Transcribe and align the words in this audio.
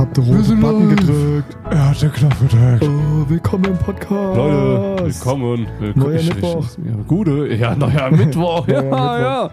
hab 0.00 0.14
den 0.14 0.24
roten 0.24 0.60
Button 0.60 0.88
live. 0.88 0.98
gedrückt. 0.98 1.56
Er 1.70 1.88
hat 1.90 2.02
den 2.02 2.12
Knopf 2.12 2.40
gedrückt. 2.40 2.82
Oh, 2.84 3.28
willkommen 3.28 3.64
im 3.66 3.76
Podcast. 3.78 4.36
Leute, 4.36 5.04
willkommen. 5.04 5.66
willkommen. 5.78 5.92
Neuer 6.06 6.20
Ich- 6.20 6.28
Mittwoch. 6.34 6.66
Ja, 6.84 6.94
gute, 7.06 7.54
ja, 7.54 7.74
neuer 7.76 8.10
Mittwoch. 8.16 8.68
ja, 8.68 8.82
Neuer 8.82 8.90
Mittwoch. 8.90 9.20
ja. 9.20 9.50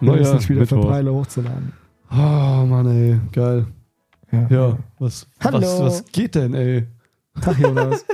Neuer 0.00 0.16
Neuer 0.22 0.34
nicht 0.34 0.48
wieder 0.48 0.60
Mittwoch. 0.60 0.82
verpeile 0.82 1.12
hochzuladen. 1.12 1.72
Oh, 2.12 2.66
Mann, 2.66 2.86
ey, 2.86 3.20
geil. 3.32 3.66
Ja, 4.48 4.78
was, 4.98 5.26
Hallo. 5.44 5.60
was, 5.60 5.80
was 5.80 6.04
geht 6.12 6.34
denn, 6.36 6.54
ey? 6.54 6.86
Tag, 7.40 7.58
Jonas. 7.58 8.04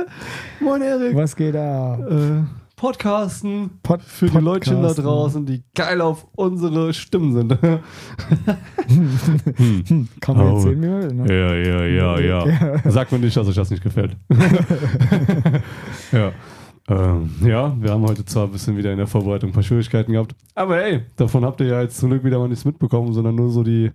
Moin, 0.60 0.82
Erik. 0.82 1.14
Was 1.16 1.34
geht 1.36 1.54
da? 1.54 1.98
Äh, 1.98 2.42
Podcasten 2.82 3.70
Pod 3.84 4.02
für 4.02 4.26
die 4.26 4.38
Leutchen 4.38 4.82
da 4.82 4.92
draußen, 4.92 5.46
die 5.46 5.62
geil 5.72 6.00
auf 6.00 6.26
unsere 6.34 6.92
Stimmen 6.92 7.32
sind. 7.32 7.56
Hm, 8.88 10.08
kann 10.20 10.36
man 10.36 10.46
Oh. 10.48 10.54
jetzt 10.54 10.62
sehen, 10.64 10.82
wie 10.82 10.88
man 10.88 11.02
will, 11.02 11.14
ne? 11.14 11.32
Ja, 11.32 11.54
ja, 11.54 11.84
ja, 11.86 12.18
ja. 12.18 12.46
Ja. 12.48 12.78
Sag 12.90 13.12
mir 13.12 13.20
nicht, 13.20 13.36
dass 13.36 13.46
euch 13.46 13.54
das 13.54 13.70
nicht 13.70 13.84
gefällt. 13.84 14.16
ja. 16.10 16.32
Ähm, 16.88 17.30
ja, 17.44 17.72
wir 17.80 17.92
haben 17.92 18.02
heute 18.02 18.24
zwar 18.24 18.46
ein 18.46 18.50
bisschen 18.50 18.76
wieder 18.76 18.90
in 18.90 18.98
der 18.98 19.06
Vorbereitung 19.06 19.50
ein 19.50 19.52
paar 19.52 19.62
Schwierigkeiten 19.62 20.10
gehabt, 20.12 20.34
aber 20.56 20.76
hey, 20.78 21.02
davon 21.14 21.44
habt 21.44 21.60
ihr 21.60 21.68
ja 21.68 21.82
jetzt 21.82 21.98
zum 21.98 22.10
Glück 22.10 22.24
wieder 22.24 22.40
mal 22.40 22.48
nichts 22.48 22.64
mitbekommen, 22.64 23.12
sondern 23.12 23.36
nur 23.36 23.50
so 23.50 23.62
die, 23.62 23.92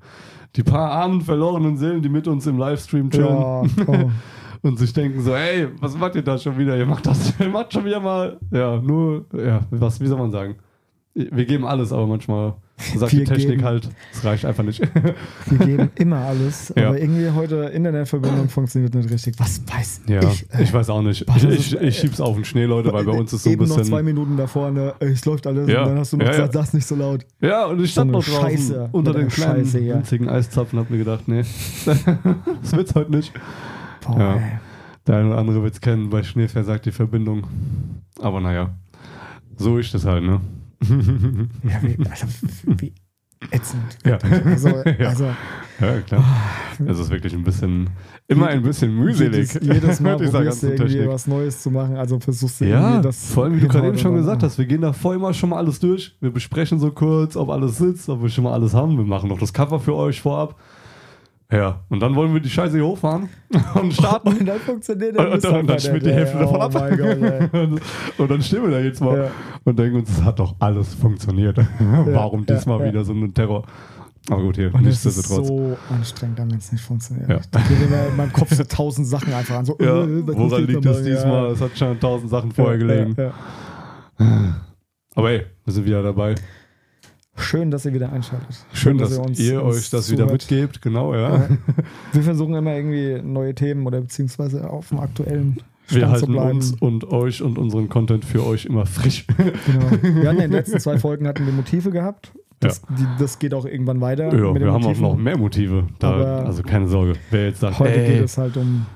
die 0.55 0.63
paar 0.63 0.91
armen, 0.91 1.19
verlorenen 1.19 1.75
Seelen, 1.75 2.01
die 2.01 2.07
mit 2.09 2.25
uns 2.29 2.47
im 2.47 2.57
Livestream 2.57 3.09
chillen 3.11 3.27
Ja, 3.27 3.61
oh. 3.85 4.09
Und 4.61 4.77
sich 4.79 4.93
denken 4.93 5.21
so, 5.21 5.33
ey, 5.35 5.67
was 5.79 5.97
macht 5.97 6.15
ihr 6.15 6.21
da 6.23 6.37
schon 6.37 6.57
wieder? 6.57 6.77
Ihr 6.77 6.85
macht 6.85 7.05
das, 7.05 7.33
ihr 7.39 7.49
macht 7.49 7.73
schon 7.73 7.85
wieder 7.85 7.99
mal, 7.99 8.37
ja, 8.51 8.77
nur, 8.81 9.25
ja, 9.33 9.61
was, 9.71 9.99
wie 9.99 10.07
soll 10.07 10.17
man 10.17 10.31
sagen? 10.31 10.55
Wir 11.13 11.45
geben 11.45 11.65
alles, 11.65 11.91
aber 11.91 12.05
manchmal 12.05 12.53
sagt 12.95 13.11
Wir 13.11 13.21
die 13.21 13.25
Technik 13.25 13.49
geben- 13.55 13.63
halt, 13.63 13.89
es 14.13 14.23
reicht 14.23 14.45
einfach 14.45 14.63
nicht. 14.63 14.79
Wir 15.47 15.57
geben 15.65 15.89
immer 15.95 16.17
alles, 16.17 16.71
Ja. 16.77 16.89
aber 16.89 16.99
irgendwie 17.01 17.31
heute 17.31 17.55
Internetverbindung 17.73 18.49
funktioniert 18.49 18.93
nicht 18.93 19.09
richtig. 19.09 19.33
Was 19.39 19.59
weiß 19.65 20.01
Ja, 20.07 20.21
ich? 20.21 20.45
ich, 20.59 20.69
äh, 20.69 20.73
weiß 20.73 20.91
auch 20.91 21.01
nicht. 21.01 21.21
Ich, 21.27 21.41
das 21.41 21.43
ich, 21.43 21.75
ich 21.75 21.97
schieb's 21.97 22.21
auf 22.21 22.35
den 22.35 22.45
Schnee, 22.45 22.65
Leute, 22.65 22.93
weil 22.93 23.03
bei 23.03 23.13
uns 23.13 23.33
ist 23.33 23.41
so 23.45 23.49
ein 23.49 23.53
Eben 23.53 23.65
noch 23.67 23.77
zwei 23.77 23.81
bisschen. 23.81 24.05
Minuten 24.05 24.37
da 24.37 24.45
vorne, 24.45 24.93
äh, 24.99 25.05
es 25.07 25.25
läuft 25.25 25.47
alles 25.47 25.67
Ja, 25.67 25.81
und 25.81 25.89
dann 25.89 25.97
hast 25.97 26.13
du 26.13 26.17
noch 26.17 26.25
ja, 26.25 26.31
gesagt, 26.33 26.53
ja. 26.53 26.61
sag's 26.61 26.73
nicht 26.75 26.85
so 26.85 26.95
laut. 26.95 27.25
Ja, 27.41 27.65
und 27.65 27.81
ich 27.81 27.91
stand 27.91 28.11
noch 28.11 28.23
draußen 28.23 28.41
Scheiße 28.41 28.89
unter 28.91 29.13
den 29.13 29.29
kleinen, 29.29 29.65
Scheiße 29.65 29.83
winzigen 29.83 30.29
Eiszapfen, 30.29 30.77
hab 30.77 30.91
mir 30.91 30.99
gedacht, 30.99 31.27
nee, 31.27 31.41
das 32.61 32.73
wird's 32.73 32.93
heute 32.93 33.09
nicht. 33.09 33.33
Boah, 34.07 34.19
Ja. 34.19 34.39
Der 35.07 35.15
eine 35.17 35.29
oder 35.29 35.37
andere 35.37 35.63
wird's 35.63 35.79
kennen, 35.79 36.09
bei 36.09 36.21
Schnee 36.23 36.47
versagt 36.49 36.85
die 36.85 36.91
Verbindung. 36.91 37.47
Aber 38.21 38.41
naja, 38.41 38.71
so 39.55 39.77
ist 39.77 39.93
das 39.93 40.05
halt, 40.05 40.23
ne? 40.23 40.41
Ja, 41.63 41.81
wie, 41.81 41.97
also, 42.09 42.27
wie 42.77 42.93
ätzend. 43.51 43.81
Ja. 44.05 44.17
Also, 44.45 44.69
also 44.99 45.25
Ja, 45.79 46.01
klar. 46.05 46.23
Es 46.85 46.99
ist 46.99 47.09
wirklich 47.09 47.33
ein 47.33 47.43
bisschen, 47.43 47.89
immer 48.27 48.47
ein 48.47 48.61
bisschen 48.63 48.93
mühselig. 48.95 49.53
jedes, 49.53 49.65
jedes 49.75 49.99
Mal 50.01 50.17
probierst 50.17 50.63
du 50.63 50.67
irgendwie 50.67 50.93
Technik. 50.93 51.07
was 51.09 51.25
Neues 51.27 51.61
zu 51.63 51.71
machen, 51.71 51.95
also 51.95 52.19
versuchst 52.19 52.61
du 52.61 52.65
Ja, 52.65 52.99
das 53.01 53.31
vor 53.31 53.45
allem, 53.45 53.55
wie 53.55 53.61
du 53.61 53.67
gerade 53.67 53.85
hinhauen 53.85 53.93
eben 53.95 54.01
schon 54.03 54.15
gesagt 54.15 54.43
hast, 54.43 54.57
wir 54.57 54.65
gehen 54.65 54.81
davor 54.81 55.15
immer 55.15 55.33
schon 55.33 55.49
mal 55.51 55.57
alles 55.57 55.79
durch. 55.79 56.15
Wir 56.19 56.31
besprechen 56.31 56.79
so 56.79 56.91
kurz, 56.91 57.35
ob 57.37 57.49
alles 57.49 57.77
sitzt, 57.77 58.09
ob 58.09 58.21
wir 58.21 58.29
schon 58.29 58.43
mal 58.43 58.53
alles 58.53 58.73
haben. 58.73 58.97
Wir 58.97 59.05
machen 59.05 59.29
noch 59.29 59.39
das 59.39 59.53
Cover 59.53 59.79
für 59.79 59.95
euch 59.95 60.19
vorab. 60.21 60.55
Ja, 61.49 61.85
und 61.87 62.01
dann 62.01 62.13
wollen 62.15 62.33
wir 62.33 62.41
die 62.41 62.49
Scheiße 62.49 62.75
hier 62.75 62.85
hochfahren 62.85 63.29
und 63.75 63.93
starten. 63.93 64.29
Und 64.29 64.45
dann 64.45 64.59
funktioniert 64.59 65.15
der 65.17 65.31
und, 65.31 65.43
dann, 65.43 65.65
dann 65.65 65.79
schmiert 65.79 66.05
die 66.05 66.11
Hälfte 66.11 66.37
nicht. 66.37 66.51
davon 66.51 66.59
oh 66.59 66.63
ab. 66.63 66.73
Gott, 66.73 66.99
ey. 66.99 67.49
und, 68.17 68.31
dann 68.31 68.41
stehen 68.41 68.63
wir 68.63 68.71
da 68.71 68.79
jetzt 68.79 68.99
mal 68.99 69.17
Ja. 69.17 69.31
und 69.63 69.79
denken 69.79 69.99
uns, 69.99 70.09
es 70.09 70.23
hat 70.23 70.39
doch 70.39 70.55
alles 70.59 70.93
funktioniert. 70.93 71.57
Warum 71.79 72.43
ja, 72.47 72.55
diesmal 72.55 72.81
ja. 72.81 72.85
wieder 72.87 73.05
so 73.05 73.13
ein 73.13 73.33
Terror? 73.33 73.65
Aber 74.29 74.41
gut, 74.41 74.57
hier, 74.57 74.75
Und 74.75 74.83
nichtsdestotrotz. 74.83 75.47
so 75.47 75.77
anstrengend, 75.89 76.37
wenn 76.39 76.57
es 76.57 76.69
nicht 76.73 76.83
funktioniert. 76.83 77.29
Ja. 77.29 77.39
Da 77.49 77.61
gehen 77.61 77.89
mir 77.89 78.07
in 78.09 78.15
meinem 78.17 78.33
Kopf 78.33 78.53
so 78.53 78.63
tausend 78.65 79.07
Sachen 79.07 79.33
einfach 79.33 79.55
an. 79.55 79.63
So, 79.65 79.77
Ja, 79.79 80.03
äh, 80.03 80.27
woran 80.27 80.65
liegt 80.65 80.83
da 80.83 80.89
das 80.89 81.01
diesmal? 81.03 81.45
Ja. 81.45 81.51
Es 81.51 81.61
hat 81.61 81.77
schon 81.77 81.97
tausend 81.97 82.29
Sachen 82.29 82.51
vorher 82.51 82.77
Ja, 82.77 82.85
gelegen. 82.85 83.15
Ja, 83.17 83.33
ja. 84.19 84.55
Aber 85.15 85.29
hey, 85.29 85.45
wir 85.63 85.73
sind 85.73 85.85
wieder 85.85 86.03
dabei. 86.03 86.35
Schön, 87.37 87.71
dass 87.71 87.85
ihr 87.85 87.93
wieder 87.93 88.11
einschaltet. 88.11 88.47
Schön, 88.73 88.97
dass 88.97 89.11
ihr 89.17 89.21
uns- 89.21 89.39
ihr 89.39 89.63
uns 89.63 89.77
euch 89.77 89.89
das 89.89 90.11
wieder 90.11 90.25
mitgebt. 90.31 90.81
Genau, 90.81 91.13
ja. 91.13 91.37
Ja. 91.37 91.49
Wir 92.13 92.23
versuchen 92.23 92.55
immer 92.55 92.73
irgendwie 92.75 93.21
neue 93.21 93.53
Themen 93.55 93.85
oder 93.85 94.01
beziehungsweise 94.01 94.69
auf 94.69 94.89
dem 94.89 94.99
aktuellen 94.99 95.59
Stand 95.85 96.01
Wir 96.01 96.01
zu 96.07 96.11
halten 96.11 96.31
bleiben. 96.33 96.49
uns 96.57 96.71
und 96.79 97.11
euch 97.11 97.41
und 97.41 97.57
unseren 97.57 97.89
Content 97.89 98.25
für 98.25 98.45
euch 98.45 98.65
immer 98.65 98.85
frisch. 98.85 99.25
Genau. 99.27 99.91
Wir 100.21 100.29
hatten 100.29 100.37
in 100.39 100.49
den 100.49 100.51
letzten 100.51 100.79
zwei 100.79 100.97
Folgen 100.97 101.27
hatten 101.27 101.45
wir 101.45 101.53
Motive 101.53 101.91
gehabt. 101.91 102.31
Das, 102.59 102.81
die, 102.81 103.05
das 103.19 103.37
geht 103.37 103.53
auch 103.53 103.65
irgendwann 103.65 104.01
weiter. 104.01 104.25
ja, 104.25 104.31
wir 104.55 104.71
haben 104.71 104.83
auch 104.83 104.87
Motiven. 104.87 105.01
noch 105.03 105.15
mehr 105.15 105.37
Motive. 105.37 105.83
Da, 105.99 106.39
also 106.43 106.63
keine 106.63 106.87
Sorge. 106.87 107.13
Wer 107.29 107.45
jetzt 107.49 107.59
sagt, 107.59 107.77
Heute 107.79 107.93
ey, 108.03 108.15
geht 108.15 108.25
es 108.25 108.37
halt 108.39 108.57
um 108.57 108.87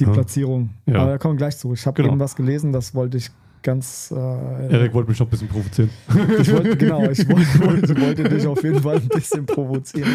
die. 0.00 0.04
Platzierung. 0.06 0.70
Ja. 0.86 0.96
Aber 1.02 1.10
da 1.12 1.18
kommen 1.18 1.34
wir 1.34 1.38
gleich 1.38 1.56
zu. 1.56 1.72
Ich 1.72 1.86
habe 1.86 1.96
Genau. 2.02 2.12
eben 2.14 2.20
was 2.20 2.34
gelesen, 2.36 2.72
das 2.72 2.94
wollte 2.94 3.16
ich 3.18 3.30
ganz. 3.62 4.12
Äh, 4.14 4.72
Erik 4.72 4.92
wollte 4.94 5.10
mich 5.10 5.18
noch 5.20 5.26
ein 5.26 5.30
bisschen 5.30 5.48
provozieren. 5.48 5.90
ich 6.40 6.52
wollte, 6.52 6.76
genau, 6.76 7.02
ich 7.08 7.28
wollte, 7.28 8.00
wollte, 8.00 8.24
dich 8.24 8.46
auf 8.46 8.62
jeden 8.62 8.80
Fall 8.82 8.96
ein 8.96 9.08
bisschen 9.08 9.46
provozieren. 9.46 10.10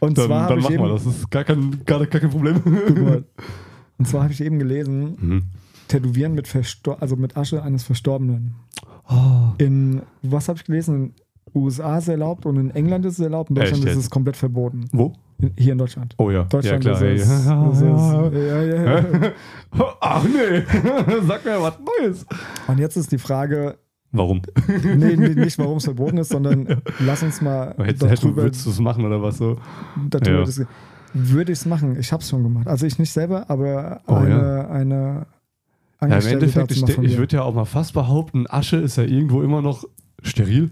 Und 0.00 0.16
Dann, 0.18 0.26
zwar 0.26 0.42
habe 0.42 0.48
dann 0.54 0.58
ich 0.60 0.78
machen 0.78 0.88
wir 0.88 0.94
das. 0.94 1.06
ist 1.06 1.30
gar 1.30 1.44
kein, 1.44 1.80
gar, 1.84 2.06
gar 2.06 2.20
kein 2.20 2.30
Problem. 2.30 2.62
Und 3.98 4.08
zwar 4.08 4.22
habe 4.24 4.32
ich 4.32 4.40
eben 4.42 4.58
gelesen, 4.58 5.16
Mhm. 5.20 5.42
Tätowieren 5.86 6.32
mit, 6.34 6.48
Verstor 6.48 6.96
also 7.02 7.14
mit 7.14 7.36
Asche 7.36 7.62
eines 7.62 7.84
Verstorbenen. 7.84 8.54
Oh. 9.08 9.52
In, 9.58 10.00
was 10.22 10.48
habe 10.48 10.58
ich 10.58 10.64
gelesen? 10.64 11.12
In 11.54 11.60
USA 11.62 11.98
ist 11.98 12.04
es 12.04 12.08
erlaubt 12.08 12.46
und 12.46 12.56
in 12.56 12.70
England 12.70 13.04
ist 13.04 13.18
es 13.18 13.20
erlaubt. 13.20 13.50
In 13.50 13.56
Echt 13.56 13.66
Deutschland 13.66 13.84
ist 13.90 13.94
jetzt? 13.96 14.04
es 14.04 14.10
komplett 14.10 14.36
verboten. 14.36 14.86
Wo? 14.92 15.12
Hier 15.56 15.72
in 15.72 15.78
Deutschland. 15.78 16.14
Oh 16.18 16.30
ja. 16.30 16.44
Deutschland 16.44 16.84
ja, 16.84 16.94
klar. 16.94 17.10
ist 17.10 17.28
ja, 17.46 18.62
ja, 18.62 18.84
ja. 18.84 19.04
Ach 20.00 20.24
nee. 20.24 20.62
Sag 21.26 21.44
mir 21.44 21.60
was 21.60 21.74
Neues. 22.00 22.26
Und 22.66 22.78
jetzt 22.78 22.96
ist 22.96 23.12
die 23.12 23.18
Frage, 23.18 23.78
Warum? 24.12 24.42
nee, 24.68 25.16
nicht 25.16 25.58
warum 25.58 25.78
es 25.78 25.84
verboten 25.84 26.18
ist, 26.18 26.28
sondern 26.28 26.82
lass 27.00 27.22
uns 27.24 27.40
mal 27.40 27.74
darüber, 27.76 28.42
würdest 28.44 28.64
du 28.64 28.70
es 28.70 28.78
machen 28.78 29.04
oder 29.04 29.20
was 29.20 29.38
so? 29.38 29.56
darüber 30.08 30.44
Ja. 30.48 30.66
Würde 31.14 31.52
ich 31.52 31.58
es 31.58 31.66
machen? 31.66 31.96
Ich 31.98 32.12
habe 32.12 32.22
es 32.22 32.28
schon 32.28 32.42
gemacht. 32.42 32.66
Also 32.66 32.86
ich 32.86 32.98
nicht 32.98 33.12
selber, 33.12 33.48
aber 33.48 34.00
Oh, 34.06 34.14
eine, 34.14 34.68
eine 34.68 35.26
Ja, 36.00 36.18
im 36.18 36.26
Endeffekt, 36.26 36.72
ich, 36.72 36.98
ich 36.98 37.18
würde 37.18 37.36
ja 37.36 37.42
auch 37.42 37.54
mal 37.54 37.64
fast 37.64 37.94
behaupten, 37.94 38.46
Asche 38.48 38.76
ist 38.76 38.96
ja 38.96 39.04
irgendwo 39.04 39.42
immer 39.42 39.62
noch 39.62 39.84
steril. 40.22 40.70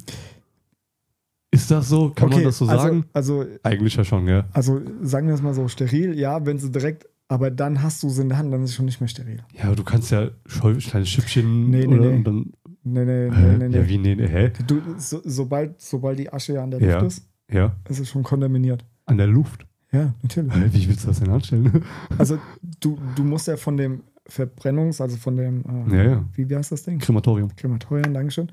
Ist 1.55 1.71
das 1.71 1.89
so? 1.89 2.11
Kann 2.11 2.29
man 2.31 2.39
Okay, 2.39 2.45
das 2.47 2.59
so 2.59 2.67
also, 2.67 2.83
sagen? 2.83 3.05
Also, 3.13 3.45
Eigentlich 3.63 3.95
ja 3.95 4.05
schon, 4.05 4.27
ja. 4.27 4.47
also 4.53 4.81
sagen 5.03 5.29
wir 5.29 5.35
es 5.35 5.43
mal 5.43 5.53
so, 5.55 5.69
steril, 5.69 6.19
ja, 6.19 6.45
wenn 6.47 6.59
sie 6.59 6.71
direkt, 6.71 7.07
aber 7.29 7.51
dann 7.51 7.83
hast 7.83 8.03
du 8.03 8.09
sie 8.09 8.23
in 8.23 8.31
der 8.31 8.39
Hand, 8.39 8.53
dann 8.53 8.63
ist 8.65 8.71
es 8.71 8.77
schon 8.77 8.87
nicht 8.87 9.01
mehr 9.01 9.09
steril. 9.09 9.43
Ja, 9.57 9.65
aber 9.65 9.77
du 9.77 9.85
kannst 9.85 10.11
ja 10.11 10.31
kleine 10.49 11.07
Schippchen 11.07 11.71
Nee, 11.71 11.87
nee, 11.87 11.95
oder 11.95 12.11
nee. 12.11 12.17
und 12.17 12.25
dann. 12.25 12.53
Nee, 12.85 13.05
nee, 13.05 13.29
nee, 13.31 13.69
nee. 13.69 13.77
Ja, 13.77 13.89
wie, 13.89 13.99
nee, 13.99 14.15
nee, 14.17 14.27
hä? 14.27 14.51
Du, 14.67 14.81
so, 14.97 15.21
sobald, 15.25 15.81
sobald 15.81 16.19
die 16.19 16.33
Asche 16.33 16.55
ja 16.55 16.63
an 16.65 16.71
der 16.73 16.81
Luft 16.81 16.93
Ja. 16.93 17.07
ist, 17.07 17.27
Ja, 17.53 17.77
ist 17.89 18.01
es 18.01 18.09
schon 18.09 18.23
kontaminiert. 18.23 18.85
an 19.07 19.19
der 19.19 19.27
Luft. 19.29 19.67
Ja, 19.93 20.15
natürlich. 20.23 20.53
Wie 20.73 20.89
willst 20.89 21.05
du 21.05 21.09
das 21.09 21.21
denn 21.21 21.31
anstellen? 21.31 21.85
Also 22.19 22.39
du, 22.81 22.99
du 23.15 23.23
musst 23.25 23.47
ja 23.47 23.57
von 23.59 23.77
dem 23.77 24.03
Verbrennungs-, 24.29 25.03
also 25.03 25.17
von 25.19 25.37
dem, 25.37 25.63
äh, 25.91 25.97
Ja, 25.97 26.03
ja. 26.13 26.25
wie, 26.35 26.49
wie 26.49 26.57
heißt 26.57 26.73
das 26.73 26.83
Ding? 26.85 26.99
Krematorium. 26.99 27.55
Krematorium, 27.55 28.15
Dankeschön. 28.15 28.51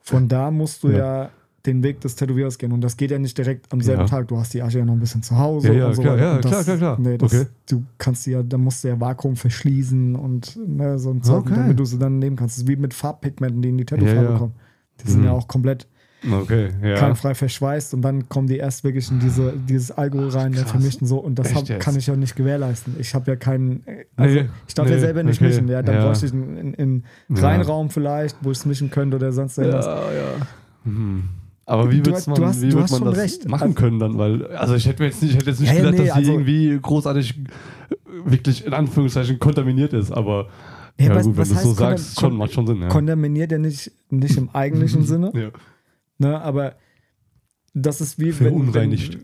Von 0.00 0.28
da 0.28 0.50
musst 0.50 0.82
du 0.84 0.90
ja. 0.90 1.30
Den 1.66 1.82
Weg 1.82 2.00
des 2.02 2.14
Tätowierers 2.16 2.58
gehen. 2.58 2.72
Und 2.72 2.82
das 2.82 2.96
geht 2.96 3.10
ja 3.10 3.18
nicht 3.18 3.38
direkt 3.38 3.72
am 3.72 3.80
selben 3.80 4.02
Ja. 4.02 4.06
Tag. 4.06 4.28
Du 4.28 4.36
hast 4.38 4.52
die 4.52 4.60
Asche 4.62 4.78
ja 4.80 4.84
noch 4.84 4.92
ein 4.92 5.00
bisschen 5.00 5.22
zu 5.22 5.38
Hause. 5.38 5.68
Ja, 5.68 5.74
ja, 5.74 5.86
und 5.86 5.94
so 5.94 6.02
klar, 6.02 6.18
ja, 6.18 6.38
das, 6.38 6.50
klar, 6.50 6.64
klar, 6.64 6.76
klar. 6.76 6.98
Nee, 7.00 7.16
das, 7.18 7.32
Okay. 7.34 7.46
Du 7.70 7.82
kannst 7.96 8.26
ja, 8.26 8.42
da 8.42 8.58
musst 8.58 8.84
du 8.84 8.88
ja 8.88 9.00
Vakuum 9.00 9.36
verschließen 9.36 10.14
und 10.14 10.58
ne, 10.66 10.98
so 10.98 11.10
ein 11.10 11.22
Zeug, 11.22 11.46
Okay. 11.46 11.54
damit 11.56 11.78
du 11.80 11.84
sie 11.86 11.98
dann 11.98 12.18
nehmen 12.18 12.36
kannst. 12.36 12.56
Das 12.56 12.62
ist 12.64 12.68
wie 12.68 12.76
mit 12.76 12.92
Farbpigmenten, 12.92 13.62
die 13.62 13.70
in 13.70 13.78
die 13.78 13.84
Tattoofarbe 13.86 14.24
Ja, 14.24 14.30
ja. 14.32 14.38
kommen. 14.38 14.52
Die 15.04 15.10
sind 15.10 15.20
Mhm. 15.20 15.26
ja 15.26 15.32
auch 15.32 15.48
komplett 15.48 15.86
Okay, 16.30 16.70
ja. 16.82 16.94
keimfrei 16.96 17.34
verschweißt 17.34 17.92
und 17.92 18.00
dann 18.00 18.28
kommen 18.30 18.46
die 18.46 18.56
erst 18.56 18.82
wirklich 18.82 19.10
in 19.10 19.18
diese, 19.20 19.52
dieses 19.68 19.90
Alkohol 19.90 20.30
rein, 20.30 20.52
der 20.52 20.62
krass. 20.62 20.70
vermischt 20.72 21.02
und 21.02 21.06
so. 21.06 21.18
Und 21.18 21.38
das 21.38 21.54
hab, 21.54 21.66
kann 21.80 21.96
ich 21.96 22.06
ja 22.06 22.16
nicht 22.16 22.34
gewährleisten. 22.34 22.96
Ich 22.98 23.14
habe 23.14 23.30
ja 23.32 23.36
keinen, 23.36 23.82
also 24.16 24.34
Nee, 24.34 24.48
ich 24.66 24.72
darf 24.74 24.88
ja 24.88 24.94
nee, 24.94 25.00
selber 25.00 25.22
nicht 25.22 25.38
okay, 25.40 25.48
mischen. 25.48 25.68
Ja, 25.68 25.82
dann 25.82 25.96
ja. 25.96 26.04
bräuchte 26.06 26.24
ich 26.24 26.32
einen, 26.32 26.56
einen, 26.56 26.74
einen 26.78 27.04
Ja. 27.28 27.42
Reinraum 27.42 27.90
vielleicht, 27.90 28.36
wo 28.42 28.50
ich 28.52 28.56
es 28.58 28.64
mischen 28.64 28.90
könnte 28.90 29.16
oder 29.16 29.32
sonst 29.32 29.58
irgendwas. 29.58 29.84
Ja, 29.84 30.12
ja. 30.12 30.46
Hm. 30.84 31.24
Aber 31.66 31.90
wie 31.90 32.04
wird 32.04 32.26
man, 32.26 32.44
hast- 32.44 32.60
wie 32.62 32.72
wird 32.72 32.90
man 32.90 33.04
das 33.04 33.16
recht. 33.16 33.48
machen 33.48 33.62
Also- 33.62 33.74
können 33.74 33.98
dann? 33.98 34.18
Weil, 34.18 34.46
also 34.48 34.74
ich 34.74 34.86
hätte 34.86 35.02
mir 35.02 35.08
jetzt 35.08 35.22
nicht, 35.22 35.32
ich 35.32 35.36
hätte 35.38 35.50
jetzt 35.50 35.60
nicht 35.60 35.68
Ja, 35.70 35.74
ja, 35.78 35.80
gedacht, 35.90 35.98
nee, 35.98 36.06
dass 36.06 36.14
die 36.14 36.18
also- 36.20 36.32
irgendwie 36.32 36.78
großartig 36.80 37.40
wirklich 38.26 38.66
in 38.66 38.72
Anführungszeichen 38.74 39.38
kontaminiert 39.38 39.92
ist, 39.92 40.10
aber 40.12 40.48
Ja, 40.98 41.06
ja, 41.06 41.14
was- 41.14 41.24
gut, 41.26 41.36
wenn 41.36 41.48
du 41.48 41.54
es 41.54 41.62
so 41.62 41.72
sagst, 41.72 42.20
schon, 42.20 42.36
macht 42.36 42.52
schon 42.52 42.66
Sinn. 42.66 42.82
Ja. 42.82 42.88
Kontaminiert 42.88 43.50
ja 43.52 43.58
nicht, 43.58 43.90
nicht 44.10 44.36
im 44.36 44.50
eigentlichen 44.50 45.04
Sinne, 45.04 45.32
ja. 45.34 45.48
ne, 46.18 46.40
aber 46.40 46.74
das 47.72 48.00
ist 48.00 48.18
wie 48.20 48.30
Verunreinigt. 48.32 49.18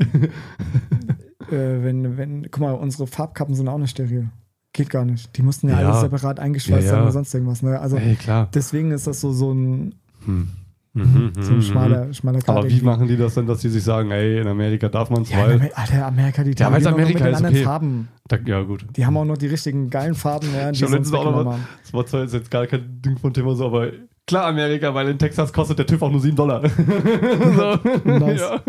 Wenn, 1.48 1.58
äh, 1.58 1.82
wenn, 1.84 2.16
wenn, 2.16 2.42
guck 2.50 2.60
mal, 2.60 2.72
unsere 2.72 3.06
Farbkappen 3.06 3.54
sind 3.54 3.68
auch 3.68 3.78
nicht 3.78 3.90
steril. 3.90 4.28
Geht 4.72 4.88
gar 4.90 5.04
nicht. 5.04 5.36
Die 5.36 5.42
mussten 5.42 5.68
ja, 5.68 5.80
Ja. 5.80 5.88
alles 5.88 6.00
separat 6.02 6.38
eingeschweißt 6.38 6.84
Ja, 6.84 6.88
sein 6.90 6.98
ja. 6.98 7.02
oder 7.02 7.12
sonst 7.12 7.34
irgendwas. 7.34 7.62
Ne? 7.62 7.78
Also 7.80 7.96
Ey, 7.96 8.14
klar. 8.14 8.48
deswegen 8.54 8.92
ist 8.92 9.06
das 9.06 9.20
so, 9.20 9.32
so 9.32 9.52
ein, 9.52 9.94
Hm. 10.24 10.48
Mhm, 10.92 11.32
So 11.38 11.50
ein 11.52 11.56
mhm, 11.58 11.62
schmaler, 11.62 12.12
schmaler 12.12 12.40
Kart. 12.40 12.58
Aber 12.58 12.66
wie 12.66 12.72
irgendwie. 12.72 12.84
machen 12.84 13.06
die 13.06 13.16
das 13.16 13.34
denn, 13.34 13.46
dass 13.46 13.60
die 13.60 13.68
sich 13.68 13.84
sagen, 13.84 14.10
ey, 14.10 14.40
in 14.40 14.48
Amerika 14.48 14.88
darf 14.88 15.08
man 15.10 15.22
es, 15.22 15.30
Ja, 15.30 15.38
weil. 15.46 15.52
Amer- 15.60 15.70
Alter, 15.74 16.06
Amerika, 16.06 16.42
die 16.42 16.50
Ja, 16.58 16.72
weil's 16.72 16.82
tausend 16.84 17.00
Amerika 17.00 17.24
mit 17.26 17.34
ist, 17.34 17.44
okay. 17.44 17.62
Farben. 17.62 18.08
Da, 18.26 18.36
ja, 18.44 18.62
gut. 18.62 18.84
Die 18.96 19.06
haben 19.06 19.16
auch 19.16 19.24
noch 19.24 19.38
die 19.38 19.46
richtigen 19.46 19.88
geilen 19.88 20.14
Farben, 20.16 20.48
ja, 20.54 20.72
die 20.72 20.80
letztens 20.80 21.12
auch 21.12 21.24
noch 21.24 21.44
mal, 21.44 21.52
haben. 21.52 21.66
das 21.82 21.92
war 21.94 22.06
zwar 22.06 22.22
jetzt, 22.22 22.34
jetzt 22.34 22.50
gar 22.50 22.66
kein 22.66 23.00
Ding 23.02 23.16
von 23.18 23.32
Thema 23.32 23.54
so, 23.54 23.66
aber 23.66 23.90
klar 24.26 24.46
Amerika, 24.46 24.92
weil 24.92 25.08
in 25.08 25.18
Texas 25.18 25.52
kostet 25.52 25.78
der 25.78 25.86
TÜV 25.86 26.02
auch 26.02 26.10
nur 26.10 26.20
7 26.20 26.34
Dollar. 26.36 26.62
so. 26.68 27.78
Nice. 28.04 28.40
ja. 28.40 28.60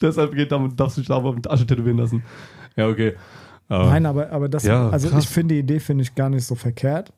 Deshalb 0.00 0.34
geht 0.34 0.50
damit, 0.50 0.78
darfst 0.78 0.96
du 0.96 1.00
dich 1.02 1.10
aber 1.10 1.32
mit 1.32 1.48
Asche 1.48 1.66
tätowieren 1.66 1.98
lassen. 1.98 2.22
Ja, 2.76 2.88
okay. 2.88 3.14
Aber, 3.68 3.86
Nein, 3.90 4.06
aber, 4.06 4.30
aber 4.32 4.48
das, 4.48 4.64
Ja, 4.64 4.88
also 4.88 5.08
krass. 5.10 5.24
ich 5.24 5.28
finde 5.30 5.54
die 5.54 5.60
Idee 5.60 5.78
finde 5.78 6.02
ich 6.02 6.14
gar 6.14 6.30
nicht 6.30 6.44
so 6.44 6.54
verkehrt, 6.54 7.12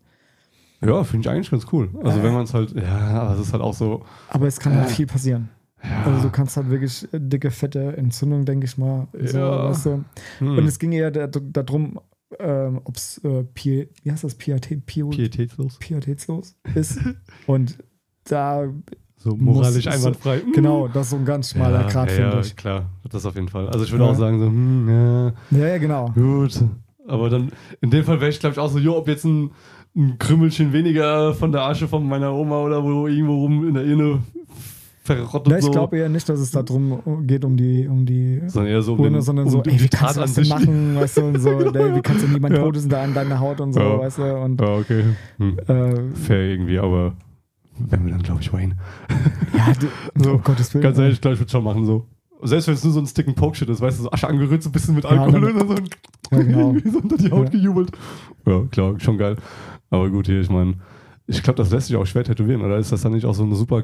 Ja, 0.85 1.05
finde 1.05 1.27
ich 1.29 1.31
eigentlich 1.35 1.50
ganz 1.50 1.67
cool. 1.73 1.91
Also 2.03 2.19
Ja. 2.19 2.25
wenn 2.25 2.32
man 2.35 2.44
es 2.44 2.55
halt, 2.55 2.73
ja, 2.75 2.99
aber 3.23 3.35
es 3.35 3.41
ist 3.41 3.53
halt 3.53 3.62
auch 3.62 3.75
so, 3.75 4.03
aber 4.29 4.47
es 4.47 4.59
kann 4.59 4.75
halt 4.75 4.91
viel 4.91 5.06
passieren. 5.06 5.49
ja, 5.82 6.05
Also 6.05 6.23
du 6.23 6.31
kannst 6.31 6.56
halt 6.56 6.71
wirklich 6.71 7.06
äh, 7.12 7.19
dicke, 7.21 7.50
fette 7.50 7.97
Entzündung, 7.97 8.44
denke 8.44 8.65
ich 8.67 8.79
mal. 8.79 9.06
So, 9.12 9.38
Ja. 9.38 9.69
weißt 9.71 9.87
du? 9.87 10.05
hm, 10.38 10.59
Und 10.59 10.65
es 10.67 10.79
ging 10.79 10.93
eher 10.93 11.11
da- 11.11 11.27
darum, 11.27 11.99
ähm, 12.38 12.81
ob 12.85 12.97
es 12.97 13.19
äh, 13.25 13.44
wie 13.55 13.88
heißt 14.11 14.25
das, 14.25 14.35
Pietät, 14.37 14.87
pietätslos. 14.87 15.79
pietätslos 15.79 16.55
ist. 16.75 16.99
Und 17.47 17.79
da, 18.25 18.65
So 19.17 19.37
moralisch 19.37 19.85
Muss- 19.85 19.94
einwandfrei. 19.94 20.41
genau, 20.55 20.88
das 20.88 21.05
ist 21.06 21.11
so 21.11 21.17
ein 21.17 21.25
ganz 21.26 21.50
schmaler 21.50 21.83
ja, 21.83 21.88
Grad, 21.88 22.09
ja, 22.11 22.15
finde 22.17 22.33
ja, 22.37 22.41
ich. 22.41 22.56
klar, 22.56 22.91
das 23.11 23.26
auf 23.26 23.35
jeden 23.35 23.49
Fall. 23.49 23.69
Also 23.69 23.85
ich 23.85 23.91
würde 23.93 24.05
Ja. 24.05 24.11
auch 24.11 24.15
sagen 24.17 24.38
so, 24.38 24.47
hm, 24.47 24.88
ja, 24.88 25.33
Ja, 25.59 25.67
ja, 25.69 25.79
genau. 25.79 26.11
gut. 26.12 26.59
Aber 27.09 27.29
dann, 27.29 27.50
in 27.81 27.91
dem 27.91 28.05
Fall 28.05 28.21
wäre 28.21 28.31
ich 28.31 28.38
glaube 28.38 28.53
ich 28.55 28.59
auch 28.61 28.71
so, 28.71 28.79
jo, 28.79 28.97
ob 28.97 29.09
jetzt 29.09 29.25
ein, 29.25 29.50
ein 29.96 30.19
Krümmelchen 30.19 30.72
weniger 30.72 31.34
von 31.34 31.52
der 31.52 31.62
Asche 31.62 31.88
von 31.88 32.06
meiner 32.08 32.32
Oma 32.32 32.60
oder 32.62 32.82
wo 32.84 33.06
irgendwo 33.06 33.40
rum 33.40 33.66
in 33.69 33.75
der 33.75 33.84
Irne 33.84 34.20
verrottet 35.02 35.50
Ja, 35.50 35.58
ich 35.58 35.64
so. 35.64 35.70
glaube 35.72 35.98
eher 35.98 36.08
nicht, 36.08 36.28
dass 36.28 36.38
es 36.38 36.50
darum 36.52 37.26
geht, 37.26 37.44
um 37.44 37.56
die, 37.56 37.88
um 37.88 38.06
die 38.06 38.40
sondern 38.46 38.72
eher 38.72 38.82
so 38.82 38.92
um 38.92 39.00
Urne, 39.00 39.16
den, 39.19 39.22
sondern 39.22 39.46
um, 39.46 39.50
so, 39.50 39.58
um 39.58 39.64
ey, 39.64 39.81
wie 39.81 39.88
kannst 39.88 40.16
du 40.16 40.20
das 40.20 40.34
denn 40.34 40.48
machen, 40.48 40.94
weißt 40.96 41.16
du, 41.16 41.22
und 41.25 41.40
so, 41.40 41.50
ey, 41.75 41.96
wie 41.96 42.02
kannst 42.02 42.22
du 42.25 42.28
niemand 42.28 42.54
Ja. 42.56 42.62
Todes 42.62 42.87
da 42.87 43.02
an 43.02 43.14
deiner 43.14 43.40
Haut 43.40 43.60
und 43.60 43.72
so, 43.72 43.81
Ja. 43.81 43.98
weißt 43.98 44.19
du, 44.19 44.22
und 44.37 44.60
Ja, 44.60 44.69
okay. 44.76 45.04
Hm. 45.38 45.58
äh, 45.66 46.14
Fair 46.14 46.40
irgendwie, 46.42 46.78
aber 46.78 47.14
wenn 47.78 48.04
wir 48.04 48.12
dann, 48.12 48.22
glaube 48.22 48.42
ich, 48.42 48.52
Wayne. 48.52 48.76
ja, 49.56 49.72
du, 49.72 49.87
So, 50.22 50.34
oh 50.34 50.38
Gottes 50.38 50.72
Willen. 50.75 50.82
Ganz 50.82 50.98
ehrlich, 50.98 51.14
ich 51.14 51.20
glaube, 51.20 51.34
ich 51.34 51.40
würde 51.40 51.50
schon 51.50 51.64
machen 51.64 51.84
so. 51.87 52.06
Selbst 52.42 52.69
wenn 52.69 52.75
es 52.75 52.84
nur 52.84 52.92
so 52.92 53.00
ein 53.00 53.06
Stick 53.06 53.26
and 53.26 53.37
Poke 53.37 53.56
Shit 53.56 53.69
ist, 53.69 53.81
weißt 53.81 53.98
du, 53.98 54.04
so 54.04 54.10
Asche 54.12 54.28
angerührt, 54.28 54.62
so 54.62 54.69
ein 54.69 54.72
bisschen 54.72 54.94
mit 54.94 55.04
Ja, 55.04 55.10
Alkohol 55.10 55.52
dann- 55.52 55.60
und 55.62 55.69
so, 55.69 56.37
Ja, 56.37 56.42
genau. 56.42 56.75
so 56.92 56.98
unter 56.98 57.16
die 57.16 57.31
Haut 57.31 57.44
Ja. 57.46 57.50
gejubelt. 57.50 57.90
Ja, 58.46 58.62
klar, 58.70 58.94
schon 59.00 59.19
geil. 59.19 59.37
Aber 59.90 60.08
gut, 60.10 60.26
hier, 60.26 60.40
ich 60.40 60.50
meine, 60.50 60.75
ich 61.26 61.42
glaube, 61.42 61.56
das 61.58 61.70
lässt 61.70 61.88
sich 61.88 61.96
auch 61.96 62.06
schwer 62.06 62.25
tätowieren, 62.25 62.62
oder 62.62 62.78
ist 62.78 62.92
das 62.92 63.02
dann 63.02 63.12
nicht 63.12 63.26
auch 63.26 63.34
so 63.34 63.42
eine 63.44 63.54
super 63.56 63.82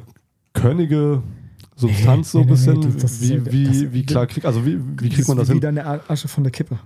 körnige 0.53 1.23
Substanz, 1.75 2.33
so 2.33 2.39
ein 2.41 2.47
nee, 2.47 2.51
bisschen? 2.53 2.81
nee, 2.81 2.87
das 3.01 3.13
ist 3.13 3.23
wie, 3.23 3.35
ja- 3.35 3.53
wie, 3.53 3.65
das- 3.83 3.93
wie 3.93 4.07
klar 4.07 4.27
kriegt, 4.27 4.47
also 4.47 4.65
wie, 4.65 4.79
wie 5.01 5.09
kriegt 5.11 5.29
man 5.29 5.37
das 5.37 5.49
wie 5.49 5.53
hin? 5.53 5.61
deine 5.61 5.85
Asche 6.09 6.29
von 6.29 6.45
der 6.45 6.51
Kippe. 6.53 6.79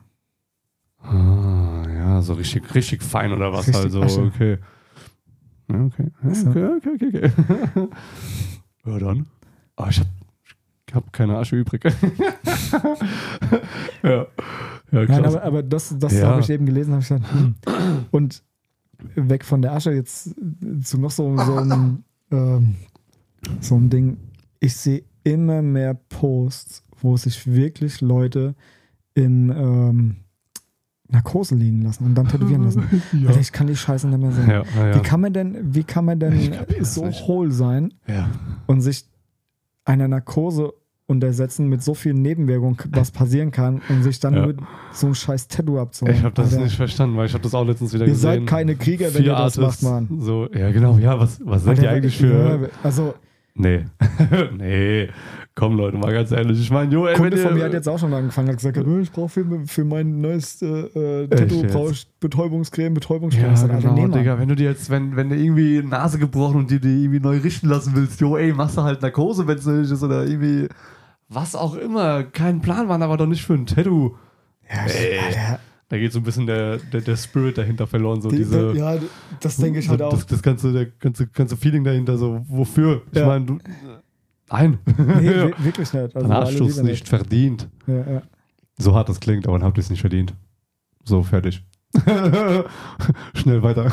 Ah, 1.02 1.84
ja, 1.88 2.20
so 2.22 2.34
richtig, 2.34 2.74
richtig 2.74 3.02
fein 3.02 3.32
oder 3.32 3.52
was 3.52 3.68
Richtig 3.68 3.82
halt 3.82 3.92
so, 3.92 4.02
Asche. 4.02 4.22
okay. 4.22 4.58
Ja, 5.70 5.84
okay. 5.84 6.06
Ja, 6.22 6.30
okay, 6.30 6.66
okay, 6.76 6.90
okay, 6.94 7.30
okay. 7.74 7.88
ja, 8.86 8.98
dann. 8.98 9.26
Aber 9.76 9.88
ich 9.90 10.00
hab, 10.00 10.06
ich 10.88 10.94
hab 10.94 11.12
keine 11.12 11.36
Asche 11.38 11.56
übrig. 11.56 11.82
ja. 14.02 14.26
Ja, 14.92 15.04
Nein, 15.04 15.24
aber, 15.24 15.42
aber 15.44 15.62
das, 15.62 15.96
das 15.98 16.20
habe 16.22 16.40
ich 16.40 16.50
eben 16.50 16.66
gelesen, 16.66 16.92
habe 16.94 17.02
ich 17.02 17.08
gesagt, 17.08 17.32
hm. 17.32 17.54
und 18.10 18.42
weg 19.14 19.44
von 19.44 19.62
der 19.62 19.72
Asche 19.72 19.92
jetzt 19.92 20.34
zu 20.82 20.98
noch 20.98 21.10
so, 21.10 21.36
so, 21.36 21.56
einem, 21.56 22.04
ähm, 22.30 22.76
so 23.60 23.76
ein 23.76 23.90
Ding. 23.90 24.18
Ich 24.60 24.76
sehe 24.76 25.02
immer 25.24 25.62
mehr 25.62 25.94
Posts, 25.94 26.84
wo 27.00 27.16
sich 27.16 27.46
wirklich 27.46 28.00
Leute 28.00 28.54
in 29.14 29.50
ähm, 29.50 30.16
Narkose 31.08 31.54
liegen 31.54 31.82
lassen 31.82 32.04
und 32.04 32.14
dann 32.14 32.28
tätowieren 32.28 32.64
lassen. 32.64 32.84
ja. 33.12 33.36
Ich 33.36 33.52
kann 33.52 33.66
die 33.66 33.76
Scheiße 33.76 34.08
nicht 34.08 34.20
mehr 34.20 34.32
sehen. 34.32 34.48
Ja, 34.48 34.62
ja. 34.62 34.94
Wie 34.94 35.02
kann 35.02 35.20
man 35.20 35.32
denn, 35.32 35.74
wie 35.74 35.84
kann 35.84 36.04
man 36.04 36.20
denn 36.20 36.54
so 36.80 37.10
hohl 37.10 37.50
sein 37.50 37.94
ja. 38.06 38.30
und 38.66 38.80
sich 38.80 39.08
einer 39.84 40.08
Narkose 40.08 40.72
untersetzen 41.10 41.68
mit 41.68 41.82
so 41.82 41.94
vielen 41.94 42.22
Nebenwirkungen, 42.22 42.78
was 42.92 43.10
passieren 43.10 43.50
kann, 43.50 43.82
und 43.88 44.02
sich 44.02 44.20
dann 44.20 44.34
Ja. 44.34 44.46
mit 44.46 44.58
so 44.92 45.06
einem 45.06 45.14
scheiß 45.14 45.48
Tattoo 45.48 45.78
abzuholen. 45.78 46.16
Ich 46.16 46.22
habe 46.24 46.34
das 46.34 46.52
Alter. 46.52 46.64
nicht 46.64 46.76
verstanden, 46.76 47.16
weil 47.16 47.26
ich 47.26 47.34
habe 47.34 47.42
das 47.42 47.54
auch 47.54 47.66
letztens 47.66 47.92
wieder 47.92 48.04
Ihr 48.06 48.12
gesehen. 48.12 48.22
seid 48.40 48.46
keine 48.46 48.76
Krieger, 48.76 49.06
wenn 49.06 49.22
Vier 49.22 49.32
ihr 49.32 49.36
das 49.38 49.58
Artists, 49.58 49.82
macht, 49.82 50.08
Mann. 50.10 50.20
So, 50.20 50.48
ja, 50.54 50.70
genau, 50.70 50.96
ja, 50.98 51.18
was, 51.20 51.38
was 51.44 51.64
seid 51.64 51.82
ihr 51.82 51.90
eigentlich 51.90 52.16
für. 52.16 52.70
Also, 52.82 53.14
Nee. 53.52 53.84
nee. 54.56 55.08
Komm, 55.56 55.76
Leute, 55.76 55.98
mal 55.98 56.12
ganz 56.14 56.30
ehrlich. 56.30 56.58
Ich 56.60 56.70
meine, 56.70 56.90
jo, 56.94 57.06
ey, 57.06 57.16
Kunde 57.16 57.36
von 57.36 57.50
ihr- 57.50 57.56
mir 57.56 57.64
hat 57.64 57.72
jetzt 57.72 57.88
auch 57.88 57.98
schon 57.98 58.14
angefangen, 58.14 58.48
hat 58.48 58.56
gesagt, 58.56 58.78
"Oh, 58.78 58.98
ich 59.00 59.10
brauche 59.10 59.28
für, 59.28 59.44
für 59.66 59.84
mein 59.84 60.20
neues 60.20 60.62
äh, 60.62 61.24
Echt 61.24 61.36
Tattoo 61.36 61.62
brauche 61.64 61.90
ich 61.90 62.06
Betäubungscreme, 62.20 62.94
Betäubungsspray. 62.94 63.52
Ja, 63.52 63.66
genau, 63.78 64.06
nee. 64.06 64.18
Digga. 64.18 64.38
Wenn 64.38 64.48
du 64.48 64.54
dir 64.54 64.70
jetzt, 64.70 64.88
wenn, 64.88 65.16
wenn 65.16 65.28
du 65.28 65.36
irgendwie 65.36 65.82
Nase 65.82 66.18
gebrochen 66.18 66.58
und 66.60 66.70
die, 66.70 66.80
die 66.80 67.02
irgendwie 67.02 67.20
neu 67.20 67.38
richten 67.38 67.68
lassen 67.68 67.92
willst, 67.96 68.20
jo, 68.20 68.36
ey, 68.36 68.52
machst 68.52 68.76
du 68.78 68.82
halt 68.82 69.02
Narkose, 69.02 69.46
wenn 69.46 69.58
es 69.58 69.66
nötig 69.66 69.90
ist 69.90 70.02
oder 70.02 70.24
irgendwie 70.24 70.68
was 71.30 71.54
auch 71.54 71.74
immer. 71.76 72.24
Kein 72.24 72.60
Plan, 72.60 72.86
Mann, 72.88 73.02
aber 73.02 73.16
doch 73.16 73.26
nicht 73.26 73.42
für 73.42 73.54
ein 73.54 73.64
Tattoo. 73.66 74.16
Ja, 74.68 74.84
Ey. 74.86 75.18
Alter, 75.18 75.58
Da 75.88 75.96
geht 75.98 76.12
so 76.12 76.18
ein 76.20 76.22
bisschen 76.24 76.46
der, 76.46 76.76
der, 76.78 77.00
der 77.00 77.16
Spirit 77.16 77.56
dahinter 77.58 77.86
verloren. 77.86 78.20
So 78.20 78.28
die, 78.30 78.36
diese, 78.36 78.72
ja, 78.76 78.96
das 79.40 79.56
denke 79.56 79.78
ich 79.80 79.86
so 79.86 79.92
halt 79.92 80.02
auch. 80.02 80.10
Das, 80.10 80.26
das 80.26 80.42
ganze, 80.42 80.72
der 80.72 80.86
ganze, 80.86 81.26
ganze 81.26 81.56
Feeling 81.56 81.82
dahinter, 81.84 82.18
so 82.18 82.44
wofür? 82.48 83.02
Ich 83.12 83.18
Ja. 83.18 83.26
meine, 83.26 83.46
du. 83.46 83.58
Nein. 84.52 84.78
Nee, 84.86 84.94
wi- 85.30 85.54
wirklich 85.64 85.92
nicht. 85.92 86.14
Also, 86.16 86.32
es 86.32 86.58
Liebe 86.76 86.82
nicht 86.84 87.08
verdient. 87.08 87.68
Ja, 87.86 87.94
ja. 88.12 88.22
So 88.78 88.94
hart 88.94 89.08
das 89.08 89.18
klingt, 89.20 89.46
aber 89.46 89.58
dann 89.58 89.66
habt 89.66 89.78
ihr 89.78 89.82
es 89.82 89.90
nicht 89.90 90.00
verdient. 90.00 90.34
So, 91.04 91.22
fertig. 91.22 91.64
Schnell 93.34 93.62
weiter. 93.62 93.90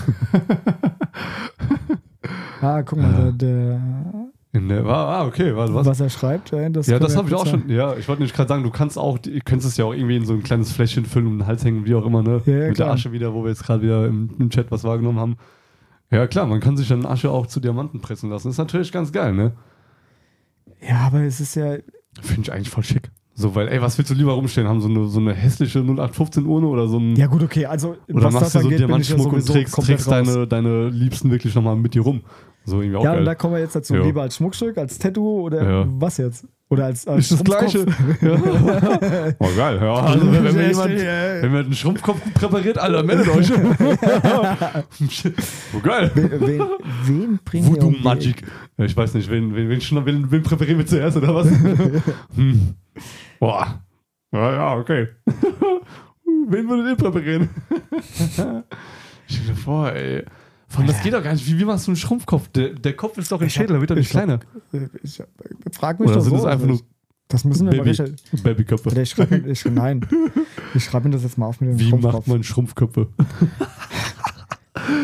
Ah, 2.62 2.81
guck 2.84 3.00
mal, 3.00 3.12
Ja. 3.12 3.31
der, 3.31 3.31
der, 3.31 3.81
der, 4.68 4.86
ah, 4.86 5.21
ah, 5.21 5.25
okay, 5.25 5.56
warte, 5.56 5.74
was? 5.74 5.86
was? 5.86 6.00
er 6.00 6.09
schreibt, 6.09 6.54
das 6.54 6.88
ja, 6.88 7.00
das 7.00 7.15
habe 7.15 7.27
ich 7.27 7.36
auch 7.36 7.44
kurz 7.44 7.50
schon. 7.50 7.69
Ja, 7.69 7.95
ich 7.95 8.07
wollte 8.07 8.21
nicht 8.21 8.36
gerade 8.36 8.50
sagen, 8.50 8.63
du 8.63 8.71
kannst 8.71 8.98
auch, 8.98 9.18
du 9.18 9.39
könntest 9.45 9.71
es 9.71 9.77
ja 9.77 9.86
auch 9.86 9.94
irgendwie 9.94 10.18
in 10.18 10.25
so 10.25 10.33
ein 10.33 10.44
kleines 10.44 10.71
Fläschchen 10.71 11.06
füllen 11.06 11.27
und 11.27 11.39
den 11.39 11.48
Hals 11.48 11.63
hängen, 11.63 11.86
wie 11.86 11.95
auch 11.95 12.06
immer, 12.06 12.24
ne? 12.24 12.42
Ja, 12.45 12.54
ja, 12.54 12.68
Mit 12.68 12.75
klar. 12.75 12.88
der 12.88 12.94
Asche 12.95 13.12
wieder, 13.12 13.33
wo 13.33 13.43
wir 13.43 13.50
jetzt 13.50 13.63
gerade 13.63 13.82
wieder 13.82 14.05
im, 14.08 14.29
im 14.39 14.50
Chat 14.50 14.72
was 14.72 14.84
wahrgenommen 14.84 15.20
haben. 15.20 15.38
Ja, 16.10 16.25
klar, 16.27 16.46
man 16.46 16.60
kann 16.60 16.77
sich 16.77 16.88
dann 16.88 17.05
Asche 17.05 17.29
auch 17.29 17.48
zu 17.48 17.60
Diamanten 17.60 18.01
pressen 18.01 18.29
lassen. 18.29 18.50
Ist 18.50 18.58
natürlich 18.58 18.91
ganz 18.91 19.12
geil, 19.12 19.34
ne? 19.34 19.53
Ja, 20.82 21.08
aber 21.08 21.22
es 21.22 21.39
ist 21.39 21.55
ja, 21.55 21.77
Finde 22.22 22.41
ich 22.41 22.51
eigentlich 22.51 22.70
voll 22.70 22.84
schick. 22.84 23.12
So, 23.39 23.53
weil, 23.53 23.67
ey, 23.67 23.79
was 23.79 23.96
willst 24.00 24.10
du 24.10 24.15
lieber 24.15 24.32
rumstehen? 24.34 24.67
Haben 24.67 24.82
so 24.82 24.89
eine, 24.89 25.06
so 25.06 25.20
eine 25.20 25.32
hässliche 25.32 25.77
0815 25.77 26.44
Urne 26.48 26.65
oder 26.65 26.88
so 26.88 26.98
ein. 26.98 27.15
ja 27.15 27.27
gut, 27.27 27.44
okay, 27.44 27.67
also 27.67 27.96
oder 28.12 28.24
was 28.24 28.34
machst 28.34 28.56
du 28.56 28.62
so 28.62 28.65
ich 28.65 28.72
ja 28.72 28.77
Diamantschmuck 28.79 29.32
und 29.32 29.46
trägst, 29.46 29.75
trägst 29.75 30.10
deine, 30.10 30.48
deine 30.48 30.89
Liebsten 30.89 31.29
wirklich 31.29 31.53
nochmal 31.53 31.75
mit 31.75 31.94
dir 31.94 32.01
rum. 32.01 32.22
So 32.65 32.82
irgendwie 32.82 32.98
auch 32.98 33.03
Ja, 33.03 33.12
geil. 33.12 33.20
und 33.20 33.25
da 33.25 33.36
kommen 33.36 33.53
wir 33.53 33.62
jetzt 33.62 33.75
dazu. 33.75 33.94
Ja. 33.94 34.01
Lieber 34.03 34.24
als 34.24 34.38
Schmuckstück, 34.38 34.75
als 34.79 34.98
Tattoo 34.98 35.41
oder 35.41 35.70
Ja. 35.70 35.86
was 35.88 36.17
jetzt? 36.17 36.48
Oder 36.70 36.86
als, 36.86 37.08
als 37.08 37.32
ist 37.32 37.39
das? 37.39 37.44
Gleiche. 37.44 37.86
Ja. 38.22 38.38
Oh, 39.39 39.48
geil. 39.56 39.77
Ja, 39.82 39.94
also, 39.94 40.32
wenn, 40.34 40.44
wenn, 40.44 40.56
mir 40.56 40.67
jemand, 40.70 40.89
wenn 40.89 41.51
mir 41.51 41.60
einen 41.60 41.74
Schrumpfkopf 41.74 42.20
präpariert, 42.34 42.77
Alter, 42.79 43.03
meldet 43.03 43.29
euch. 43.29 43.51
oh, 45.74 45.79
geil. 45.82 46.12
Wen, 46.15 46.62
wen, 47.06 47.39
bringen 47.46 47.67
wir 47.67 47.75
Voodoo 47.82 47.91
Magic. 48.03 48.44
Ich 48.77 48.98
weiß 48.98 49.13
nicht, 49.13 49.29
wen, 49.29 49.56
wen, 49.56 49.70
wen, 49.70 50.06
wen, 50.06 50.32
wen 50.32 50.44
präparieren 50.44 50.79
wir 50.79 50.88
zuerst 50.88 51.15
oder 51.17 51.34
was? 51.36 51.48
hm. 52.36 52.74
Boah. 53.39 53.84
Ja, 54.32 54.51
ja, 54.54 54.75
okay. 54.75 55.08
wen 56.48 56.70
würdet 56.70 56.88
ihr 56.89 56.96
präparieren? 56.96 57.50
ich 57.92 58.34
stell 58.36 59.46
dir 59.48 59.56
vor, 59.56 59.92
ey. 59.92 60.25
Allem, 60.75 60.88
das 60.88 61.01
geht 61.01 61.13
doch 61.13 61.24
gar 61.24 61.34
nicht. 61.34 61.48
Wie, 61.48 61.58
wie 61.60 61.66
machst 61.66 61.88
du 61.88 61.92
einen 61.92 61.96
Schrumpfkopf? 61.96 62.50
Der, 62.50 62.70
der 62.74 62.94
Kopf 62.96 63.18
ist 63.18 63.32
doch 63.32 63.39
im 63.42 63.46
hab- 63.48 63.51
Schädel, 63.51 63.75
da 63.75 63.80
wird 63.82 63.92
er 63.92 63.96
nicht 63.96 64.10
kleiner. 64.10 64.39
Ich, 65.01 65.20
ich 65.20 65.22
frag 65.75 66.00
mich 66.00 66.10
Oder 66.10 66.18
doch 66.18 66.24
sind 66.24 66.32
so. 66.38 66.39
es 66.39 66.46
einfach 66.46 66.68
nur 66.68 66.80
das 67.30 67.44
müssen 67.44 67.66
wir 67.68 67.74
mal 67.74 67.84
Baby, 67.84 67.89
recherchieren. 67.89 68.44
Babyköpfe? 68.44 69.01
Ich 69.01 69.10
schreibe 69.10 69.36
ich, 69.50 69.66
nein, 69.66 70.08
ich 70.74 70.86
schreibe 70.86 71.10
mir 71.10 71.13
das 71.16 71.24
jetzt 71.24 71.38
mal 71.38 71.48
auf 71.48 71.60
mit 71.60 71.72
dem 71.72 71.80
Wie 71.80 71.89
Schrumpfkopf. 71.89 72.13
macht 72.13 72.27
man 72.27 72.44
Schrumpfköpfe? 72.44 73.08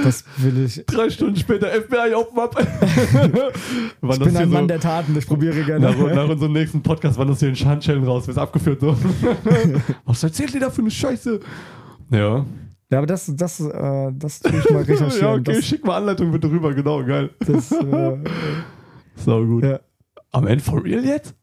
Das 0.03 0.23
will 0.37 0.65
ich. 0.65 0.85
Drei 0.85 1.09
Stunden 1.09 1.35
später 1.35 1.67
FBI 1.67 2.13
open 2.15 2.39
up. 2.39 2.55
Ich 2.59 4.19
bin 4.19 4.37
ein 4.37 4.49
Mann 4.49 4.67
der 4.67 4.79
Taten, 4.79 5.17
ich 5.17 5.27
probiere 5.27 5.63
gerne. 5.63 5.91
nach, 5.91 5.97
nach 5.97 6.29
unserem 6.29 6.53
nächsten 6.53 6.81
Podcast, 6.81 7.17
wann 7.17 7.27
das 7.27 7.39
hier 7.39 7.49
in 7.49 7.55
Schandschellen 7.55 8.03
raus 8.03 8.27
wird, 8.27 8.37
abgeführt 8.37 8.81
so. 8.81 8.95
Was 10.05 10.23
erzählt 10.23 10.53
ihr 10.53 10.61
da 10.61 10.69
für 10.69 10.81
eine 10.81 10.91
Scheiße? 10.91 11.39
Ja. 12.11 12.45
Ja, 12.91 12.97
aber 12.99 13.07
das, 13.07 13.31
das, 13.35 13.59
äh, 13.59 14.11
das 14.13 14.39
tue 14.39 14.59
ich 14.59 14.69
mal 14.69 14.83
recherchieren. 14.83 15.11
ja, 15.21 15.33
okay, 15.33 15.55
das, 15.55 15.65
schick 15.65 15.85
mal 15.85 15.97
Anleitung 15.97 16.31
bitte 16.31 16.49
rüber, 16.49 16.73
genau, 16.73 17.03
geil. 17.03 17.31
das, 17.39 17.71
äh, 17.71 18.17
So 19.15 19.45
gut. 19.45 19.63
ja. 19.63 19.79
Am 20.31 20.47
Ende 20.47 20.63
for 20.63 20.83
real 20.83 21.03
jetzt? 21.05 21.35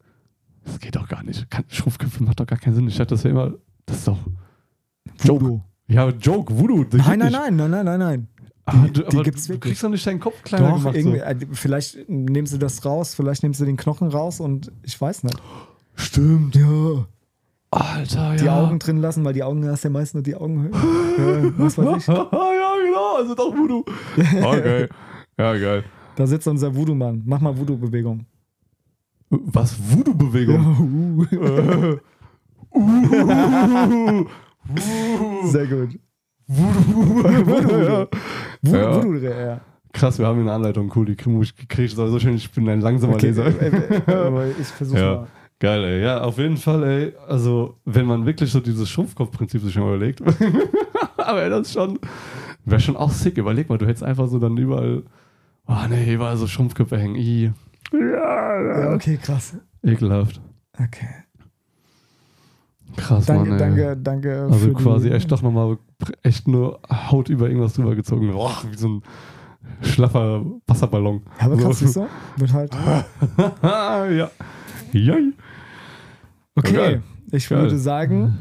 Das 0.65 0.79
geht 0.79 0.95
doch 0.95 1.07
gar 1.07 1.23
nicht. 1.23 1.49
Kann, 1.49 1.65
macht 2.19 2.39
doch 2.39 2.45
gar 2.45 2.59
keinen 2.59 2.75
Sinn. 2.75 2.87
Ich 2.87 2.97
dachte, 2.97 3.15
das 3.15 3.23
wäre 3.23 3.33
immer. 3.33 3.53
Das 3.85 3.97
ist 3.97 4.07
doch. 4.07 4.17
Voodoo. 5.17 5.61
Ja, 5.91 6.09
Joke, 6.09 6.57
Voodoo. 6.57 6.85
Nein, 6.93 7.19
nein, 7.19 7.31
nein, 7.31 7.55
nein, 7.55 7.69
nein, 7.71 7.85
nein, 7.85 7.99
nein. 7.99 8.27
Ah, 8.65 8.73
Die, 8.85 8.91
du, 8.93 9.03
die 9.03 9.23
gibt's 9.23 9.47
du 9.47 9.53
wirklich. 9.53 9.71
kriegst 9.73 9.83
doch 9.83 9.89
nicht 9.89 10.05
deinen 10.05 10.19
Kopf 10.19 10.41
kleiner 10.43 10.69
Doch, 10.69 10.77
gemacht. 10.77 10.97
So. 11.01 11.13
äh, 11.15 11.35
vielleicht 11.51 12.07
nehmen 12.07 12.45
sie 12.47 12.59
das 12.59 12.85
raus, 12.85 13.15
vielleicht 13.15 13.43
nehmen 13.43 13.53
sie 13.53 13.65
den 13.65 13.75
Knochen 13.75 14.07
raus 14.07 14.39
und 14.39 14.71
ich 14.83 14.99
weiß 14.99 15.23
nicht. 15.23 15.41
Stimmt. 15.95 16.55
Ja. 16.55 17.05
Alter, 17.71 18.35
Die 18.37 18.45
ja. 18.45 18.61
Augen 18.61 18.79
drin 18.79 18.97
lassen, 18.97 19.25
weil 19.25 19.33
die 19.33 19.43
Augen 19.43 19.67
hast 19.67 19.83
ja 19.83 19.89
meist 19.89 20.13
nur 20.13 20.23
die 20.23 20.35
Augenhöhe. 20.35 20.71
ja, 20.71 21.53
was 21.57 21.77
weiß 21.77 21.97
ich. 21.97 22.07
ja, 22.07 22.29
genau, 22.85 23.15
also 23.17 23.35
doch 23.35 23.53
Voodoo. 23.55 23.83
Okay. 24.43 24.87
Ja, 25.37 25.53
geil. 25.57 25.83
Da 26.15 26.27
sitzt 26.27 26.47
unser 26.47 26.75
Voodoo-Mann. 26.75 27.23
Mach 27.25 27.41
mal 27.41 27.57
Voodoo-Bewegung. 27.57 28.25
Was? 29.29 29.75
Voodoo-Bewegung? 29.79 31.27
Äh. 31.31 31.97
Uh. 32.77 34.25
Sehr 35.45 35.67
gut. 35.67 35.99
Voodoo. 36.47 38.07
ja. 38.63 38.95
Voodoo, 38.95 39.15
Ja. 39.17 39.61
Krass, 39.93 40.17
wir 40.19 40.25
haben 40.25 40.35
hier 40.35 40.43
eine 40.43 40.53
Anleitung. 40.53 40.91
Cool, 40.95 41.05
die 41.05 41.15
kriege 41.15 41.41
ich, 41.41 41.55
krieg 41.67 41.85
ich 41.85 41.95
sowieso 41.95 42.17
schön. 42.19 42.35
Ich 42.35 42.49
bin 42.51 42.67
ein 42.69 42.79
langsamer 42.81 43.15
Okay, 43.15 43.27
Leser. 43.27 43.45
äh, 43.47 44.01
äh, 44.07 44.13
aber 44.13 44.47
ich 44.47 44.67
versuche 44.67 44.99
Ja. 44.99 45.15
mal. 45.15 45.27
Geil, 45.59 45.83
ey. 45.83 46.01
Ja, 46.01 46.21
auf 46.21 46.37
jeden 46.37 46.57
Fall, 46.57 46.83
ey. 46.83 47.13
Also, 47.27 47.77
wenn 47.85 48.05
man 48.05 48.25
wirklich 48.25 48.51
so 48.51 48.59
dieses 48.61 48.89
Schrumpfkopf-Prinzip 48.89 49.61
sich 49.61 49.75
mal 49.77 49.95
überlegt. 49.95 50.21
aber 51.17 51.43
ey, 51.43 51.49
das 51.49 51.67
ist 51.67 51.73
schon, 51.73 51.99
wäre 52.65 52.79
schon 52.79 52.95
auch 52.95 53.11
sick. 53.11 53.37
Überleg 53.37 53.69
mal, 53.69 53.77
du 53.77 53.85
hättest 53.85 54.03
einfach 54.03 54.27
so 54.27 54.39
dann 54.39 54.57
überall, 54.57 55.03
oh 55.67 55.75
nee, 55.89 56.13
überall 56.13 56.37
so 56.37 56.47
Schrumpfköpfe 56.47 56.97
hängen. 56.97 57.15
I. 57.15 57.51
Ja, 57.91 58.61
Ja, 58.61 58.93
okay, 58.95 59.17
krass. 59.21 59.55
Ekelhaft. 59.83 60.41
Okay. 60.79 61.09
Krass, 62.95 63.25
Danke, 63.25 63.49
Mann, 63.49 63.59
danke, 63.59 63.97
danke. 63.97 64.47
Also 64.49 64.73
quasi 64.73 65.09
die, 65.09 65.15
echt 65.15 65.31
doch 65.31 65.41
nochmal 65.41 65.77
echt 66.23 66.47
nur 66.47 66.79
Haut 66.89 67.29
über 67.29 67.47
irgendwas 67.47 67.73
drüber 67.73 67.95
gezogen. 67.95 68.31
Boah, 68.31 68.57
wie 68.69 68.77
so 68.77 68.87
ein 68.87 69.03
schlaffer 69.81 70.43
Wasserballon. 70.67 71.21
Ja, 71.39 71.45
aber 71.45 71.57
krass, 71.57 71.79
so. 71.79 72.07
Wird 72.37 72.53
halt. 72.53 72.73
ja. 73.63 74.31
Joi. 74.91 75.33
Okay, 76.55 76.73
Geil. 76.73 77.03
ich 77.31 77.47
Geil. 77.47 77.61
würde 77.61 77.77
sagen. 77.77 78.37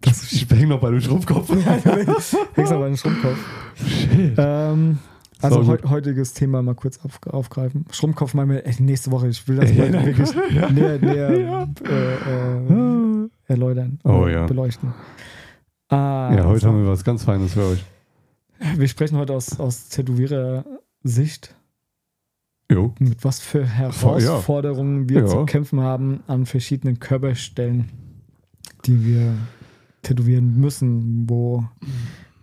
Das, 0.00 0.22
ich 0.32 0.48
häng 0.50 0.68
noch 0.68 0.80
bei 0.80 0.90
dem 0.90 1.00
Schrumpfkopf. 1.00 1.50
Hängst 1.50 2.72
aber 2.72 2.86
einen 2.86 2.96
Schrumpfkopf. 2.96 3.38
Shit. 3.74 4.34
Ähm, 4.36 4.98
also 5.42 5.62
So 5.62 5.72
heu 5.72 5.78
heutiges 5.88 6.34
Thema 6.34 6.62
mal 6.62 6.74
kurz 6.74 6.98
auf, 7.04 7.18
aufgreifen. 7.26 7.84
Schrumpfkopf 7.90 8.34
wir 8.50 8.66
echt 8.66 8.80
nächste 8.80 9.10
Woche. 9.10 9.28
Ich 9.28 9.46
will 9.48 9.56
das 9.56 9.72
mal 9.74 9.92
Ja. 9.94 10.04
wirklich 10.06 10.30
Ja. 10.54 10.70
näher, 10.70 10.98
näher 10.98 11.38
Ja. 11.40 11.68
äh, 11.88 12.14
äh, 13.24 13.28
erläutern. 13.46 13.98
Oh 14.04 14.26
äh, 14.26 14.32
ja. 14.32 14.46
Beleuchten. 14.46 14.92
Ah, 15.88 16.30
Ja, 16.34 16.44
heute 16.44 16.48
also, 16.48 16.68
haben 16.68 16.82
wir 16.84 16.90
was 16.90 17.04
ganz 17.04 17.24
Feines 17.24 17.54
für 17.54 17.64
euch. 17.64 17.84
wir 18.76 18.88
sprechen 18.88 19.18
heute 19.18 19.34
aus, 19.34 19.58
aus 19.60 19.88
Tätowierer-Sicht, 19.90 21.54
Jo. 22.70 22.94
mit 22.98 23.24
was 23.24 23.40
für 23.40 23.66
Herausforderungen 23.66 25.08
wir 25.08 25.20
Ja. 25.20 25.26
zu 25.26 25.44
kämpfen 25.44 25.80
haben 25.80 26.20
an 26.26 26.46
verschiedenen 26.46 26.98
Körperstellen, 27.00 27.90
die 28.86 29.04
wir 29.04 29.34
tätowieren 30.02 30.56
müssen, 30.58 31.28
wo 31.28 31.64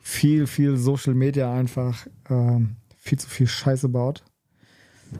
viel, 0.02 0.46
viel 0.48 0.78
Social 0.78 1.14
Media 1.14 1.52
einfach 1.54 2.06
ähm, 2.30 2.76
viel 3.00 3.18
zu 3.20 3.28
viel 3.30 3.48
Scheiße 3.48 3.90
baut. 3.90 4.24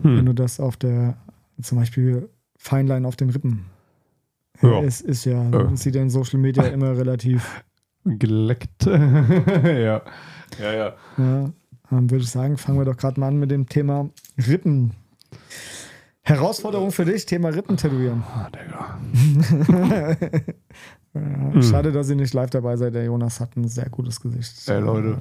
Wenn 0.04 0.20
Hm. 0.20 0.26
du 0.28 0.34
das 0.34 0.60
auf 0.60 0.78
der, 0.78 1.18
zum 1.62 1.78
Beispiel 1.80 2.30
Feinlein 2.58 3.06
auf 3.06 3.16
den 3.16 3.30
Rippen. 3.32 3.66
Ja. 4.62 4.82
Es 4.84 5.02
ist 5.02 5.26
ja, 5.26 5.50
Ja. 5.50 5.76
sieht 5.76 5.96
ja 5.96 6.02
in 6.02 6.10
Social 6.12 6.40
Media 6.40 6.64
immer 6.68 6.96
relativ, 6.98 7.64
Geleckt. 8.06 8.86
ja. 8.86 10.02
Ja, 10.58 10.74
ja. 10.74 10.94
ja, 11.18 11.50
dann 11.90 12.10
würde 12.10 12.24
ich 12.24 12.30
sagen, 12.32 12.58
fangen 12.58 12.78
wir 12.78 12.86
doch 12.86 12.96
gerade 12.98 13.20
mal 13.20 13.28
an 13.28 13.38
mit 13.40 13.52
dem 13.52 13.68
Thema 13.68 14.10
Rippen. 14.48 14.94
Herausforderung 16.22 16.92
für 16.92 17.06
dich, 17.06 17.26
Thema 17.26 17.50
Rippen 17.50 17.76
tätowieren. 17.78 18.24
Ah, 18.28 18.50
Digga. 18.50 19.00
Ja, 21.16 21.62
Schade, 21.64 21.92
dass 21.92 22.08
ihr 22.12 22.16
nicht 22.16 22.36
live 22.36 22.52
dabei 22.52 22.78
seid. 22.78 22.94
Der 22.94 23.04
Jonas 23.04 23.40
hat 23.40 23.58
ein 23.58 23.68
sehr 23.68 23.90
gutes 23.90 24.22
Gesicht. 24.22 24.70
Ey, 24.70 24.80
Leute. 24.80 25.18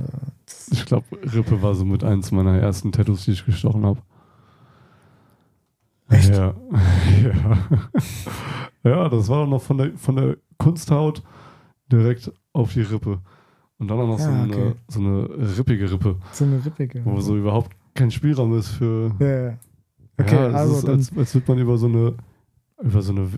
Ich 0.73 0.85
glaube, 0.87 1.05
Rippe 1.35 1.61
war 1.63 1.75
so 1.75 1.85
mit 1.85 2.05
eins 2.05 2.31
meiner 2.33 2.59
ersten 2.59 2.93
Tattoos, 2.93 3.25
die 3.25 3.33
ich 3.33 3.45
gestochen 3.45 3.85
habe. 3.87 4.01
Echt? 6.11 6.31
Ja. 6.35 6.55
ja. 7.23 7.59
ja, 8.83 9.09
das 9.09 9.29
war 9.29 9.47
noch 9.47 9.61
von 9.63 9.79
der, 9.79 9.93
von 9.97 10.17
der 10.17 10.37
Kunsthaut 10.57 11.23
direkt 11.93 12.33
auf 12.53 12.73
die 12.73 12.81
Rippe. 12.83 13.21
Und 13.79 13.89
dann 13.89 14.01
auch 14.01 14.07
noch 14.07 14.19
so, 14.19 14.29
Ah, 14.29 14.43
eine, 14.43 14.53
okay. 14.57 14.73
so 14.89 15.01
eine 15.01 15.29
rippige 15.59 15.91
Rippe, 15.91 16.17
So 16.33 16.45
eine 16.45 16.65
rippige. 16.65 17.05
wo 17.05 17.21
so 17.21 17.37
überhaupt 17.37 17.71
kein 17.95 18.11
Spielraum 18.11 18.57
ist 18.59 18.69
für. 18.69 19.13
Ja, 19.21 19.27
ja. 19.51 19.59
Okay, 20.21 20.35
ja, 20.35 20.47
also 20.51 20.77
ist, 20.77 20.89
dann, 20.89 20.95
als, 20.97 21.17
als 21.17 21.35
würde 21.35 21.53
man 21.53 21.59
über 21.61 21.79
so 21.79 21.87
eine 21.87 22.15
über 22.83 23.03
so 23.03 23.13
eine 23.13 23.29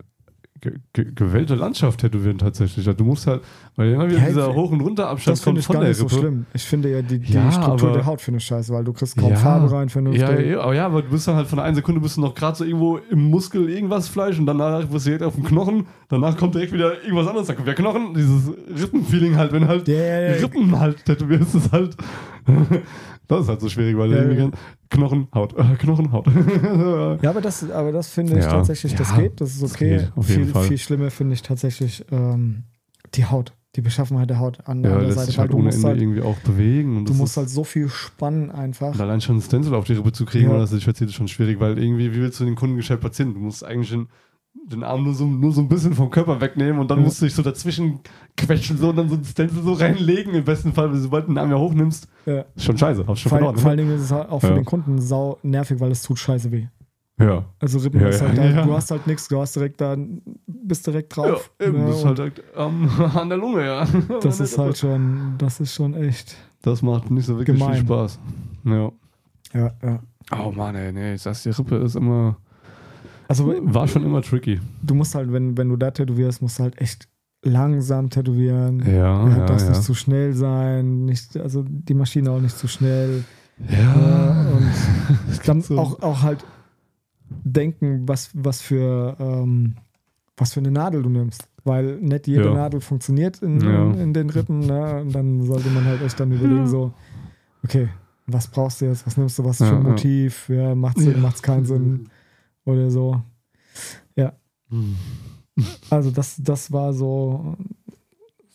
ge 0.60 0.72
ge 0.92 1.06
gewellte 1.14 1.54
Landschaft 1.54 2.00
tätowieren 2.00 2.38
tatsächlich. 2.38 2.86
Also 2.86 2.96
Du 2.98 3.04
musst 3.04 3.26
halt, 3.26 3.40
weil 3.76 3.92
immer 3.92 4.08
wieder 4.08 4.18
Ja, 4.18 4.26
dieser 4.26 4.48
ich- 4.50 4.54
Hoch- 4.56 4.70
und 4.70 4.80
Runterabstand 4.80 5.38
das 5.38 5.44
kommt 5.44 5.58
ich 5.58 5.64
von 5.66 5.74
gar 5.74 5.80
der 5.82 5.88
nicht 5.90 5.98
so 5.98 6.06
Rippe. 6.06 6.18
schlimm. 6.18 6.46
Ich 6.52 6.62
finde 6.64 6.90
ja 6.90 7.02
die, 7.02 7.18
die 7.18 7.32
Ja, 7.32 7.50
Struktur 7.50 7.92
der 7.92 8.04
Haut 8.06 8.20
finde 8.20 8.38
ich 8.38 8.44
scheiße, 8.44 8.72
weil 8.72 8.84
du 8.84 8.92
kriegst 8.92 9.16
kaum 9.16 9.30
Ja. 9.30 9.36
Farbe 9.36 9.70
rein, 9.72 9.88
vernünftig. 9.88 10.22
Ja, 10.22 10.38
ja, 10.40 10.60
aber 10.60 10.74
ja, 10.74 10.86
aber 10.86 11.02
du 11.02 11.08
bist 11.10 11.26
dann 11.28 11.36
halt 11.36 11.46
von 11.46 11.56
der 11.56 11.64
einen 11.64 11.76
Sekunde 11.76 12.00
bist 12.00 12.16
du 12.16 12.20
noch 12.20 12.34
gerade 12.34 12.56
so 12.56 12.64
irgendwo 12.64 12.98
im 13.10 13.30
Muskel 13.30 13.68
irgendwas 13.70 14.08
Fleisch 14.08 14.38
und 14.38 14.46
danach 14.46 14.84
bist 14.84 15.06
du 15.06 15.10
direkt 15.10 15.24
auf 15.24 15.34
dem 15.34 15.44
Knochen, 15.44 15.86
danach 16.08 16.36
kommt 16.36 16.54
direkt 16.54 16.72
wieder 16.72 17.02
irgendwas 17.02 17.26
anderes, 17.28 17.46
dann 17.46 17.56
kommt 17.56 17.68
der 17.68 17.74
Knochen, 17.74 18.14
dieses 18.14 18.50
Rippenfeeling 18.82 19.36
halt, 19.36 19.52
wenn 19.52 19.66
halt. 19.68 19.88
Rippen 19.88 20.78
halt 20.78 21.04
tätowierst, 21.04 21.54
ist 21.54 21.72
halt 21.72 21.96
das 23.37 23.42
ist 23.42 23.49
halt 23.49 23.60
so 23.60 23.68
schwierig, 23.68 23.96
weil 23.96 24.10
Ja, 24.12 24.22
irgendwie 24.22 24.42
ja. 24.42 24.50
Knochen, 24.90 25.28
Haut, 25.34 25.54
äh, 25.56 25.76
Knochen, 25.78 26.12
Haut. 26.12 26.26
Ja, 27.22 27.30
aber 27.30 27.40
das, 27.40 27.68
aber 27.70 27.92
das 27.92 28.08
finde 28.08 28.38
ich 28.38 28.44
Ja. 28.44 28.50
tatsächlich, 28.50 28.94
das 28.94 29.10
Ja, 29.10 29.18
geht, 29.18 29.40
das 29.40 29.50
ist 29.52 29.62
das 29.62 29.75
okay. 29.75 29.99
geht, 29.99 30.12
auf 30.16 30.26
viel, 30.26 30.38
jeden 30.40 30.50
Fall. 30.52 30.64
viel 30.68 30.78
schlimmer 30.78 31.10
finde 31.10 31.34
ich 31.34 31.42
tatsächlich 31.42 32.04
ähm, 32.10 32.64
die 33.14 33.25
Haut, 33.26 33.52
die 33.76 33.80
Beschaffenheit 33.82 34.28
der 34.30 34.38
Haut 34.40 34.58
an 34.66 34.82
der 34.82 34.92
ja, 34.92 34.96
anderen 34.99 35.08
lässt 35.08 35.18
Seite, 35.18 35.26
sich 35.30 35.38
weil 35.38 35.42
halt 35.44 35.52
du 35.52 35.56
ohne 35.58 35.64
musst 35.66 35.76
Ende 35.78 35.88
halt, 35.88 36.00
irgendwie 36.00 36.22
auch 36.22 36.38
bewegen 36.40 36.96
und 36.96 37.04
du 37.04 37.10
das 37.12 37.18
musst 37.18 37.32
ist, 37.32 37.37
halt 37.37 37.50
so 37.50 37.64
viel 37.64 37.88
spannen 37.88 38.50
einfach. 38.50 38.94
und 38.94 39.00
allein 39.00 39.20
schon 39.20 39.37
ein 39.37 39.42
Stencil 39.42 39.75
auf 39.75 39.84
die 39.84 39.92
Rippe 39.94 40.12
zu 40.12 40.25
kriegen, 40.25 40.46
Ja. 40.46 40.50
oder 40.52 40.60
das 40.60 40.72
ist 40.72 40.84
jetzt 40.87 41.14
schon 41.14 41.28
schwierig, 41.28 41.60
weil 41.60 41.78
irgendwie, 41.78 42.12
wie 42.12 42.20
willst 42.20 42.40
du 42.40 42.44
den 42.44 42.56
Kundengeschäft 42.56 43.00
platzieren? 43.00 43.34
Du 43.34 43.40
musst 43.40 43.64
eigentlich 43.64 43.90
den, 43.90 44.08
den 44.54 44.83
Arm 44.85 45.04
nur 45.04 45.14
so, 45.14 45.26
nur 45.26 45.52
so 45.52 45.61
ein 45.61 45.69
bisschen 45.69 45.95
vom 45.95 46.11
Körper 46.11 46.40
wegnehmen 46.40 46.80
und 46.80 46.90
dann 46.90 46.99
Ja. 46.99 47.04
musst 47.04 47.21
du 47.21 47.26
dich 47.26 47.35
so 47.35 47.42
dazwischen 47.42 48.00
quetschen 48.37 48.76
so 48.78 48.90
und 48.90 48.97
dann 48.97 49.09
so 49.09 49.16
ein 49.16 49.25
Stencil 49.25 49.62
so 49.62 49.73
reinlegen. 49.75 50.35
Im 50.35 50.45
besten 50.45 50.73
Fall, 50.73 50.95
sobald 50.97 51.25
du 51.25 51.33
den 51.33 51.38
Arm 51.38 51.50
ja 51.50 51.57
hochnimmst, 51.59 52.09
Ja. 52.26 52.45
ist 52.54 52.64
schon 52.64 52.76
scheiße, 52.78 53.07
hast 53.07 53.21
schon 53.21 53.30
Vor, 53.30 53.38
verloren. 53.38 53.57
vor 53.59 53.71
allen 53.71 53.78
Dingen 53.78 53.95
ist 53.95 54.02
es 54.02 54.12
halt 54.12 54.28
auch 54.28 54.40
für 54.40 54.49
Ja. 54.49 54.54
den 54.54 54.64
Kunden 54.64 55.00
sau 55.00 55.38
nervig, 55.42 55.78
weil 55.80 55.90
es 55.92 56.02
tut 56.02 56.19
scheiße 56.19 56.50
weh. 56.52 56.66
ne? 57.19 57.26
ja. 57.26 57.45
Also 57.59 57.78
Rippen 57.80 58.00
Ja, 58.00 58.09
ist 58.09 58.21
ja, 58.21 58.28
halt 58.28 58.38
da, 58.38 58.45
ja. 58.50 58.62
du 58.64 58.73
hast 58.73 58.90
halt 58.90 59.07
nichts, 59.07 59.28
du 59.28 59.40
hast 59.40 59.54
direkt 59.57 59.80
da, 59.80 59.97
bist 60.47 60.87
direkt 60.87 61.16
Ja, 61.16 61.23
drauf. 61.23 61.50
eben, 61.61 61.78
ne, 61.78 61.87
das 61.87 61.97
ist 61.97 62.02
und 62.02 62.07
halt 62.09 62.19
direkt 62.19 62.42
ähm, 62.57 62.88
an 63.14 63.28
der 63.28 63.38
Lunge, 63.38 63.64
ja. 63.66 63.87
das 64.23 64.40
ist 64.40 64.59
halt 64.59 64.78
schon, 64.78 65.35
das 65.38 65.61
ist 65.61 65.75
schon 65.75 65.95
echt. 65.95 66.37
Das 66.62 66.83
macht 66.83 67.11
nicht 67.11 67.26
so 67.26 67.38
wirklich 67.38 67.57
Gemein. 67.59 67.75
viel 67.75 67.85
Spaß. 67.85 68.19
Ja. 68.64 68.90
Ja, 69.52 69.71
ja. 69.83 70.00
Oh 70.38 70.50
Mann, 70.52 70.75
ey, 70.76 70.92
nee, 70.92 71.14
ich 71.14 71.23
sag's, 71.23 71.42
die 71.42 71.50
Rippe 71.50 71.76
ist 71.76 71.97
immer, 71.97 72.37
Also 73.30 73.54
war 73.62 73.87
schon 73.87 74.02
immer 74.04 74.22
tricky. 74.22 74.58
du 74.82 74.94
musst 74.96 75.14
halt, 75.14 75.32
wenn, 75.32 75.56
wenn 75.56 75.68
du 75.68 75.76
da 75.76 75.92
tätowierst, 75.92 76.42
musst 76.42 76.58
du 76.58 76.64
halt 76.64 76.80
echt 76.80 77.06
langsam 77.44 78.10
tätowieren. 78.10 78.80
Ja, 78.84 78.92
Ja, 78.92 79.28
ja, 79.28 79.46
darf 79.46 79.62
ja. 79.62 79.68
nicht 79.68 79.82
zu 79.84 79.94
schnell 79.94 80.32
sein, 80.32 81.04
nicht, 81.04 81.37
also 81.37 81.64
die 81.68 81.94
Maschine 81.94 82.32
auch 82.32 82.40
nicht 82.40 82.58
zu 82.58 82.66
schnell. 82.66 83.22
Ja, 83.68 84.46
und 84.56 84.68
dann 85.46 85.60
so. 85.60 85.78
auch, 85.78 86.02
auch 86.02 86.22
halt 86.22 86.44
denken, 87.28 88.08
was, 88.08 88.30
was, 88.34 88.60
für, 88.60 89.16
ähm, 89.20 89.75
was 90.37 90.54
für 90.54 90.60
eine 90.60 90.70
Nadel 90.72 91.02
du 91.02 91.08
nimmst. 91.08 91.46
Weil 91.64 91.96
nicht 92.00 92.26
jede 92.26 92.46
Ja. 92.46 92.54
Nadel 92.54 92.80
funktioniert 92.80 93.40
in, 93.42 93.60
Ja. 93.60 93.84
in, 93.84 93.94
in 94.00 94.12
den 94.14 94.30
Rippen. 94.30 94.60
Ne? 94.60 95.02
Und 95.02 95.14
dann 95.14 95.42
sollte 95.44 95.68
man 95.70 95.84
halt 95.84 96.02
echt 96.02 96.18
dann 96.18 96.32
überlegen, 96.32 96.66
so, 96.66 96.92
okay, 97.64 97.88
was 98.26 98.49
brauchst 98.49 98.80
du 98.80 98.87
jetzt, 98.87 99.06
was 99.06 99.16
nimmst 99.16 99.38
du, 99.38 99.44
was 99.44 99.58
für 99.58 99.64
Ja, 99.64 99.76
ein 99.76 99.84
ja. 99.84 99.90
Motiv, 99.90 100.49
ja, 100.49 100.75
macht 100.75 100.99
Sinn, 100.99 101.12
Ja. 101.12 101.18
macht's 101.18 101.42
keinen 101.42 101.64
Sinn 101.64 102.08
oder 102.70 102.90
so. 102.90 103.22
Hm. 104.72 104.94
Also 105.90 106.10
das, 106.12 106.36
das 106.40 106.70
war 106.72 106.92
so, 106.92 107.56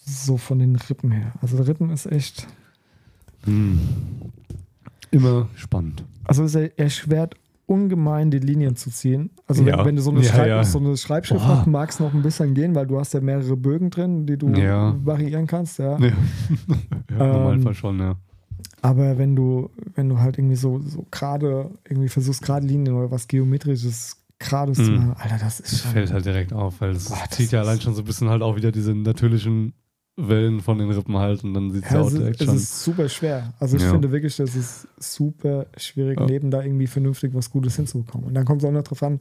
so 0.06 0.38
von 0.38 0.60
den 0.60 0.78
Rippen 0.78 1.12
her. 1.12 1.34
Also 1.42 1.58
Rippen 1.62 1.90
ist 1.90 2.06
echt, 2.06 2.48
Hm. 3.44 3.80
Immer 5.12 5.50
spannend. 5.56 6.04
also 6.24 6.44
es 6.46 6.56
erschwert 6.56 7.36
ungemein 7.68 8.32
die 8.32 8.40
Linien 8.40 8.76
zu 8.76 8.90
ziehen. 8.92 9.30
Also 9.46 9.64
Ja. 9.64 9.80
wenn, 9.80 9.86
wenn 9.88 9.96
du 9.98 10.02
so 10.02 10.12
eine, 10.12 10.22
Ja, 10.22 10.30
Schreib 10.34 10.48
ja. 10.48 10.64
So 10.64 10.80
eine 10.80 10.96
Schreibschrift 10.98 11.44
Boah. 11.46 11.60
hast, 11.60 11.68
mag 11.68 11.90
es 11.90 12.00
noch 12.00 12.14
ein 12.14 12.22
bisschen 12.22 12.54
gehen, 12.54 12.74
weil 12.76 12.88
du 12.88 12.98
hast 13.00 13.14
ja 13.14 13.20
mehrere 13.22 13.58
Bögen 13.58 13.90
drin, 13.90 14.26
die 14.26 14.38
du 14.38 14.48
Ja. 14.50 14.96
variieren 15.04 15.48
kannst, 15.48 15.80
ja. 15.80 15.98
Ja, 16.00 16.06
ja 16.08 16.12
im 17.10 17.22
Ähm, 17.22 17.32
Normalfall 17.32 17.74
schon, 17.74 18.00
ja. 18.00 18.16
Aber 18.86 19.18
wenn 19.18 19.36
du, 19.36 19.72
wenn 19.96 20.10
du 20.10 20.20
halt 20.20 20.38
irgendwie 20.38 20.56
so, 20.56 20.80
so 20.80 21.06
gerade 21.10 21.72
irgendwie 21.90 22.10
versuchst, 22.10 22.44
gerade 22.44 22.68
Linien 22.68 22.96
oder 22.96 23.10
was 23.10 23.28
Geometrisches 23.28 24.18
Gerades 24.38 24.78
zu 24.78 24.92
Mhm. 24.92 24.98
machen, 24.98 25.14
Alter, 25.18 25.38
das 25.40 25.60
ist 25.60 25.72
Das 25.74 25.82
schon. 25.82 25.92
fällt 25.92 26.12
halt 26.14 26.26
direkt 26.26 26.54
auf, 26.54 26.82
weil 26.82 26.92
es 26.92 27.12
zieht 27.32 27.52
ja 27.52 27.62
allein 27.62 27.82
schon 27.82 27.96
so 27.96 28.02
ein 28.02 28.06
bisschen 28.06 28.30
halt 28.30 28.42
auch 28.44 28.56
wieder 28.56 28.72
diese 28.72 28.94
natürlichen 28.94 29.74
Wellen 30.18 30.62
von 30.62 30.78
den 30.78 30.90
Rippen 30.90 31.18
halten, 31.18 31.54
dann 31.54 31.72
sieht 31.72 31.84
es 31.84 31.92
ja, 31.92 31.98
Ja, 31.98 32.02
auch 32.04 32.08
es, 32.08 32.14
ist, 32.14 32.20
direkt 32.22 32.40
es 32.42 32.48
schon. 32.48 32.56
ist 32.56 32.84
super 32.86 33.10
schwer. 33.10 33.54
Also 33.60 33.76
ich 33.76 33.84
Ja. 33.84 33.92
finde 33.92 34.12
wirklich, 34.12 34.38
das 34.38 34.56
ist 34.56 34.88
super 34.98 35.66
schwierig, 35.76 36.18
Ja. 36.20 36.26
neben 36.26 36.52
da 36.52 36.64
irgendwie 36.64 36.88
vernünftig 36.88 37.34
was 37.34 37.50
Gutes 37.50 37.76
hinzubekommen. 37.76 38.28
Und 38.28 38.34
dann 38.34 38.46
kommt 38.46 38.62
es 38.64 38.68
auch 38.68 38.72
noch 38.72 38.84
drauf 38.84 39.04
an, 39.04 39.20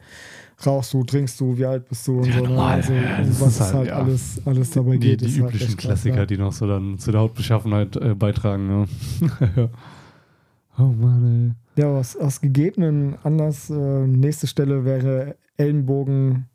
rauchst 0.65 0.93
du, 0.95 1.03
trinkst 1.03 1.41
du, 1.41 1.59
wie 1.59 1.65
alt 1.67 1.89
bist 1.89 2.07
du 2.07 2.19
und 2.21 2.27
Ja, 2.27 2.35
so. 2.35 2.43
Ne? 2.43 2.49
normal, 2.49 2.75
Also, 2.77 2.93
was 2.95 3.41
ist 3.41 3.41
es 3.55 3.61
halt, 3.61 3.75
halt, 3.75 3.89
ja. 3.89 3.97
alles, 3.97 4.41
alles 4.45 4.71
dabei 4.71 4.93
die, 4.93 4.99
geht. 5.01 5.21
die 5.23 5.25
ist 5.27 5.41
halt 5.41 5.49
üblichen 5.51 5.77
krass, 5.77 5.85
Klassiker, 5.85 6.17
ja. 6.17 6.27
die 6.27 6.37
noch 6.39 6.53
so 6.53 6.69
dann 6.69 6.97
zu 6.99 7.11
der 7.11 7.21
Hautbeschaffenheit 7.23 7.97
äh, 7.97 8.15
beitragen. 8.15 8.87
Ja. 9.21 9.49
ja. 9.57 9.69
Oh 10.79 10.83
Mann, 10.93 11.57
Ja, 11.77 11.87
aus, 11.87 12.17
aus 12.17 12.41
gegebenen 12.41 13.17
Anlass, 13.25 13.69
äh, 13.71 14.07
nächste 14.07 14.47
Stelle 14.47 14.85
wäre 14.85 15.37
Ellenbogen 15.57 16.47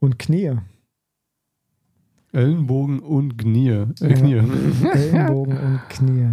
und 0.00 0.18
Knie. 0.18 0.52
Ellenbogen 2.32 3.00
und 3.00 3.36
Knie. 3.38 3.68
Äh. 3.70 3.86
Knie. 4.14 4.34
Ellenbogen 4.92 5.56
und 5.58 5.80
Knie. 5.88 6.28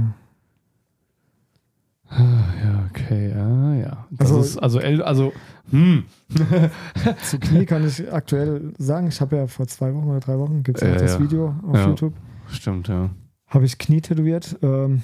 ja, 2.12 2.90
okay, 2.90 3.32
ja, 3.32 3.74
ja. 3.76 4.08
Das 4.12 4.30
Also- 4.32 4.42
ist, 4.42 4.58
also, 4.58 4.80
El, 4.80 5.02
also, 5.02 5.34
hm. 5.72 6.06
Zu 7.24 7.40
Knie 7.40 7.66
kann 7.66 7.86
ich 7.86 8.12
aktuell 8.14 8.74
sagen, 8.78 9.08
ich 9.08 9.20
habe 9.20 9.36
ja 9.36 9.48
vor 9.48 9.68
zwei 9.68 9.94
Wochen 9.94 10.08
oder 10.08 10.20
drei 10.22 10.38
Wochen, 10.40 10.64
gibt 10.64 10.82
es 10.82 10.88
Ja, 10.88 10.94
auch 10.96 10.98
das 11.02 11.14
ja. 11.16 11.20
Video 11.20 11.56
auf 11.68 11.76
Ja. 11.76 11.88
YouTube, 11.88 12.14
Stimmt, 12.50 12.88
ja. 12.88 13.10
habe 13.48 13.66
ich 13.66 13.78
Knie 13.78 14.00
tätowiert. 14.02 14.58
Ähm, 14.62 15.02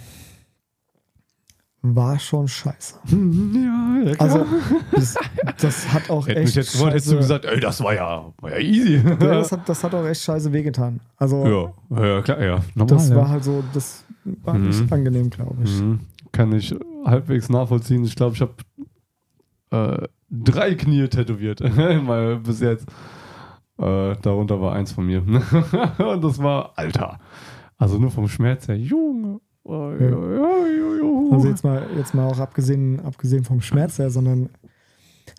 war 1.84 2.18
schon 2.18 2.48
scheiße. 2.48 2.96
Ja, 3.54 4.10
ja, 4.10 4.16
klar. 4.16 4.32
Also, 4.32 4.46
das, 4.92 5.16
das 5.60 5.94
hat 5.94 6.10
auch 6.10 6.26
mich 6.28 6.36
echt 6.38 6.56
jetzt 6.56 6.74
gewollt, 6.74 6.94
hättest 6.94 7.08
du 7.08 7.16
scheiße, 7.16 7.22
gesagt, 7.22 7.46
ey, 7.46 7.60
das 7.60 7.82
war 7.84 7.94
ja, 7.94 8.34
war 8.42 8.52
ja 8.52 8.58
easy. 8.58 8.96
ja, 8.96 9.16
das, 9.16 9.52
hat, 9.52 9.68
das 9.70 9.84
hat 9.84 9.94
auch 9.94 10.06
echt 10.06 10.22
scheiße 10.22 10.52
wehgetan. 10.52 11.00
Also, 11.18 11.74
ja, 11.92 12.06
ja, 12.06 12.22
klar, 12.22 12.42
ja. 12.42 12.60
Normal, 12.76 12.96
das 12.98 13.10
ja. 13.10 13.16
war 13.16 13.30
halt 13.30 13.44
so, 13.44 13.64
das 13.74 14.04
war 14.44 14.54
Mhm. 14.56 14.68
nicht 14.68 14.92
angenehm, 14.92 15.30
glaube 15.30 15.58
ich. 15.64 15.82
Mhm. 15.82 16.00
Kann 16.32 16.52
ich 16.54 16.74
halbwegs 17.06 17.50
nachvollziehen. 17.50 18.04
Ich 18.06 18.16
glaube, 18.16 18.36
ich 18.36 18.42
habe 18.42 18.54
äh, 20.04 20.08
drei 20.30 20.76
Knie 20.76 21.08
tätowiert. 21.08 21.60
Mal 22.04 22.38
bis 22.38 22.60
jetzt. 22.62 22.88
Äh, 23.78 24.16
darunter 24.22 24.62
war 24.62 24.74
eins 24.74 24.92
von 24.94 25.06
mir. 25.06 25.22
Und 25.98 26.24
das 26.24 26.42
war 26.42 26.72
Alter. 26.76 27.20
Also 27.78 27.98
nur 28.00 28.12
vom 28.12 28.28
Schmerz 28.28 28.68
her. 28.68 28.78
Junge. 28.78 29.42
Oh, 29.66 29.92
Ja. 30.00 31.34
Also 31.36 31.48
jetzt 31.48 31.64
mal, 31.64 31.88
jetzt 31.98 32.14
mal 32.14 32.28
auch 32.28 32.40
abgesehen, 32.40 33.00
abgesehen 33.00 33.44
vom 33.44 33.62
Schmerz 33.62 33.98
her, 33.98 34.10
sondern 34.10 34.50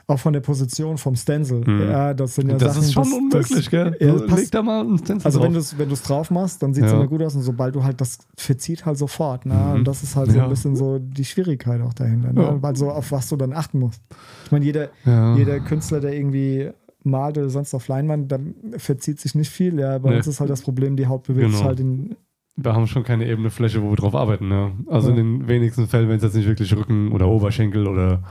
auch 0.06 0.18
von 0.18 0.32
der 0.32 0.40
Position 0.40 0.98
vom 0.98 1.14
Stencil. 1.14 1.62
Mhm. 1.66 1.80
Ja, 1.90 2.12
das 2.14 2.34
sind 2.34 2.48
ja 2.50 2.56
das 2.58 2.74
Sachen, 2.74 2.84
ist 2.84 2.92
schon 2.92 3.02
das, 3.04 3.12
unmöglich, 3.12 3.48
das, 3.64 3.70
gell? 3.70 3.96
Ja, 4.00 4.18
So, 4.18 4.26
passt- 4.26 4.38
Leg 4.40 4.50
da 4.50 4.62
mal 4.62 4.80
einen 4.80 4.98
Stencil 4.98 5.26
Also 5.26 5.38
drauf. 5.38 5.46
wenn 5.46 5.54
du 5.54 5.60
es 5.60 5.78
wenn 5.78 5.88
du's 5.88 6.02
drauf 6.02 6.30
machst, 6.30 6.62
dann 6.62 6.74
sieht 6.74 6.84
es 6.84 6.90
Ja. 6.90 6.98
immer 6.98 7.06
gut 7.06 7.22
aus 7.22 7.34
und 7.36 7.42
sobald 7.42 7.74
du 7.74 7.84
halt 7.84 8.00
das 8.00 8.18
verzieht 8.36 8.84
halt 8.84 8.98
sofort. 8.98 9.46
Ne? 9.46 9.54
Mhm. 9.54 9.72
Und 9.76 9.84
das 9.88 10.02
ist 10.02 10.16
halt 10.16 10.30
so 10.32 10.38
Ja. 10.38 10.44
ein 10.44 10.50
bisschen 10.50 10.74
so 10.76 10.98
die 10.98 11.24
Schwierigkeit 11.24 11.80
auch 11.80 11.94
dahinter. 11.94 12.32
Ne? 12.32 12.42
Ja. 12.42 12.62
Weil 12.62 12.76
so 12.76 12.90
auf 12.90 13.12
was 13.12 13.28
du 13.28 13.36
dann 13.36 13.52
achten 13.52 13.78
musst. 13.78 14.02
Ich 14.46 14.52
meine, 14.52 14.64
jeder, 14.64 14.88
ja. 15.04 15.36
jeder 15.36 15.60
Künstler, 15.60 16.00
der 16.00 16.14
irgendwie 16.14 16.70
malt 17.02 17.38
oder 17.38 17.48
sonst 17.50 17.72
auf 17.74 17.86
Leinwand, 17.88 18.30
dann 18.32 18.54
verzieht 18.78 19.20
sich 19.20 19.34
nicht 19.34 19.50
viel. 19.50 19.78
Ja, 19.78 19.98
bei 19.98 20.10
Nee. 20.10 20.16
uns 20.16 20.26
ist 20.26 20.40
halt 20.40 20.50
das 20.50 20.62
Problem, 20.62 20.96
die 20.96 21.06
Haut 21.06 21.22
bewegt 21.24 21.48
sich 21.50 21.56
Genau. 21.58 21.68
halt 21.68 21.80
in. 21.80 22.16
Wir 22.56 22.72
haben 22.74 22.86
schon 22.86 23.02
keine 23.02 23.26
ebene 23.26 23.50
Fläche, 23.50 23.82
wo 23.82 23.90
wir 23.90 23.96
drauf 23.96 24.14
arbeiten. 24.14 24.48
Ne? 24.48 24.72
Also 24.86 25.10
Ja. 25.10 25.16
in 25.16 25.40
den 25.40 25.48
wenigsten 25.48 25.88
Fällen, 25.88 26.08
wenn 26.08 26.16
es 26.18 26.22
jetzt 26.22 26.36
nicht 26.36 26.46
wirklich 26.46 26.74
Rücken 26.76 27.10
oder 27.12 27.26
Oberschenkel 27.28 27.86
oder 27.88 28.22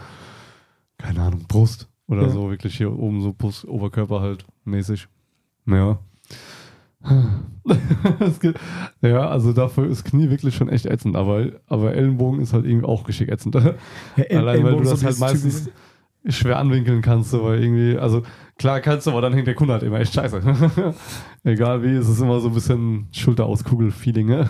keine 0.98 1.22
Ahnung, 1.22 1.46
Brust 1.48 1.90
oder 2.08 2.24
Ja. 2.24 2.30
so, 2.30 2.50
wirklich 2.50 2.78
hier 2.78 2.92
oben 2.98 3.22
so 3.22 3.34
Brust, 3.38 3.66
Oberkörper 3.68 4.22
halt 4.22 4.46
mäßig. 4.64 5.08
Ja. 5.66 6.00
Es 8.20 8.40
gibt- 8.40 8.60
ja, 9.02 9.28
also 9.30 9.54
dafür 9.54 9.88
ist 9.88 10.04
Knie 10.04 10.30
wirklich 10.30 10.56
schon 10.56 10.70
echt 10.70 10.86
ätzend, 10.86 11.16
aber, 11.16 11.48
aber 11.68 11.94
Ellenbogen 11.96 12.42
ist 12.42 12.54
halt 12.54 12.66
irgendwie 12.66 12.86
auch 12.88 13.04
geschickt 13.04 13.32
ätzend. 13.32 13.56
Ja, 13.56 13.74
El- 14.18 14.38
Allein 14.38 14.64
weil 14.64 14.76
du 14.78 14.84
das 14.84 15.04
halt 15.04 15.20
meistens 15.20 15.64
typische- 15.66 15.72
schwer 16.28 16.58
anwinkeln 16.60 17.02
kannst, 17.02 17.32
so, 17.32 17.44
weil 17.44 17.62
irgendwie, 17.64 17.98
also 17.98 18.22
klar 18.58 18.80
kannst 18.80 19.08
du, 19.08 19.12
aber 19.12 19.22
dann 19.22 19.34
hängt 19.34 19.48
der 19.48 19.56
Kunde 19.56 19.74
halt 19.74 19.84
immer 19.84 20.00
echt 20.00 20.14
scheiße. 20.14 20.42
Egal 21.44 21.84
wie, 21.84 21.90
es 21.96 22.08
ist 22.08 22.22
immer 22.22 22.40
so 22.40 22.48
ein 22.48 22.54
bisschen 22.54 23.08
Schulter-aus-Kugel-Feeling, 23.12 24.28
ne? 24.28 24.50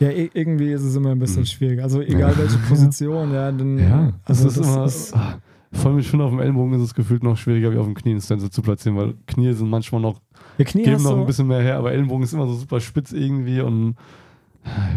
Ja, 0.00 0.10
i- 0.10 0.30
irgendwie 0.34 0.72
ist 0.72 0.82
es 0.82 0.96
immer 0.96 1.10
ein 1.10 1.18
bisschen 1.18 1.42
Mhm. 1.42 1.46
schwierig. 1.46 1.80
Also 1.82 2.00
egal 2.00 2.34
welche 2.36 2.58
Position, 2.68 3.32
ja, 3.32 3.52
dann. 3.52 3.78
Ja, 3.78 4.12
also 4.24 4.44
das 4.44 4.56
ist 4.56 5.12
immer. 5.12 5.20
ah, 5.22 5.34
vor 5.72 5.90
allem, 5.90 6.00
ich 6.00 6.08
finde, 6.08 6.24
auf 6.24 6.30
dem 6.32 6.40
Ellenbogen 6.40 6.74
ist 6.74 6.82
es 6.82 6.94
gefühlt 6.94 7.22
noch 7.22 7.36
schwieriger, 7.36 7.72
wie 7.72 7.78
auf 7.78 7.86
dem 7.86 7.94
Knie 7.94 8.10
einen 8.10 8.20
Stencil 8.20 8.50
zu 8.50 8.60
platzieren, 8.62 8.96
weil 8.98 9.14
Knie 9.28 9.52
sind 9.52 9.70
manchmal 9.70 10.00
noch, 10.00 10.20
ja, 10.58 10.64
Knie 10.64 10.82
geben 10.82 11.02
noch 11.04 11.16
ein 11.16 11.26
bisschen 11.26 11.46
mehr 11.46 11.62
her, 11.62 11.78
aber 11.78 11.92
Ellenbogen 11.92 12.24
ist 12.24 12.32
immer 12.34 12.46
so 12.48 12.54
super 12.54 12.80
spitz 12.80 13.12
irgendwie 13.12 13.60
und. 13.60 13.94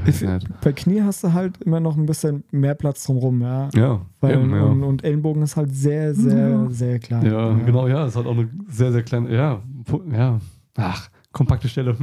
Ich 0.05 0.21
weiß 0.21 0.43
bei 0.61 0.73
Knie 0.73 1.01
hast 1.01 1.23
du 1.23 1.33
halt 1.33 1.61
immer 1.63 1.79
noch 1.79 1.97
ein 1.97 2.05
bisschen 2.05 2.43
mehr 2.51 2.75
Platz 2.75 3.03
drumrum, 3.05 3.41
ja. 3.41 3.69
Ja, 3.73 4.01
Weil, 4.21 4.35
eben, 4.39 4.51
ja. 4.51 4.63
und, 4.63 4.83
und 4.83 5.03
Ellenbogen 5.03 5.41
ist 5.41 5.55
halt 5.57 5.73
sehr, 5.75 6.13
sehr, 6.13 6.49
Ja. 6.49 6.69
sehr 6.69 6.99
klein. 6.99 7.25
ja, 7.25 7.53
genau, 7.53 7.87
ja, 7.87 8.05
es 8.05 8.15
hat 8.15 8.25
auch 8.27 8.37
eine 8.37 8.49
sehr, 8.67 8.91
sehr 8.91 9.01
kleine, 9.03 9.33
ja, 9.33 9.61
ja, 10.11 10.39
ach, 10.75 11.09
kompakte 11.31 11.67
Stelle. 11.67 11.97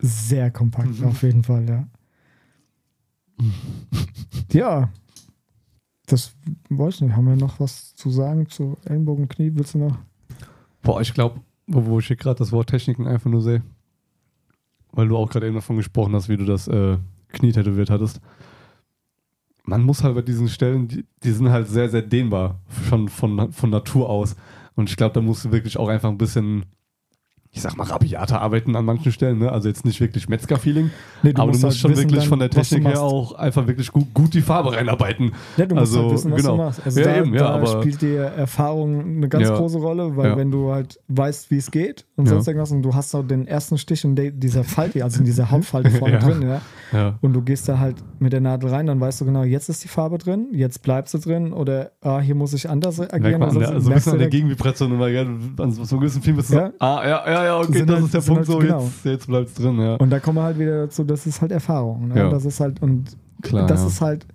Sehr 0.00 0.50
kompakt, 0.50 1.00
Mhm. 1.00 1.06
auf 1.06 1.22
jeden 1.22 1.42
Fall, 1.42 1.66
ja. 1.68 1.86
Ja. 4.52 4.90
Das 6.06 6.34
weiß 6.70 6.96
ich 6.96 7.00
nicht. 7.02 7.16
Haben 7.16 7.26
wir 7.28 7.36
noch 7.36 7.60
was 7.60 7.94
zu 7.94 8.10
sagen 8.10 8.48
zu 8.48 8.76
Ellenbogen, 8.84 9.28
Knie? 9.28 9.50
Willst 9.54 9.74
du 9.74 9.78
noch? 9.78 9.98
Boah, 10.82 11.00
ich 11.02 11.12
glaube, 11.12 11.40
wo, 11.66 11.84
wo 11.86 11.98
ich 11.98 12.06
hier 12.06 12.16
gerade 12.16 12.38
das 12.38 12.50
Wort 12.52 12.70
Techniken 12.70 13.06
einfach 13.06 13.30
nur 13.30 13.42
sehe, 13.42 13.62
weil 14.92 15.08
du 15.08 15.16
auch 15.16 15.30
gerade 15.30 15.46
eben 15.46 15.56
davon 15.56 15.76
gesprochen 15.76 16.14
hast, 16.14 16.28
wie 16.28 16.36
du 16.36 16.44
das 16.44 16.68
äh, 16.68 16.98
Knie 17.28 17.52
tätowiert 17.52 17.90
hattest. 17.90 18.20
Man 19.64 19.82
muss 19.82 20.02
halt 20.02 20.14
bei 20.14 20.22
diesen 20.22 20.48
Stellen, 20.48 20.88
die, 20.88 21.04
die 21.22 21.30
sind 21.30 21.50
halt 21.50 21.68
sehr, 21.68 21.88
sehr 21.90 22.02
dehnbar, 22.02 22.60
schon 22.88 23.08
von, 23.08 23.52
von 23.52 23.70
Natur 23.70 24.08
aus. 24.08 24.34
Und 24.76 24.88
ich 24.88 24.96
glaube, 24.96 25.12
da 25.12 25.20
musst 25.20 25.44
du 25.44 25.52
wirklich 25.52 25.76
auch 25.76 25.88
einfach 25.88 26.08
ein 26.08 26.18
bisschen, 26.18 26.64
ich 27.50 27.62
sag 27.62 27.76
mal, 27.76 27.84
rabiater 27.84 28.40
arbeiten 28.40 28.76
an 28.76 28.84
manchen 28.84 29.10
Stellen. 29.10 29.38
Ne? 29.38 29.50
Also 29.50 29.68
jetzt 29.68 29.84
nicht 29.84 30.00
wirklich 30.00 30.28
Metzger-Feeling, 30.28 30.90
Nee, 31.22 31.30
aber 31.34 31.46
du 31.46 31.48
musst 31.52 31.64
halt 31.64 31.74
schon 31.76 31.90
wissen 31.92 32.02
wirklich 32.04 32.20
dann, 32.20 32.28
von 32.28 32.38
der 32.38 32.50
Technik 32.50 32.84
her 32.84 33.02
auch 33.02 33.32
einfach 33.34 33.66
wirklich 33.66 33.90
gut, 33.90 34.12
gut 34.14 34.34
die 34.34 34.42
Farbe 34.42 34.72
reinarbeiten. 34.76 35.32
Ja, 35.56 35.66
du 35.66 35.74
musst 35.74 35.92
Also, 35.92 36.02
halt 36.02 36.12
wissen, 36.12 36.30
was 36.32 36.40
genau. 36.42 36.56
du 36.56 36.62
machst. 36.62 36.82
Also 36.84 37.00
Ja, 37.00 37.06
da, 37.06 37.16
eben, 37.16 37.32
ja, 37.34 37.38
da 37.40 37.48
aber- 37.54 37.80
spielt 37.80 38.02
die 38.02 38.14
Erfahrung 38.14 39.00
eine 39.00 39.28
ganz 39.28 39.48
Ja. 39.48 39.56
große 39.56 39.78
Rolle, 39.78 40.16
weil 40.16 40.36
wenn 40.36 40.50
du 40.50 40.70
halt 40.72 41.00
weißt, 41.08 41.50
wie 41.50 41.56
es 41.56 41.70
geht 41.70 42.06
und 42.16 42.26
sonst 42.28 42.46
irgendwas 42.46 42.70
und 42.70 42.82
du 42.82 42.94
hast 42.94 43.14
auch 43.14 43.22
den 43.26 43.46
ersten 43.46 43.78
Stich 43.78 44.04
in 44.04 44.14
dieser 44.38 44.64
Falte, 44.64 45.02
also 45.02 45.18
in 45.20 45.24
dieser 45.24 45.50
Hauptfalte 45.50 45.90
vorne 45.90 46.18
drin, 46.18 46.42
ja, 46.92 47.18
und 47.20 47.32
du 47.32 47.42
gehst 47.42 47.68
da 47.68 47.78
halt 47.78 47.96
mit 48.18 48.32
der 48.32 48.40
Nadel 48.40 48.70
rein, 48.70 48.86
dann 48.86 49.00
weißt 49.00 49.20
du 49.20 49.24
genau, 49.24 49.42
jetzt 49.42 49.68
ist 49.68 49.82
die 49.84 49.88
Farbe 49.88 50.18
drin, 50.18 50.48
jetzt 50.52 50.82
bleibt 50.82 51.08
sie 51.08 51.18
drin 51.18 51.52
oder 51.52 51.92
ah, 52.02 52.20
hier 52.20 52.34
muss 52.34 52.52
ich 52.52 52.68
anders 52.68 53.00
agieren. 53.00 53.22
Merkt 53.22 53.38
man 53.40 53.58
der, 53.58 53.68
so. 53.68 53.74
also 53.74 53.90
ein 53.90 53.94
bisschen 53.94 54.12
an 54.12 54.18
der. 54.18 54.28
Gegenvibration 54.28 54.98
gell? 54.98 55.26
An 55.58 55.72
so 55.72 55.82
einem 55.82 56.00
gewissen 56.00 56.22
Film 56.22 56.36
bist 56.36 56.50
du 56.50 56.54
so, 56.54 56.60
ah, 56.78 57.02
ja, 57.06 57.30
ja, 57.30 57.37
ja, 57.44 57.58
okay, 57.60 57.78
Sind 57.78 57.90
das 57.90 57.96
halt- 57.96 58.04
ist 58.06 58.14
der 58.14 58.20
Punkt, 58.20 58.36
halt- 58.38 58.46
so, 58.46 58.58
genau. 58.58 58.82
jetzt, 58.84 59.04
jetzt 59.04 59.26
bleibt's 59.26 59.54
drin, 59.54 59.80
ja. 59.80 59.94
Und 59.96 60.10
da 60.10 60.20
kommen 60.20 60.38
wir 60.38 60.42
halt 60.44 60.58
wieder 60.58 60.86
dazu, 60.86 61.04
das 61.04 61.26
ist 61.26 61.40
halt 61.40 61.52
Erfahrung. 61.52 62.08
Ne? 62.08 62.16
Ja. 62.16 62.30
Das 62.30 62.44
ist 62.44 62.60
halt, 62.60 62.80
und 62.82 63.16
Klar, 63.42 63.66
das 63.66 63.80
ja. 63.82 63.86
ist 63.88 64.00
halt, 64.00 64.26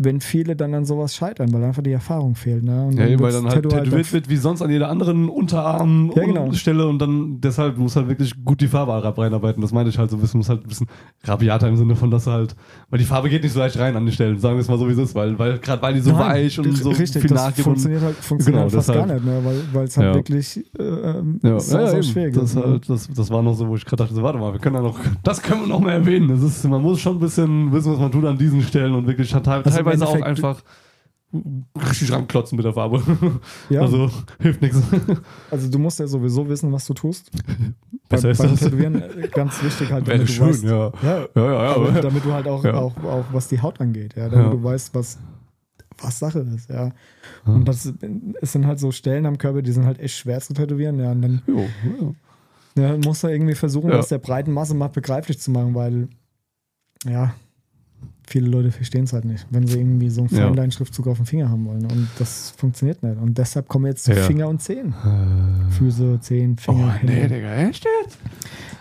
wenn 0.00 0.20
viele 0.20 0.54
dann 0.54 0.74
an 0.74 0.84
sowas 0.84 1.14
scheitern, 1.16 1.52
weil 1.52 1.64
einfach 1.64 1.82
die 1.82 1.90
Erfahrung 1.90 2.36
fehlt. 2.36 2.62
Ne? 2.62 2.86
Und 2.86 2.96
Ja, 2.98 3.18
weil 3.18 3.32
dann 3.32 3.46
halt 3.46 3.64
tätowiert 3.64 3.92
dann- 3.92 4.12
wird 4.12 4.28
wie 4.28 4.36
sonst 4.36 4.62
an 4.62 4.70
jeder 4.70 4.88
anderen 4.90 5.28
Unterarm 5.28 6.12
Ja, 6.14 6.24
genau. 6.24 6.52
Stelle 6.52 6.86
und 6.86 7.00
dann 7.00 7.40
deshalb 7.40 7.78
muss 7.78 7.96
halt 7.96 8.06
wirklich 8.08 8.32
gut 8.44 8.60
die 8.60 8.68
Farbe 8.68 8.92
reinarbeiten. 9.18 9.60
Das 9.60 9.72
meine 9.72 9.88
ich 9.88 9.98
halt 9.98 10.10
so 10.10 10.16
ein 10.16 10.20
bisschen, 10.20 10.38
muss 10.38 10.48
halt 10.48 10.62
ein 10.64 10.68
bisschen 10.68 10.86
rabiater 11.24 11.68
im 11.68 11.76
Sinne 11.76 11.96
von, 11.96 12.10
dass 12.12 12.28
halt, 12.28 12.54
weil 12.90 13.00
die 13.00 13.04
Farbe 13.04 13.28
geht 13.28 13.42
nicht 13.42 13.52
so 13.52 13.58
leicht 13.58 13.76
rein 13.78 13.96
an 13.96 14.06
die 14.06 14.12
Stellen, 14.12 14.38
sagen 14.38 14.54
wir 14.54 14.60
es 14.60 14.68
mal 14.68 14.78
so 14.78 14.86
wie 14.88 14.92
es 14.92 14.98
ist, 14.98 15.14
weil, 15.16 15.36
weil 15.38 15.58
gerade 15.58 15.82
weil 15.82 15.94
die 15.94 16.00
so 16.00 16.12
Nein, 16.12 16.20
weich 16.20 16.58
und 16.60 16.76
so 16.76 16.90
richtig, 16.90 17.22
viel 17.22 17.32
und- 17.32 17.56
funktioniert 17.56 18.02
halt, 18.02 18.14
funktioniert 18.16 18.46
Genau, 18.54 18.62
halt 18.62 18.72
fast 18.72 18.88
deshalb- 18.90 19.08
gar 19.08 19.14
nicht, 19.14 19.26
ne? 19.26 19.60
weil 19.72 19.84
es 19.84 19.96
halt 19.96 20.08
Ja. 20.08 20.14
wirklich 20.14 20.64
äh, 20.78 20.82
ähm, 20.82 21.40
Ja, 21.42 21.58
sau, 21.58 21.78
ja, 21.80 21.92
eben. 21.94 22.02
schwierig 22.04 22.34
das, 22.34 22.44
ist. 22.50 22.54
ne? 22.54 22.62
halt, 22.62 22.88
das, 22.88 23.08
das 23.08 23.30
war 23.30 23.42
noch 23.42 23.54
so, 23.54 23.66
wo 23.68 23.74
ich 23.74 23.84
gerade 23.84 24.04
dachte, 24.04 24.14
so, 24.14 24.22
warte 24.22 24.38
mal, 24.38 24.52
wir 24.52 24.60
können 24.60 24.76
da 24.76 24.82
noch, 24.82 24.98
das 25.24 25.42
können 25.42 25.62
wir 25.62 25.66
noch 25.68 25.80
mal 25.80 25.90
erwähnen. 25.92 26.28
Das 26.28 26.40
ist, 26.42 26.62
man 26.68 26.82
muss 26.82 27.00
schon 27.00 27.16
ein 27.16 27.20
bisschen 27.20 27.72
wissen, 27.72 27.92
was 27.92 27.98
man 27.98 28.12
tut 28.12 28.24
an 28.24 28.38
diesen 28.38 28.62
Stellen 28.62 28.94
und 28.94 29.06
wirklich 29.08 29.34
hat 29.34 29.44
teil- 29.44 29.62
im 29.66 29.87
teilweise 29.90 30.06
auch 30.08 30.22
einfach 30.22 30.62
richtig 31.90 32.10
ranklotzen 32.12 32.56
mit 32.56 32.64
der 32.64 32.72
Farbe. 32.72 33.02
Ja, 33.68 33.82
also, 33.82 34.04
Also 34.04 34.22
hilft 34.40 34.62
nichts. 34.62 34.80
du 35.70 35.78
musst 35.78 35.98
ja 36.00 36.06
sowieso 36.06 36.48
wissen, 36.48 36.72
was 36.72 36.86
du 36.86 36.94
tust. 36.94 37.30
Besser 38.08 38.28
Bei- 38.28 38.30
ist 38.32 38.38
beim 38.38 38.50
das. 38.52 38.60
Tätowieren 38.60 39.02
äh, 39.02 39.28
ganz 39.28 39.62
wichtig 39.62 39.92
halt, 39.92 40.06
Wäre 40.06 40.16
damit 40.18 40.28
du 40.30 40.32
schön, 40.32 40.48
weißt, 40.48 40.64
ja. 40.64 40.92
ja, 41.02 41.28
Ja, 41.34 41.52
ja, 41.52 41.74
aber- 41.74 42.00
damit 42.00 42.24
du 42.24 42.32
halt 42.32 42.46
auch, 42.48 42.64
auch, 42.64 42.96
auch 43.04 43.24
was 43.32 43.48
die 43.48 43.60
Haut 43.60 43.78
angeht, 43.80 44.14
ja, 44.16 44.28
damit 44.30 44.54
du 44.54 44.62
weißt, 44.64 44.94
was, 44.94 45.18
was 46.00 46.18
Sache 46.18 46.38
ist, 46.54 46.70
ja. 46.70 46.92
Und 47.44 47.66
das 47.66 47.92
es 48.40 48.52
sind 48.52 48.66
halt 48.66 48.78
so 48.78 48.90
Stellen 48.90 49.26
am 49.26 49.36
Körper, 49.36 49.60
die 49.60 49.72
sind 49.72 49.84
halt 49.84 49.98
echt 49.98 50.16
schwer 50.16 50.40
zu 50.40 50.54
tätowieren, 50.54 50.98
ja. 50.98 51.10
Und 51.10 51.20
dann 51.20 51.42
Jo, 51.46 51.66
ja. 52.76 52.88
ja, 52.92 52.96
musst 53.04 53.22
du 53.22 53.28
irgendwie 53.28 53.54
versuchen, 53.54 53.90
das 53.90 54.08
der 54.08 54.18
breiten 54.18 54.52
Masse 54.52 54.72
mal 54.74 54.88
begreiflich 54.88 55.38
zu 55.40 55.50
machen, 55.50 55.74
weil 55.74 56.08
ja, 57.04 57.34
viele 58.28 58.48
Leute 58.48 58.70
verstehen 58.70 59.04
es 59.04 59.12
halt 59.12 59.24
nicht, 59.24 59.46
wenn 59.50 59.66
sie 59.66 59.78
irgendwie 59.78 60.10
so 60.10 60.20
einen 60.22 60.30
Ja. 60.30 60.46
Feinlein-Schriftzug 60.46 61.06
auf 61.06 61.16
dem 61.16 61.26
Finger 61.26 61.48
haben 61.48 61.64
wollen. 61.66 61.84
Und 61.86 62.08
das 62.18 62.50
funktioniert 62.56 63.02
nicht. 63.02 63.16
Und 63.20 63.38
deshalb 63.38 63.68
kommen 63.68 63.86
wir 63.86 63.90
jetzt 63.90 64.04
zu 64.04 64.12
Ja. 64.12 64.22
Finger 64.22 64.48
und 64.48 64.60
Zehen. 64.62 64.92
Äh, 64.92 65.70
Füße, 65.72 66.18
Zehen, 66.20 66.56
Oh, 66.60 66.72
Finger, 66.72 66.98
nee, 67.02 67.12
Hände. 67.12 67.34
Digga, 67.36 67.54
echt 67.54 67.86
jetzt? 68.04 68.18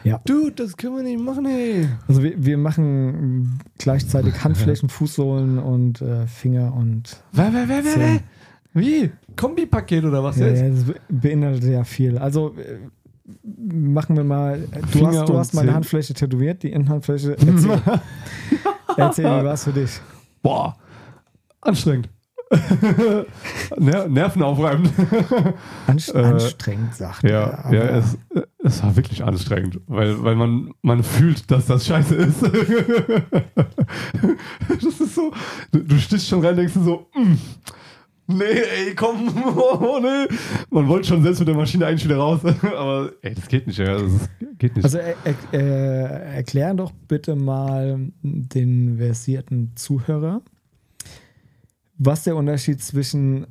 Ja. 0.03 0.21
Dude, 0.25 0.51
das 0.51 0.77
können 0.77 0.95
wir 0.97 1.03
nicht 1.03 1.19
machen, 1.19 1.45
ey. 1.45 1.87
Also 2.07 2.23
wir, 2.23 2.33
wir 2.37 2.57
machen 2.57 3.59
gleichzeitig 3.77 4.33
Handflächen, 4.43 4.89
Fußsohlen 4.89 5.59
und 5.59 6.01
äh, 6.01 6.27
Finger 6.27 6.73
und 6.73 7.21
Wer, 7.33 7.51
wer, 7.53 7.67
wer, 7.67 7.83
wer? 7.83 8.19
Wie? 8.73 9.09
Kombipaket 9.35 10.03
oder 10.05 10.23
was 10.23 10.37
ja, 10.37 10.47
jetzt? 10.47 10.61
ja, 10.61 10.69
das 10.69 10.83
be- 10.83 10.95
beinhaltet 11.09 11.63
ja 11.71 11.83
viel. 11.83 12.17
Also 12.17 12.53
äh, 12.57 12.77
machen 13.73 14.15
wir 14.15 14.23
mal, 14.23 14.59
du 14.59 14.87
Finger 14.87 15.19
hast, 15.21 15.29
du 15.29 15.37
hast 15.37 15.53
meine. 15.55 15.73
Handfläche 15.73 16.13
tätowiert, 16.13 16.63
die 16.63 16.71
Innenhandfläche. 16.71 17.35
Erzähl, 18.97 19.25
wie 19.25 19.45
war 19.45 19.53
es 19.53 19.63
für 19.63 19.73
dich? 19.73 19.91
Boah, 20.41 20.75
anstrengend. 21.61 22.09
Ner 23.77 24.07
nervenaufreibend. 24.07 24.89
Anst 25.87 26.15
Äh, 26.15 26.19
anstrengend, 26.19 26.95
sagt 26.95 27.23
er. 27.25 27.29
Ja, 27.29 27.59
aber- 27.65 27.75
ja 27.75 27.81
es, 27.97 28.17
es 28.59 28.81
war 28.83 28.95
wirklich 28.95 29.21
anstrengend, 29.23 29.81
weil, 29.87 30.23
weil 30.23 30.35
man, 30.37 30.73
man 30.81 31.03
fühlt, 31.03 31.51
dass 31.51 31.65
das 31.65 31.85
scheiße 31.85 32.15
ist. 32.15 32.41
das 34.69 34.99
ist 35.01 35.15
so, 35.15 35.33
du, 35.71 35.79
du 35.83 35.97
stichst 35.99 36.27
schon 36.29 36.39
rein 36.41 36.51
und 36.51 36.57
denkst 36.57 36.73
dir 36.73 36.83
so, 36.83 37.07
mm, 37.15 37.33
nee, 38.27 38.43
ey, 38.43 38.95
komm, 38.95 39.29
oh, 39.57 39.99
nee. 40.01 40.27
Man 40.69 40.87
wollte 40.87 41.07
schon 41.07 41.23
selbst 41.23 41.39
mit 41.39 41.47
der 41.47 41.55
Maschine 41.55 41.85
eigentlich 41.85 42.05
wieder 42.05 42.17
raus, 42.17 42.41
aber 42.61 43.11
ey, 43.21 43.33
das 43.33 43.47
geht 43.47 43.67
nicht, 43.67 43.79
ja, 43.79 43.93
das 43.93 44.11
ist, 44.11 44.29
geht 44.59 44.75
nicht. 44.75 44.83
Also 44.85 44.99
er, 44.99 45.15
er, 45.23 45.35
äh, 45.53 46.35
erklär 46.35 46.73
doch 46.73 46.91
bitte 47.07 47.35
mal 47.35 48.11
den 48.21 48.97
versierten 48.97 49.71
Zuhörer, 49.75 50.41
was 51.97 52.23
der 52.23 52.35
Unterschied 52.35 52.81
zwischen, 52.81 53.47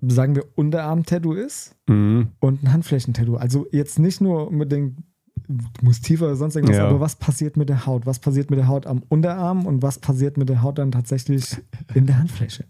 sagen 0.00 0.34
wir, 0.34 0.44
Unterarm-Tattoo 0.54 1.34
ist 1.34 1.76
mhm. 1.86 2.28
und 2.40 2.62
ein 2.62 2.72
Handflächentattoo. 2.72 3.36
Also 3.36 3.66
jetzt 3.70 3.98
nicht 3.98 4.20
nur 4.20 4.50
mit 4.50 4.72
den, 4.72 4.96
du 5.48 5.64
musst 5.82 6.04
tiefer 6.04 6.26
oder 6.26 6.36
sonst 6.36 6.56
irgendwas, 6.56 6.78
Ja. 6.78 6.88
aber 6.88 7.00
was 7.00 7.16
passiert 7.16 7.56
mit 7.56 7.68
der 7.68 7.86
Haut? 7.86 8.06
Was 8.06 8.18
passiert 8.18 8.50
mit 8.50 8.58
der 8.58 8.68
Haut 8.68 8.86
am 8.86 9.02
Unterarm 9.08 9.66
und 9.66 9.82
was 9.82 9.98
passiert 9.98 10.36
mit 10.38 10.48
der 10.48 10.62
Haut 10.62 10.78
dann 10.78 10.90
tatsächlich 10.90 11.56
in 11.94 12.06
der 12.06 12.18
Handfläche? 12.18 12.64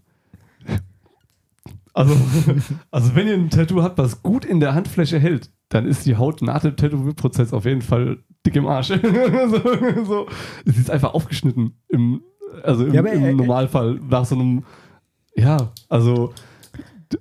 Also, 1.96 2.14
also 2.90 3.14
wenn 3.16 3.26
ihr 3.26 3.34
ein 3.34 3.48
Tattoo 3.48 3.82
habt, 3.82 3.96
was 3.96 4.22
gut 4.22 4.44
in 4.44 4.60
der 4.60 4.74
Handfläche 4.74 5.18
hält, 5.18 5.50
dann 5.70 5.86
ist 5.86 6.04
die 6.04 6.16
Haut 6.16 6.42
nach 6.42 6.60
dem 6.60 6.76
Tätowierprozess 6.76 7.54
auf 7.54 7.64
jeden 7.64 7.80
Fall 7.80 8.18
dick 8.44 8.54
im 8.56 8.66
Arsch. 8.66 8.88
so, 8.88 10.04
so. 10.04 10.26
Sie 10.66 10.78
ist 10.80 10.90
einfach 10.90 11.14
aufgeschnitten 11.14 11.72
im, 11.88 12.20
also 12.62 12.84
im, 12.84 12.92
Ja, 12.92 13.00
aber, 13.00 13.12
im 13.12 13.24
äh, 13.24 13.32
Normalfall 13.32 13.98
nach 14.10 14.26
so 14.26 14.34
einem, 14.34 14.64
ja, 15.34 15.72
also 15.88 16.32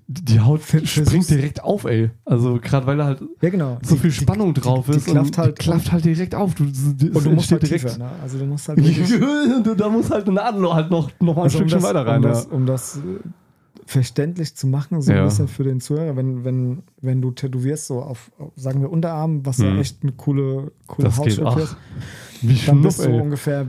die 0.08 0.40
Haut 0.42 0.62
springt 0.64 1.30
direkt 1.30 1.64
auf, 1.64 1.86
ey. 1.86 2.10
Also 2.26 2.60
gerade 2.62 2.86
weil 2.88 2.98
da 2.98 3.06
halt 3.06 3.22
Ja, 3.42 3.50
genau. 3.50 3.78
so 3.84 3.96
Die- 3.96 4.02
viel 4.02 4.10
die- 4.10 4.16
Spannung 4.18 4.54
drauf 4.56 4.88
die 4.88 4.98
ist 4.98 5.06
klafft 5.06 5.28
und 5.30 5.38
halt- 5.38 5.58
die 5.60 5.64
klafft 5.64 5.92
halt 5.94 6.04
direkt 6.06 6.36
auf. 6.36 6.54
Du, 6.56 6.66
die, 6.66 7.12
Und 7.12 7.24
du 7.26 7.30
musst 7.32 7.52
halt 7.52 7.62
entsteht 7.64 7.82
tiefer, 7.84 7.98
ne? 8.00 8.10
Also 8.22 8.40
du 8.40 8.46
musst 8.46 8.68
halt 8.68 8.80
da 9.80 9.90
muss 9.90 10.10
halt 10.12 10.26
eine 10.26 10.34
Nadel 10.36 10.74
halt 10.74 10.92
noch, 10.92 11.12
noch 11.22 11.36
mal 11.36 11.44
ein 11.44 11.44
Also 11.46 11.60
um 11.60 11.70
Stückchen 11.70 11.82
das, 11.82 11.90
weiter 11.90 12.06
rein. 12.06 12.18
um 12.18 12.24
ja. 12.24 12.30
das, 12.30 12.46
um 12.48 12.66
das 12.66 12.98
äh, 12.98 13.02
verständlich 13.86 14.56
zu 14.56 14.67
machen, 14.67 15.02
so 15.02 15.12
Ja. 15.12 15.19
ein 15.19 15.26
bisschen 15.30 15.48
für 15.48 15.63
den 15.63 15.80
Zuhörer, 15.80 16.15
wenn, 16.15 16.43
wenn, 16.43 16.84
wenn 17.02 17.21
du 17.21 17.32
tätowierst, 17.32 17.88
so 17.88 18.02
auf, 18.02 18.32
auf 18.39 18.52
sagen 18.56 18.82
wir, 18.82 18.89
Unterarm, 18.91 19.45
was 19.45 19.60
ja 19.60 19.69
Mhm. 19.69 19.80
echt 19.80 20.02
eine 20.04 20.12
coole, 20.13 20.71
coole 20.88 21.15
Hautstruktur 21.15 21.63
ist, 21.63 21.78
dann 22.67 22.82
bist 22.82 23.00
du 23.00 23.10
ey. 23.10 23.21
ungefähr, 23.21 23.67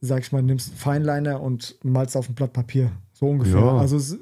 sag 0.00 0.20
ich 0.20 0.32
mal, 0.32 0.42
nimmst 0.42 0.74
Feinliner 0.74 1.40
und 1.42 1.76
malst 1.82 2.16
auf 2.16 2.28
ein 2.28 2.34
Blatt 2.34 2.52
Papier. 2.52 2.90
So 3.12 3.26
ungefähr. 3.26 3.60
Ja. 3.60 3.76
Also 3.78 3.96
es 3.96 4.16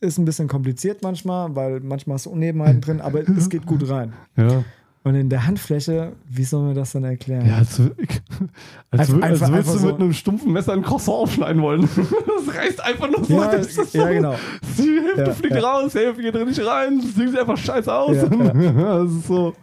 ist 0.00 0.18
ein 0.18 0.24
bisschen 0.26 0.46
kompliziert 0.48 1.02
manchmal, 1.02 1.54
weil 1.56 1.80
manchmal 1.80 2.14
hast 2.16 2.26
du 2.26 2.30
Unebenheiten 2.30 2.80
drin, 2.82 3.00
aber 3.00 3.26
es 3.28 3.48
geht 3.48 3.64
gut 3.66 3.88
rein. 3.88 4.12
Ja. 4.36 4.62
Und 5.06 5.14
in 5.14 5.28
der 5.28 5.46
Handfläche, 5.46 6.14
wie 6.28 6.42
soll 6.42 6.64
man 6.64 6.74
das 6.74 6.90
dann 6.90 7.04
erklären? 7.04 7.46
Ja, 7.46 7.58
als, 7.58 7.80
als, 8.90 9.10
Einfach- 9.12 9.22
als 9.22 9.40
würdest 9.52 9.74
du 9.74 9.78
so- 9.78 9.86
mit 9.86 10.00
einem 10.00 10.12
stumpfen 10.12 10.52
Messer 10.52 10.72
ein 10.72 10.82
Croissant 10.82 11.16
aufschneiden 11.16 11.62
wollen. 11.62 11.88
Das 12.46 12.54
reißt 12.56 12.84
einfach 12.84 13.08
nur 13.10 13.24
so. 13.24 13.34
Ja, 13.34 13.50
das 13.52 13.66
ist 13.68 13.92
so 13.92 13.98
ja, 13.98 14.10
genau. 14.12 14.34
Die 14.78 15.00
Hälfte 15.00 15.22
Ja, 15.22 15.32
fliegt 15.32 15.54
ja. 15.54 15.60
raus, 15.60 15.92
die 15.92 15.98
Hälfte 15.98 16.22
geht 16.22 16.34
drin 16.34 16.48
nicht 16.48 16.64
rein. 16.64 17.00
Das 17.02 17.14
Ding 17.14 17.28
sieht 17.28 17.38
einfach 17.38 17.56
scheiße 17.56 17.92
aus. 17.92 18.16
Ja. 18.16 18.24
Das 18.24 19.10
ist 19.12 19.26
so. 19.26 19.54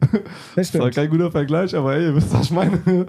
Das 0.00 0.10
Das 0.10 0.56
war 0.56 0.64
stimmt. 0.64 0.94
kein 0.94 1.10
guter 1.10 1.30
Vergleich, 1.30 1.74
aber 1.76 1.94
ey, 1.94 2.04
ihr 2.06 2.14
wisst, 2.16 2.32
was 2.32 2.42
ich 2.46 2.50
meine. 2.50 3.06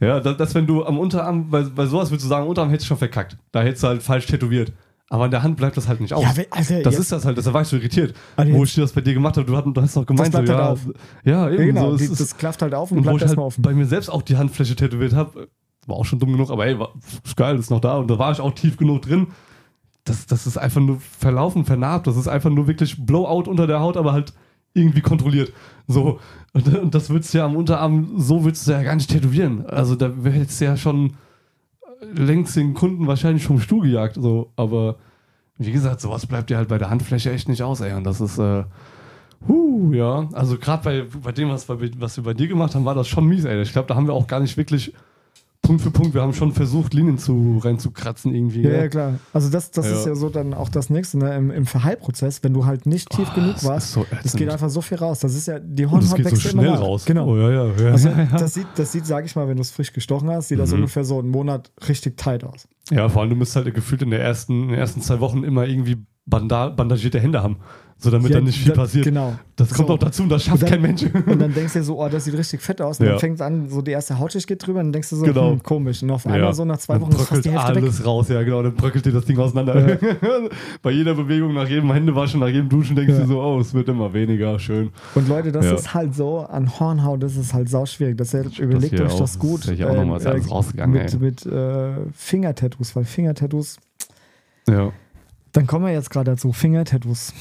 Ja, 0.00 0.18
das, 0.20 0.36
das 0.36 0.54
wenn 0.54 0.66
du 0.66 0.84
am 0.84 0.98
Unterarm, 0.98 1.48
bei, 1.50 1.62
bei 1.62 1.86
sowas 1.86 2.10
würdest 2.10 2.24
du 2.24 2.28
sagen, 2.28 2.46
Unterarm 2.46 2.70
hättest 2.70 2.86
du 2.86 2.88
schon 2.88 2.98
verkackt. 2.98 3.36
Da 3.52 3.62
hättest 3.62 3.82
du 3.84 3.88
halt 3.88 4.02
falsch 4.02 4.26
tätowiert. 4.26 4.72
Aber 5.12 5.24
an 5.24 5.32
der 5.32 5.42
Hand 5.42 5.56
bleibt 5.56 5.76
das 5.76 5.88
halt 5.88 6.00
nicht 6.00 6.14
aus. 6.14 6.22
Ja, 6.22 6.44
also 6.50 6.82
das 6.82 6.96
ist 6.96 7.10
das 7.10 7.24
halt, 7.24 7.36
deshalb 7.36 7.52
war 7.52 7.62
ich 7.62 7.68
so 7.68 7.76
irritiert. 7.76 8.14
Also 8.36 8.52
wo 8.52 8.62
ich 8.62 8.74
dir 8.74 8.82
das 8.82 8.92
bei 8.92 9.00
dir 9.00 9.12
gemacht 9.12 9.36
habe, 9.36 9.44
du, 9.44 9.82
hast 9.82 9.96
doch 9.96 10.06
gemeint, 10.06 10.30
bleibt 10.30 10.46
so, 10.46 10.54
halt 10.54 10.62
ja, 10.62 10.70
auf. 10.70 10.80
ja, 11.24 11.50
eben 11.50 11.58
Ja, 11.58 11.66
genau, 11.66 11.90
so. 11.90 11.96
die, 11.96 12.08
das 12.16 12.36
klafft 12.36 12.62
halt 12.62 12.74
auf 12.74 12.92
und, 12.92 12.98
und 12.98 13.02
bleibt 13.02 13.14
halt 13.14 13.22
erstmal 13.22 13.46
offen. 13.46 13.60
bei 13.60 13.74
mir 13.74 13.86
selbst 13.86 14.08
auch 14.08 14.22
die 14.22 14.36
Handfläche 14.36 14.76
tätowiert 14.76 15.12
habe, 15.12 15.48
war 15.88 15.96
auch 15.96 16.04
schon 16.04 16.20
dumm 16.20 16.30
genug, 16.30 16.50
aber 16.50 16.64
ey, 16.64 16.78
war, 16.78 16.94
ist 17.24 17.36
geil, 17.36 17.58
ist 17.58 17.70
noch 17.70 17.80
da. 17.80 17.96
Und 17.96 18.08
da 18.08 18.20
war 18.20 18.30
ich 18.30 18.40
auch 18.40 18.54
tief 18.54 18.76
genug 18.76 19.02
drin. 19.02 19.26
Das, 20.04 20.26
das 20.26 20.46
ist 20.46 20.56
einfach 20.56 20.80
nur 20.80 21.00
verlaufen, 21.00 21.64
vernarbt. 21.64 22.06
Das 22.06 22.16
ist 22.16 22.28
einfach 22.28 22.50
nur 22.50 22.68
wirklich 22.68 23.04
Blowout 23.04 23.50
unter 23.50 23.66
der 23.66 23.80
Haut, 23.80 23.96
aber 23.96 24.12
halt 24.12 24.32
irgendwie 24.74 25.00
kontrolliert. 25.00 25.52
So. 25.88 26.20
Und, 26.52 26.68
und 26.78 26.94
das 26.94 27.10
würdest 27.10 27.34
du 27.34 27.38
ja 27.38 27.46
am 27.46 27.56
Unterarm, 27.56 28.12
so 28.16 28.44
würdest 28.44 28.68
du 28.68 28.72
ja 28.72 28.82
gar 28.84 28.94
nicht 28.94 29.10
tätowieren. 29.10 29.66
Also 29.66 29.96
da 29.96 30.12
hättest 30.22 30.60
du 30.60 30.66
ja 30.66 30.76
schon 30.76 31.14
längst 32.00 32.56
den 32.56 32.74
Kunden 32.74 33.06
wahrscheinlich 33.06 33.44
vom 33.44 33.60
Stuhl 33.60 33.82
gejagt. 33.82 34.16
So. 34.16 34.52
Aber 34.56 34.96
wie 35.58 35.72
gesagt, 35.72 36.00
sowas 36.00 36.26
bleibt 36.26 36.50
dir 36.50 36.56
halt 36.56 36.68
bei 36.68 36.78
der 36.78 36.90
Handfläche 36.90 37.30
echt 37.30 37.48
nicht 37.48 37.62
aus, 37.62 37.80
ey. 37.80 37.92
Und 37.92 38.04
das 38.04 38.20
ist, 38.20 38.38
äh, 38.38 38.64
huh, 39.46 39.92
ja. 39.92 40.28
Also 40.32 40.58
gerade 40.58 40.82
bei, 40.82 41.18
bei 41.22 41.32
dem, 41.32 41.50
was, 41.50 41.66
bei, 41.66 41.90
was 41.98 42.16
wir 42.16 42.24
bei 42.24 42.34
dir 42.34 42.48
gemacht 42.48 42.74
haben, 42.74 42.84
war 42.84 42.94
das 42.94 43.08
schon 43.08 43.26
mies, 43.26 43.44
ey. 43.44 43.60
Ich 43.62 43.72
glaube, 43.72 43.88
da 43.88 43.94
haben 43.94 44.06
wir 44.06 44.14
auch 44.14 44.26
gar 44.26 44.40
nicht 44.40 44.56
wirklich 44.56 44.94
Punkt 45.70 45.82
für 45.84 45.90
Punkt, 45.92 46.14
wir 46.14 46.22
haben 46.22 46.32
schon 46.34 46.50
versucht, 46.50 46.94
Linien 46.94 47.16
zu 47.16 47.60
reinzukratzen 47.62 48.34
irgendwie. 48.34 48.62
Ja, 48.62 48.70
ja, 48.72 48.88
klar. 48.88 49.14
Also 49.32 49.50
das, 49.50 49.70
das 49.70 49.86
Ja. 49.86 49.92
ist 49.92 50.06
ja 50.06 50.14
so 50.16 50.28
dann 50.28 50.52
auch 50.52 50.68
das 50.68 50.90
nächste, 50.90 51.18
ne? 51.18 51.32
Im, 51.36 51.52
im 51.52 51.64
Verheilprozess, 51.64 52.42
wenn 52.42 52.52
du 52.52 52.66
halt 52.66 52.86
nicht 52.86 53.08
tief 53.10 53.28
Oh, 53.30 53.34
genug 53.36 53.54
das 53.54 53.64
warst, 53.64 53.92
so 53.92 54.04
das 54.10 54.20
ätzend. 54.24 54.38
geht 54.40 54.50
einfach 54.50 54.68
so 54.68 54.80
viel 54.80 54.98
raus. 54.98 55.20
Das 55.20 55.34
ist 55.36 55.46
ja, 55.46 55.60
die 55.60 55.84
es 55.84 55.90
Hornhaut 55.92 56.16
geht 56.16 56.26
so 56.26 56.32
wächst 56.32 56.52
immer 56.52 56.62
schnell 56.62 56.72
nach. 56.72 56.80
raus. 56.80 57.04
Genau. 57.04 57.28
Oh, 57.28 57.36
ja. 57.36 57.62
Also 57.92 58.10
das 58.36 58.54
sieht, 58.54 58.66
das 58.74 58.90
sieht, 58.90 59.06
sag 59.06 59.24
ich 59.24 59.36
mal, 59.36 59.46
wenn 59.46 59.56
du 59.56 59.62
es 59.62 59.70
frisch 59.70 59.92
gestochen 59.92 60.28
hast, 60.30 60.48
sieht 60.48 60.58
das 60.58 60.70
Mhm. 60.70 60.76
ungefähr 60.78 61.04
so 61.04 61.20
einen 61.20 61.30
Monat 61.30 61.70
richtig 61.88 62.16
tight 62.16 62.42
aus. 62.42 62.66
ja, 62.90 63.08
vor 63.08 63.22
allem, 63.22 63.30
du 63.30 63.36
musst 63.36 63.54
halt 63.54 63.72
gefühlt 63.72 64.02
in, 64.02 64.10
der 64.10 64.20
ersten, 64.22 64.62
in 64.64 64.68
den 64.70 64.78
ersten 64.78 65.00
zwei 65.02 65.20
Wochen 65.20 65.44
immer 65.44 65.66
irgendwie 65.66 65.98
banda 66.26 66.68
bandagierte 66.70 67.20
Hände 67.20 67.42
haben. 67.42 67.56
So 68.02 68.10
damit 68.10 68.30
Ja, 68.30 68.36
dann 68.36 68.44
nicht 68.44 68.58
viel 68.58 68.72
da- 68.72 68.80
passiert. 68.80 69.04
Genau. 69.04 69.34
Das 69.56 69.74
kommt 69.74 69.88
So. 69.88 69.94
auch 69.94 69.98
dazu 69.98 70.22
und 70.22 70.30
das 70.30 70.44
schafft 70.44 70.54
Und 70.54 70.62
dann- 70.62 70.70
kein 70.70 70.80
Mensch. 70.80 71.02
Und 71.02 71.38
dann 71.38 71.52
denkst 71.52 71.74
du 71.74 71.80
dir 71.80 71.84
so, 71.84 72.00
oh, 72.02 72.08
das 72.08 72.24
sieht 72.24 72.32
richtig 72.34 72.62
fett 72.62 72.80
aus. 72.80 72.98
Und 72.98 73.04
Ja. 73.04 73.12
dann 73.12 73.20
fängt 73.20 73.34
es 73.34 73.40
an, 73.42 73.68
so 73.68 73.82
die 73.82 73.90
erste 73.90 74.18
Hautschicht 74.18 74.46
geht 74.46 74.66
drüber, 74.66 74.78
und 74.80 74.86
dann 74.86 74.92
denkst 74.94 75.10
du 75.10 75.16
so, 75.16 75.26
Genau. 75.26 75.50
hm, 75.50 75.62
komisch. 75.62 76.02
Und 76.02 76.10
auf 76.10 76.24
einmal 76.24 76.40
Ja. 76.40 76.52
so 76.54 76.64
nach 76.64 76.78
zwei 76.78 76.94
Dann 76.94 77.02
Wochen 77.02 77.10
ist 77.12 77.18
fast 77.28 77.44
Hälfte 77.44 77.50
weg. 77.52 77.82
alles 77.82 78.06
raus, 78.06 78.30
ja 78.30 78.42
genau, 78.42 78.62
dann 78.62 78.74
bröckelt 78.74 79.04
dir 79.04 79.12
das 79.12 79.26
Ding 79.26 79.38
auseinander. 79.38 79.98
Bei 80.82 80.90
jeder 80.92 81.14
Bewegung, 81.14 81.52
nach 81.52 81.68
jedem 81.68 81.92
Händewaschen, 81.92 82.40
nach 82.40 82.48
jedem 82.48 82.70
Duschen 82.70 82.96
denkst 82.96 83.18
du 83.18 83.26
so, 83.26 83.42
oh, 83.42 83.60
es 83.60 83.74
wird 83.74 83.86
immer 83.90 84.14
weniger, 84.14 84.58
schön. 84.58 84.92
Und 85.14 85.28
Leute, 85.28 85.52
das 85.52 85.66
ist 85.66 85.92
halt 85.92 86.14
so, 86.14 86.38
an 86.38 86.80
Hornhaut 86.80 87.22
das 87.22 87.36
ist 87.36 87.52
halt 87.52 87.68
sau 87.68 87.84
schwierig. 87.84 88.16
Das 88.16 88.32
ist, 88.32 88.54
hier 88.54 88.64
überlegt 88.64 88.94
euch 88.94 89.00
auch, 89.12 89.18
das 89.20 89.32
das 89.32 89.38
gut. 89.38 89.60
ist 89.60 89.66
ja 89.66 89.74
hier 89.74 89.90
auch 89.90 89.96
nochmal, 89.96 90.16
ist 90.16 90.24
ja 90.24 90.30
alles 90.30 90.50
rausgegangen, 90.50 91.02
Mit, 91.02 91.12
ey. 91.12 91.18
mit 91.20 91.44
äh, 91.44 91.96
Fingertattoos, 92.14 92.96
weil 92.96 93.04
Fingertattoos, 93.04 93.76
Ja. 94.66 94.90
Dann 95.52 95.66
kommen 95.66 95.84
wir 95.86 95.92
jetzt 95.92 96.10
gerade 96.10 96.30
dazu, 96.32 96.52
Fingertattoos. 96.52 97.32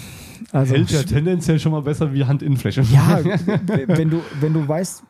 Also, 0.51 0.73
Hält 0.75 0.89
ja 0.91 1.03
tendenziell 1.03 1.59
schon 1.59 1.71
mal 1.71 1.81
besser 1.81 2.13
wie 2.13 2.25
Handinnenfläche. 2.25 2.81
ja, 2.81 3.19
wenn 3.87 4.09
du, 4.09 4.21
wenn 4.39 4.53
du 4.53 4.67
weißt, 4.67 5.03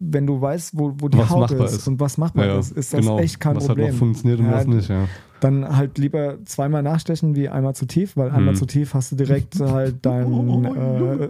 wenn 0.00 0.26
du 0.26 0.40
weißt, 0.40 0.76
wo, 0.76 0.92
wo 0.98 1.08
die 1.08 1.18
Was 1.18 1.30
Haut 1.30 1.50
ist, 1.52 1.72
ist. 1.72 1.88
und 1.88 1.98
was 2.00 2.18
machbar 2.18 2.44
Ja, 2.46 2.52
ja, 2.54 2.58
ist, 2.58 2.72
ist 2.72 2.92
das 2.92 3.00
genau. 3.00 3.18
echt 3.18 3.40
kein 3.40 3.56
was 3.56 3.66
Problem. 3.66 3.84
halt 3.86 3.94
noch 3.94 3.98
funktioniert 3.98 4.40
und 4.40 4.46
Ja, 4.46 4.52
was 4.52 4.66
nicht, 4.66 4.88
ja. 4.88 5.08
Dann 5.40 5.76
halt 5.76 5.98
lieber 5.98 6.38
zweimal 6.44 6.82
nachstechen 6.82 7.34
wie 7.34 7.48
einmal 7.48 7.74
zu 7.74 7.86
tief, 7.86 8.16
weil 8.16 8.30
einmal 8.30 8.54
Mhm. 8.54 8.58
zu 8.58 8.66
tief 8.66 8.94
hast 8.94 9.12
du 9.12 9.16
direkt 9.16 9.58
halt 9.60 10.04
dein 10.04 10.26
äh, 10.64 11.28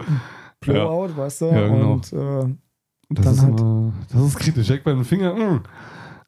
Blowout, 0.61 1.15
weißt 1.15 1.41
du? 1.41 1.45
Ja, 1.45 1.67
genau. 1.67 1.93
Und 1.93 2.13
äh, 2.13 2.55
Das, 3.09 3.33
ist 3.33 3.41
halt- 3.43 3.59
immer, 3.59 3.93
das 4.11 4.21
ist 4.25 4.39
kritisch, 4.39 4.67
direkt 4.67 4.83
beim 4.83 5.03
Finger. 5.05 5.33
mm. 5.35 5.61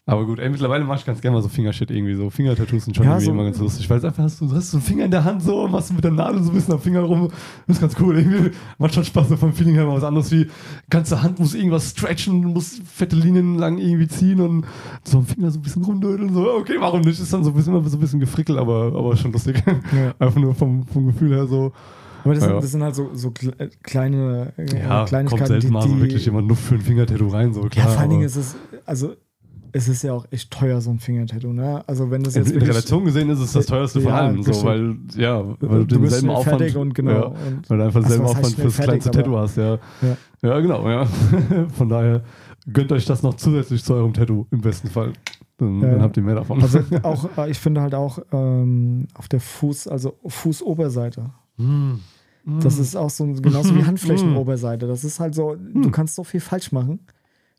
Aber 0.09 0.25
gut, 0.25 0.39
ey, 0.39 0.49
mittlerweile 0.49 0.85
mache 0.85 0.99
ich 0.99 1.05
ganz 1.05 1.19
gerne 1.19 1.35
mal 1.35 1.41
so 1.43 1.49
Fingershit 1.49 1.91
irgendwie. 1.91 2.15
So 2.15 2.29
Fingertattoos 2.29 2.85
sind 2.85 2.95
schon 2.95 3.05
Ja, 3.05 3.11
irgendwie 3.11 3.25
so- 3.25 3.31
immer 3.33 3.43
ganz 3.43 3.59
lustig. 3.59 3.89
Weil 3.89 3.97
es 3.97 4.05
einfach 4.05 4.23
hast 4.23 4.39
du, 4.39 4.47
du 4.47 4.55
hast 4.55 4.71
so 4.71 4.77
einen 4.77 4.85
Finger 4.85 5.03
in 5.03 5.11
der 5.11 5.25
Hand 5.25 5.43
so, 5.43 5.67
machst 5.67 5.89
du 5.89 5.95
mit 5.95 6.03
der 6.05 6.11
Nadel 6.11 6.41
so 6.41 6.49
ein 6.51 6.55
bisschen 6.55 6.73
am 6.75 6.79
Finger 6.79 7.01
rum. 7.01 7.27
Das 7.67 7.75
ist 7.75 7.81
ganz 7.81 7.95
cool. 7.99 8.17
Irgendwie 8.17 8.51
macht 8.77 8.93
schon 8.93 9.03
Spaß 9.03 9.27
so 9.27 9.35
vom 9.35 9.51
Feeling 9.51 9.75
her 9.75 9.85
mal 9.85 9.97
was 9.97 10.05
anderes 10.05 10.31
wie 10.31 10.47
ganze 10.89 11.21
Hand 11.21 11.39
muss 11.39 11.53
irgendwas 11.55 11.89
stretchen, 11.91 12.41
muss 12.45 12.79
fette 12.85 13.17
Linien 13.17 13.55
lang 13.57 13.77
irgendwie 13.79 14.07
ziehen 14.07 14.39
und 14.39 14.65
so 15.03 15.17
am 15.17 15.25
Finger 15.25 15.51
so 15.51 15.59
ein 15.59 15.61
bisschen 15.63 15.83
rumdödeln. 15.83 16.33
So, 16.33 16.53
okay, 16.53 16.77
warum 16.79 17.01
nicht? 17.01 17.19
Ist 17.19 17.33
dann 17.33 17.43
so 17.43 17.49
ein 17.49 17.55
bisschen, 17.57 17.75
immer 17.75 17.89
so 17.89 17.97
ein 17.97 17.99
bisschen 17.99 18.21
gefrickelt, 18.21 18.57
aber, 18.57 18.93
aber 18.95 19.17
schon 19.17 19.33
lustig. 19.33 19.61
ja. 19.67 20.13
Einfach 20.25 20.39
nur 20.39 20.55
vom, 20.55 20.85
vom 20.87 21.07
Gefühl 21.07 21.35
her 21.35 21.47
so. 21.47 21.73
Aber 22.23 22.33
das, 22.33 22.43
Ja. 22.43 22.49
sind, 22.51 22.63
das 22.63 22.71
sind 22.71 22.83
halt 22.83 22.95
so, 22.95 23.09
so 23.13 23.33
äh, 23.57 23.67
kleine 23.83 24.53
äh, 24.57 24.79
Ja, 24.83 24.97
kommt 24.99 25.09
Kleinigkeiten, 25.09 25.45
selten 25.47 25.67
die, 25.67 25.73
mal 25.73 25.81
so 25.81 25.99
wirklich 25.99 26.25
jemand 26.25 26.47
nur 26.47 26.55
für 26.57 26.75
ein 26.75 26.81
Fingertattoo 26.81 27.27
rein. 27.27 27.53
So, 27.53 27.63
ja, 27.63 27.67
klar, 27.69 27.87
vor 27.89 27.99
allen 28.01 28.09
Dingen 28.09 28.23
ist 28.23 28.37
es, 28.37 28.55
also 28.85 29.15
es 29.71 29.87
ist 29.87 30.03
ja 30.03 30.13
auch 30.13 30.25
echt 30.31 30.51
teuer, 30.51 30.81
so 30.81 30.89
ein 30.89 30.99
Fingertattoo, 30.99 31.53
ne? 31.53 31.83
Also 31.87 32.09
wenn 32.11 32.23
das 32.23 32.35
In, 32.35 32.43
jetzt 32.43 32.53
in 32.53 32.61
Relation 32.61 33.05
gesehen 33.05 33.29
ist 33.29 33.39
es 33.39 33.53
das 33.53 33.65
teuerste 33.65 34.01
von 34.01 34.11
Ja, 34.11 34.17
allem, 34.17 34.43
so, 34.43 34.63
weil, 34.63 34.95
ja, 35.15 35.43
weil 35.59 35.85
du, 35.85 35.85
du 35.85 35.99
denselben 35.99 36.29
Aufwand, 36.29 36.75
und 36.75 36.93
genau. 36.93 37.11
ja, 37.11 37.25
und, 37.25 37.69
weil 37.69 37.77
du 37.77 37.83
einfach 37.83 38.01
denselben 38.01 38.25
heißt 38.25 38.35
Aufwand 38.37 38.55
fürs 38.55 38.75
fertig, 38.75 38.89
kleinste 38.89 39.11
Tattoo 39.11 39.37
hast, 39.37 39.57
ja. 39.57 39.79
Ja. 40.01 40.17
Ja, 40.41 40.59
genau, 40.59 40.89
ja. 40.89 41.05
Von 41.77 41.89
daher 41.89 42.23
gönnt 42.71 42.91
euch 42.91 43.05
das 43.05 43.23
noch 43.23 43.35
zusätzlich 43.35 43.83
zu 43.83 43.93
eurem 43.93 44.13
Tattoo, 44.13 44.45
im 44.51 44.61
besten 44.61 44.89
Fall. 44.89 45.13
Dann, 45.57 45.81
Ja. 45.81 45.91
dann 45.91 46.01
habt 46.01 46.17
ihr 46.17 46.23
mehr 46.23 46.35
davon. 46.35 46.61
also 46.61 46.79
auch, 47.03 47.37
äh, 47.37 47.49
ich 47.49 47.57
finde 47.57 47.81
halt 47.81 47.95
auch 47.95 48.19
ähm, 48.31 49.07
auf 49.15 49.27
der 49.27 49.39
Fuß, 49.39 49.87
also 49.87 50.15
Fußoberseite. 50.25 51.31
Mm. 51.57 51.95
Das 52.61 52.79
ist 52.79 52.95
auch 52.95 53.09
so 53.09 53.25
genauso 53.25 53.75
wie 53.75 53.83
Handflächenoberseite. 53.83 54.87
Das 54.87 55.03
ist 55.03 55.19
halt 55.19 55.35
so, 55.35 55.55
du 55.55 55.91
kannst 55.91 56.15
so 56.15 56.23
viel 56.23 56.39
falsch 56.39 56.71
machen. 56.71 56.99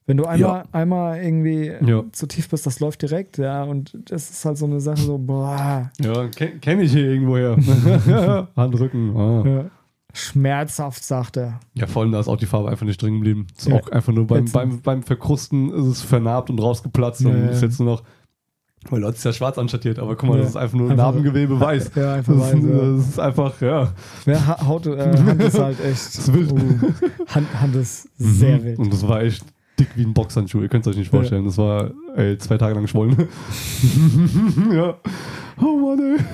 Wenn 0.09 0.16
du 0.16 0.25
einmal, 0.25 0.64
einmal 0.73 1.23
irgendwie 1.23 1.71
Ja. 1.87 2.03
zu 2.12 2.27
tief 2.27 2.49
bist, 2.49 2.66
das 2.66 2.81
läuft 2.81 3.03
direkt, 3.03 3.38
ja, 3.38 3.62
und 3.62 3.97
das 4.11 4.31
ist 4.31 4.44
halt 4.44 4.57
so 4.59 4.64
eine 4.66 4.81
Sache, 4.81 4.97
so, 5.03 5.18
boah, 5.18 5.90
Ja, 6.01 6.27
kenne 6.29 6.59
kenn 6.61 6.81
ich 6.81 6.92
hier 6.92 7.05
irgendwoher. 7.11 7.57
Handrücken. 8.57 9.16
Ah. 9.16 9.42
ja. 9.47 9.64
schmerzhaft, 10.14 11.05
sagt 11.05 11.37
er. 11.37 11.61
Ja, 11.75 11.87
vor 11.87 12.03
allem 12.03 12.12
da 12.12 12.18
ist 12.21 12.27
auch 12.29 12.38
die 12.38 12.47
Farbe 12.47 12.71
einfach 12.71 12.87
nicht 12.87 13.01
drin 13.01 13.14
geblieben. 13.16 13.47
Ist 13.57 13.68
Ja. 13.68 13.77
auch 13.77 13.88
einfach 13.92 14.12
nur 14.12 14.27
beim, 14.27 14.47
beim, 14.47 14.81
beim 14.81 15.03
Verkrusten 15.03 15.71
ist 15.73 15.85
es 15.87 16.03
vernarbt 16.03 16.49
und 16.51 16.59
rausgeplatzt 16.59 17.21
Ja, 17.21 17.29
und 17.29 17.37
ja. 17.44 17.51
ist 17.51 17.62
jetzt 17.62 17.79
nur 17.79 17.92
noch, 17.92 18.03
weil 18.90 19.01
Leute 19.03 19.16
ist 19.16 19.25
ja 19.25 19.33
schwarz 19.35 19.59
anstattiert, 19.59 19.99
aber 19.99 20.16
guck 20.16 20.31
mal, 20.31 20.37
Ja. 20.37 20.40
das 20.40 20.51
ist 20.53 20.57
einfach 20.57 20.77
nur 20.79 20.90
Einfach- 20.90 21.05
Narbengewebe 21.05 21.61
weiß. 21.61 21.90
Ja, 21.97 22.14
einfach 22.14 22.33
Das, 22.35 22.42
weiß, 22.55 22.62
ja. 22.64 22.92
das 22.97 23.09
ist 23.09 23.21
einfach, 23.21 23.61
ja. 23.61 23.92
Ja, 24.25 24.47
Ha- 24.47 24.66
Haut, 24.66 24.87
äh, 24.87 25.16
Hand 25.18 25.42
ist 25.42 25.59
halt 25.61 25.77
echt. 25.85 26.18
Uh, 26.29 26.59
Hand, 27.29 27.61
Hand 27.61 27.77
ist 27.77 28.09
sehr 28.16 28.59
Mhm. 28.59 28.64
wild. 28.64 28.79
Und 28.79 28.92
das 28.92 29.07
war 29.07 29.23
echt 29.23 29.44
dick 29.79 29.88
wie 29.97 30.05
ein 30.05 30.14
Boxhandschuh. 30.14 30.61
Ihr 30.62 30.69
könnt 30.69 30.87
es 30.87 30.93
euch 30.93 30.99
nicht 30.99 31.11
vorstellen. 31.11 31.45
Das 31.45 31.59
war 31.59 31.91
ey, 32.17 32.38
zwei 32.38 32.59
Tage 32.59 32.75
lang 32.75 32.85
geschwollen. 32.85 33.17
ja. 34.73 34.97
Oh 35.61 35.77
Mann, 35.77 35.99
ey. 36.19 36.25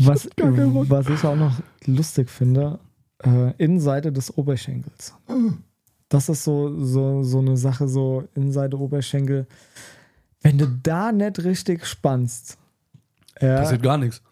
Was, 0.00 0.28
was 0.36 1.08
ich 1.08 1.24
auch 1.24 1.34
noch 1.34 1.54
lustig 1.86 2.30
finde, 2.30 2.78
äh, 3.24 3.52
Innenseite 3.58 4.12
des 4.12 4.38
Oberschenkels. 4.38 5.12
Das 6.08 6.28
ist 6.28 6.44
so, 6.44 6.72
so, 6.84 7.24
so 7.24 7.40
eine 7.40 7.56
Sache, 7.56 7.88
so 7.88 8.22
Innenseite 8.36 8.78
Oberschenkel. 8.78 9.48
Wenn 10.40 10.56
du 10.56 10.68
da 10.68 11.10
nicht 11.10 11.42
richtig 11.42 11.84
spannst, 11.84 12.58
ja, 13.40 13.56
Passiert 13.56 13.82
gar 13.82 13.98
nichts. 13.98 14.22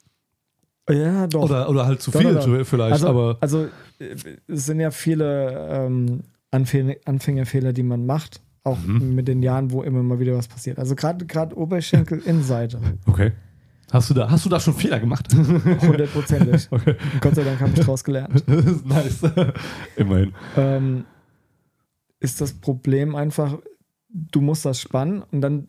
ja 0.90 1.26
doch. 1.26 1.42
Oder, 1.42 1.68
oder 1.68 1.86
halt 1.86 2.02
zu 2.02 2.10
Doch, 2.10 2.20
viel 2.20 2.34
doch, 2.34 2.44
doch. 2.44 2.66
vielleicht, 2.66 2.92
also, 2.92 3.08
aber. 3.08 3.38
also 3.40 3.68
äh, 3.98 4.14
es 4.46 4.66
sind 4.66 4.80
ja 4.80 4.90
viele 4.90 5.68
ähm, 5.70 6.22
Anfäng 6.50 6.94
Anfängerfehler, 7.04 7.72
die 7.72 7.82
man 7.82 8.06
macht, 8.06 8.40
auch 8.64 8.78
Mhm. 8.78 9.14
mit 9.14 9.28
den 9.28 9.42
Jahren, 9.42 9.70
wo 9.72 9.82
immer 9.82 10.02
mal 10.02 10.18
wieder 10.20 10.36
was 10.36 10.48
passiert. 10.48 10.78
Also 10.78 10.94
gerade 10.94 11.24
Oberschenkel 11.56 12.20
Innenseite, 12.20 12.80
Okay. 13.06 13.32
Hast 13.92 14.10
du 14.10 14.14
da, 14.14 14.28
hast 14.28 14.44
du 14.44 14.48
da 14.48 14.58
schon 14.58 14.74
Fehler 14.74 14.98
gemacht? 14.98 15.28
hundertprozentig. 15.80 16.66
okay. 16.72 16.96
Gott 17.20 17.36
sei 17.36 17.44
Dank 17.44 17.60
habe 17.60 17.70
ich 17.72 17.78
daraus 17.80 18.02
gelernt. 18.02 18.42
Das 18.46 18.64
ist 18.64 18.84
nice. 18.86 19.22
Immerhin. 19.96 20.32
ähm, 20.56 21.04
ist 22.18 22.40
das 22.40 22.52
Problem 22.54 23.14
einfach, 23.14 23.58
du 24.08 24.40
musst 24.40 24.64
das 24.64 24.80
spannen 24.80 25.22
und 25.30 25.40
dann 25.40 25.68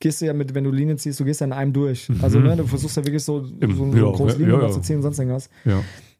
gehst 0.00 0.20
du 0.20 0.26
ja 0.26 0.34
mit, 0.34 0.54
wenn 0.54 0.64
du 0.64 0.70
Linien 0.70 0.98
ziehst, 0.98 1.18
du 1.20 1.24
gehst 1.24 1.40
ja 1.40 1.46
in 1.46 1.52
einem 1.54 1.72
durch. 1.72 2.08
Also 2.20 2.38
Mhm. 2.40 2.46
ne, 2.46 2.56
du 2.56 2.66
versuchst 2.66 2.96
ja 2.98 3.04
wirklich 3.06 3.24
so, 3.24 3.38
Im- 3.60 3.74
so 3.74 3.84
ja, 3.86 3.90
eine 3.92 4.12
große 4.12 4.36
Linie 4.38 4.54
ja, 4.54 4.62
ja. 4.62 4.70
zu 4.70 4.80
ziehen 4.80 4.96
und 4.96 5.02
sonst 5.02 5.18
irgendwas. 5.18 5.48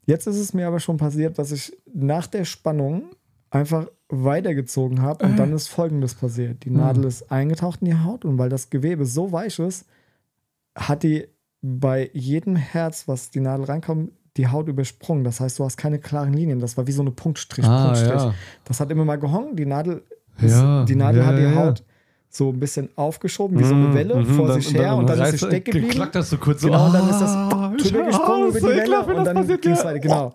Jetzt 0.07 0.27
ist 0.27 0.37
es 0.39 0.55
mir 0.55 0.67
aber 0.67 0.81
schon 0.81 0.97
passiert, 0.97 1.39
dass 1.39 1.53
ich 1.53 1.73
nach 1.93 2.27
der 2.27 2.45
Spannung 2.47 3.11
einfach 3.55 3.87
weitergezogen 4.09 5.01
habe 5.03 5.25
und 5.25 5.37
dann 5.39 5.53
ist 5.53 5.69
folgendes 5.69 6.15
passiert. 6.15 6.65
Die 6.65 6.71
Mhm. 6.71 6.77
Nadel 6.79 7.05
ist 7.05 7.31
eingetaucht 7.31 7.81
in 7.83 7.87
die 7.87 7.99
Haut 7.99 8.25
und 8.25 8.39
weil 8.39 8.49
das 8.49 8.71
Gewebe 8.71 9.07
so 9.07 9.33
weich 9.33 9.59
ist, 9.59 9.87
hat 10.77 11.03
die 11.03 11.27
bei 11.63 12.11
jedem 12.13 12.57
Herz, 12.57 13.09
was 13.09 13.31
die 13.31 13.41
Nadel 13.41 13.65
reinkommt, 13.67 14.13
die 14.37 14.49
Haut 14.49 14.69
übersprungen. 14.69 15.25
Das 15.25 15.41
heißt, 15.41 15.59
du 15.59 15.65
hast 15.65 15.77
keine 15.77 15.99
klaren 15.99 16.33
Linien. 16.35 16.59
Das 16.59 16.77
war 16.77 16.87
wie 16.87 16.93
so 16.93 17.03
eine 17.03 17.13
Punktstrich, 17.13 17.65
Ah, 17.65 17.85
Punktstrich. 17.87 18.21
ja. 18.23 18.35
Das 18.65 18.81
hat 18.81 18.91
immer 18.91 19.05
mal 19.05 19.17
gehongen. 19.19 19.57
Die 19.57 19.65
Nadel, 19.65 20.03
ist, 20.43 20.53
Ja, 20.53 20.85
die 20.85 20.97
Nadel 20.97 21.21
ja, 21.23 21.27
hat 21.27 21.39
die. 21.39 21.55
Haut 21.55 21.85
so 22.37 22.49
ein 22.51 22.59
bisschen 22.59 22.89
aufgeschoben, 22.97 23.57
wie 23.61 23.63
so 23.65 23.75
eine 23.75 23.87
Mhm, 23.89 23.95
Welle 23.95 24.17
mhm, 24.17 24.27
vor 24.35 24.49
dann- 24.49 24.61
sich 24.61 24.75
her 24.75 24.97
und 24.97 25.09
dann, 25.09 25.19
ist 25.21 25.25
reißt- 25.25 25.31
sie 25.31 25.39
stecken 25.47 25.65
geblieben. 25.71 25.89
Klackt 25.91 26.17
das 26.17 26.31
so 26.31 26.37
kurz 26.37 26.63
so. 26.63 26.67
Genau, 26.67 26.87
und 26.87 26.93
dann 26.93 27.09
ist 27.09 27.21
das 27.21 27.31
Ah, 27.31 27.49
drüber 27.49 28.01
ich 28.01 28.07
gesprungen 28.07 28.49
über 28.49 28.59
die 28.61 28.67
Welle 28.67 29.01
und 29.05 29.25
dann 29.25 29.37
passiert, 29.37 29.63
ging 29.63 29.71
es 29.73 29.85
weiter. 29.85 29.99
Genau. 30.01 30.25
Und 30.27 30.33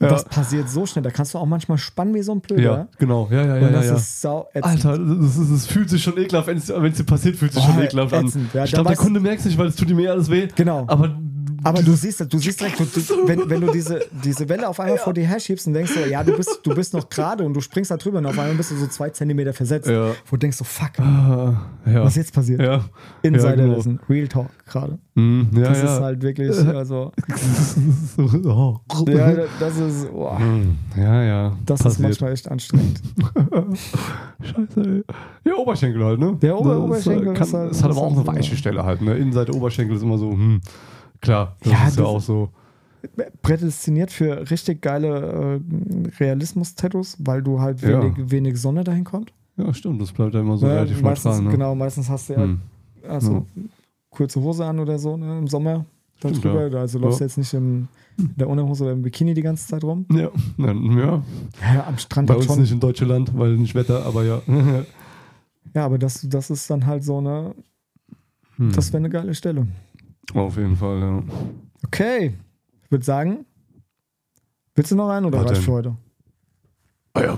Ja. 0.00 0.08
das 0.08 0.24
passiert 0.26 0.68
so 0.68 0.84
schnell. 0.84 1.02
Da 1.02 1.10
kannst 1.10 1.32
du 1.32 1.38
auch 1.38 1.46
manchmal 1.46 1.78
spannen 1.78 2.14
wie 2.14 2.20
so 2.20 2.32
ein 2.32 2.40
Blöder. 2.42 2.62
Ja, 2.62 2.88
genau. 2.98 3.28
Ja, 3.30 3.46
ja, 3.46 3.56
ja. 3.56 3.66
und 3.66 3.72
das 3.72 3.84
ja, 3.86 3.90
ja. 3.92 3.96
ist 3.96 4.20
sau 4.20 4.48
ätzend. 4.52 4.66
Alter, 4.86 4.98
das, 4.98 5.36
ist, 5.38 5.52
das 5.52 5.66
fühlt 5.66 5.88
sich 5.88 6.02
schon 6.02 6.18
ekelhaft, 6.18 6.48
wenn 6.48 6.58
es 6.58 6.66
dir 6.66 7.04
passiert, 7.04 7.36
fühlt 7.36 7.54
sich 7.54 7.62
Oh, 7.66 7.72
schon 7.72 7.82
ekelhaft 7.82 8.12
an. 8.12 8.26
ätzend. 8.26 8.52
Ja, 8.52 8.64
ich 8.64 8.70
dann 8.72 8.82
glaube, 8.84 8.94
der 8.96 9.02
Kunde 9.04 9.20
merkt 9.20 9.40
es 9.40 9.46
nicht, 9.46 9.56
weil 9.58 9.68
es 9.68 9.76
tut 9.76 9.88
ihm 9.88 9.98
eh 10.00 10.08
alles 10.08 10.30
weh. 10.30 10.48
Genau. 10.54 10.84
Aber, 10.86 11.16
Aber 11.64 11.82
du 11.82 11.92
siehst, 11.94 12.20
du 12.32 12.38
siehst 12.38 12.60
direkt, 12.60 12.78
du, 12.80 12.84
du, 12.84 13.00
wenn, 13.28 13.48
wenn 13.50 13.60
du 13.60 13.72
diese, 13.72 14.00
diese 14.24 14.48
Welle 14.48 14.68
auf 14.68 14.78
einmal 14.80 14.98
vor 14.98 15.12
dir 15.12 15.26
her 15.26 15.40
schiebst 15.40 15.66
und 15.66 15.74
denkst 15.74 15.92
so, 15.94 16.00
ja, 16.08 16.22
du 16.22 16.36
bist, 16.36 16.60
du 16.62 16.74
bist 16.74 16.94
noch 16.94 17.08
gerade 17.08 17.44
und 17.44 17.54
du 17.54 17.60
springst 17.60 17.90
da 17.90 17.96
drüber 17.96 18.18
und 18.18 18.26
auf 18.26 18.38
einmal 18.38 18.54
bist 18.54 18.70
du 18.70 18.76
so 18.76 18.86
zwei 18.86 19.10
Zentimeter 19.10 19.52
versetzt. 19.52 19.88
Ja. 19.88 20.08
Wo 20.26 20.32
du 20.32 20.38
denkst 20.38 20.56
so, 20.56 20.64
fuck, 20.64 20.98
Ah, 20.98 21.54
ja. 21.86 22.04
was 22.04 22.16
jetzt 22.16 22.32
passiert? 22.34 22.60
Ja. 22.60 22.84
Insiderwissen, 23.22 24.00
Real 24.08 24.28
Talk 24.28 24.48
gerade. 24.66 24.98
Mhm, 25.14 25.48
ja, 25.54 25.60
Das 25.62 25.78
ja. 25.82 25.84
ist 25.96 26.00
halt 26.02 26.22
wirklich, 26.22 26.56
also, 26.58 27.12
oh. 28.44 28.76
ja, 29.08 29.32
das 29.58 29.76
ist, 29.78 30.10
boah, 30.12 30.38
Mhm, 30.38 30.76
ja, 30.96 31.22
ja. 31.24 31.56
das 31.66 31.80
ist 31.80 31.84
passiert. 31.84 32.02
manchmal 32.02 32.32
echt 32.32 32.48
anstrengend. 32.50 33.02
Scheiße, 34.42 34.80
ey. 34.80 35.02
Ja, 35.44 35.54
Oberschenkel 35.56 36.04
halt, 36.04 36.20
ne? 36.20 36.36
Der 36.40 36.58
Ober- 36.58 36.74
Das 36.74 36.80
Oberschenkel 36.84 37.34
kann, 37.34 37.46
ist 37.46 37.54
halt- 37.54 37.70
ist 37.72 37.82
halt 37.82 37.92
ist 37.92 37.98
aber 37.98 38.06
auch 38.06 38.16
halt 38.16 38.28
eine 38.28 38.36
weiche 38.38 38.50
ja. 38.52 38.56
Stelle 38.56 38.84
halt, 38.84 39.02
ne? 39.02 39.14
Innenseite 39.16 39.54
Oberschenkel 39.54 39.96
ist 39.96 40.02
immer 40.02 40.18
so, 40.18 40.30
hm, 40.30 40.60
klar, 41.20 41.56
das 41.60 41.72
Ja, 41.72 41.86
ist 41.88 41.96
ja 41.96 42.02
das- 42.02 42.10
auch 42.10 42.20
so. 42.20 42.48
Prädestiniert 43.42 44.10
für 44.10 44.50
richtig 44.50 44.82
geile 44.82 45.60
äh, 45.60 46.08
Realismus-Tattoos, 46.18 47.16
weil 47.20 47.42
du 47.42 47.60
halt 47.60 47.80
Ja. 47.80 48.02
wenig, 48.02 48.30
wenig 48.30 48.60
Sonne 48.60 48.82
dahin 48.84 49.04
kommt. 49.04 49.32
Ja, 49.56 49.72
stimmt, 49.72 50.00
das 50.02 50.12
bleibt 50.12 50.34
ja 50.34 50.40
immer 50.40 50.56
so 50.58 50.66
Ja, 50.66 50.74
relativ 50.74 51.00
meistens, 51.02 51.24
neutral, 51.36 51.44
ne? 51.44 51.50
Genau, 51.50 51.74
meistens 51.74 52.08
hast 52.10 52.28
du 52.28 52.32
ja 52.34 52.42
Hm. 52.42 52.60
also 53.08 53.46
kurze 54.10 54.40
Hose 54.40 54.64
an 54.64 54.78
oder 54.80 54.98
so 54.98 55.16
ne, 55.16 55.38
im 55.38 55.46
Sommer. 55.48 55.84
Da 56.20 56.28
Stimmt, 56.30 56.44
drüber. 56.44 56.68
ja. 56.68 56.78
Also 56.80 56.98
läufst 56.98 57.20
du 57.20 57.24
jetzt 57.24 57.38
nicht 57.38 57.54
im, 57.54 57.86
in 58.18 58.34
der 58.36 58.48
Unterhose 58.48 58.82
oder 58.84 58.92
im 58.92 59.02
Bikini 59.02 59.32
die 59.34 59.42
ganze 59.42 59.68
Zeit 59.68 59.84
rum. 59.84 60.04
Ja, 60.10 60.30
ja, 60.58 61.22
ja. 61.60 61.86
Am 61.86 61.98
Strand 61.98 62.26
bei 62.28 62.34
uns 62.34 62.46
schon. 62.46 62.60
nicht 62.60 62.72
in 62.72 62.80
Deutschland, 62.80 63.30
weil 63.38 63.56
nicht 63.56 63.76
Wetter, 63.76 64.04
aber 64.04 64.24
ja. 64.24 64.42
Ja, 65.74 65.84
aber 65.84 65.98
das, 65.98 66.26
das 66.28 66.50
ist 66.50 66.68
dann 66.68 66.84
halt 66.86 67.04
so 67.04 67.18
eine, 67.18 67.54
Hm. 68.56 68.72
das 68.72 68.92
wäre 68.92 68.98
eine 68.98 69.10
geile 69.10 69.34
Stelle. 69.34 69.68
Auf 70.34 70.56
jeden 70.56 70.76
Fall, 70.76 71.00
ja. 71.00 71.22
Okay, 71.86 72.34
ich 72.84 72.90
würde 72.90 73.04
sagen, 73.04 73.46
willst 74.74 74.90
du 74.90 74.96
noch 74.96 75.08
einen 75.10 75.26
oder 75.26 75.44
Was 75.44 75.50
reicht 75.50 75.62
für 75.62 75.72
heute? 75.72 75.96
Ah, 77.14 77.22
ja, 77.22 77.36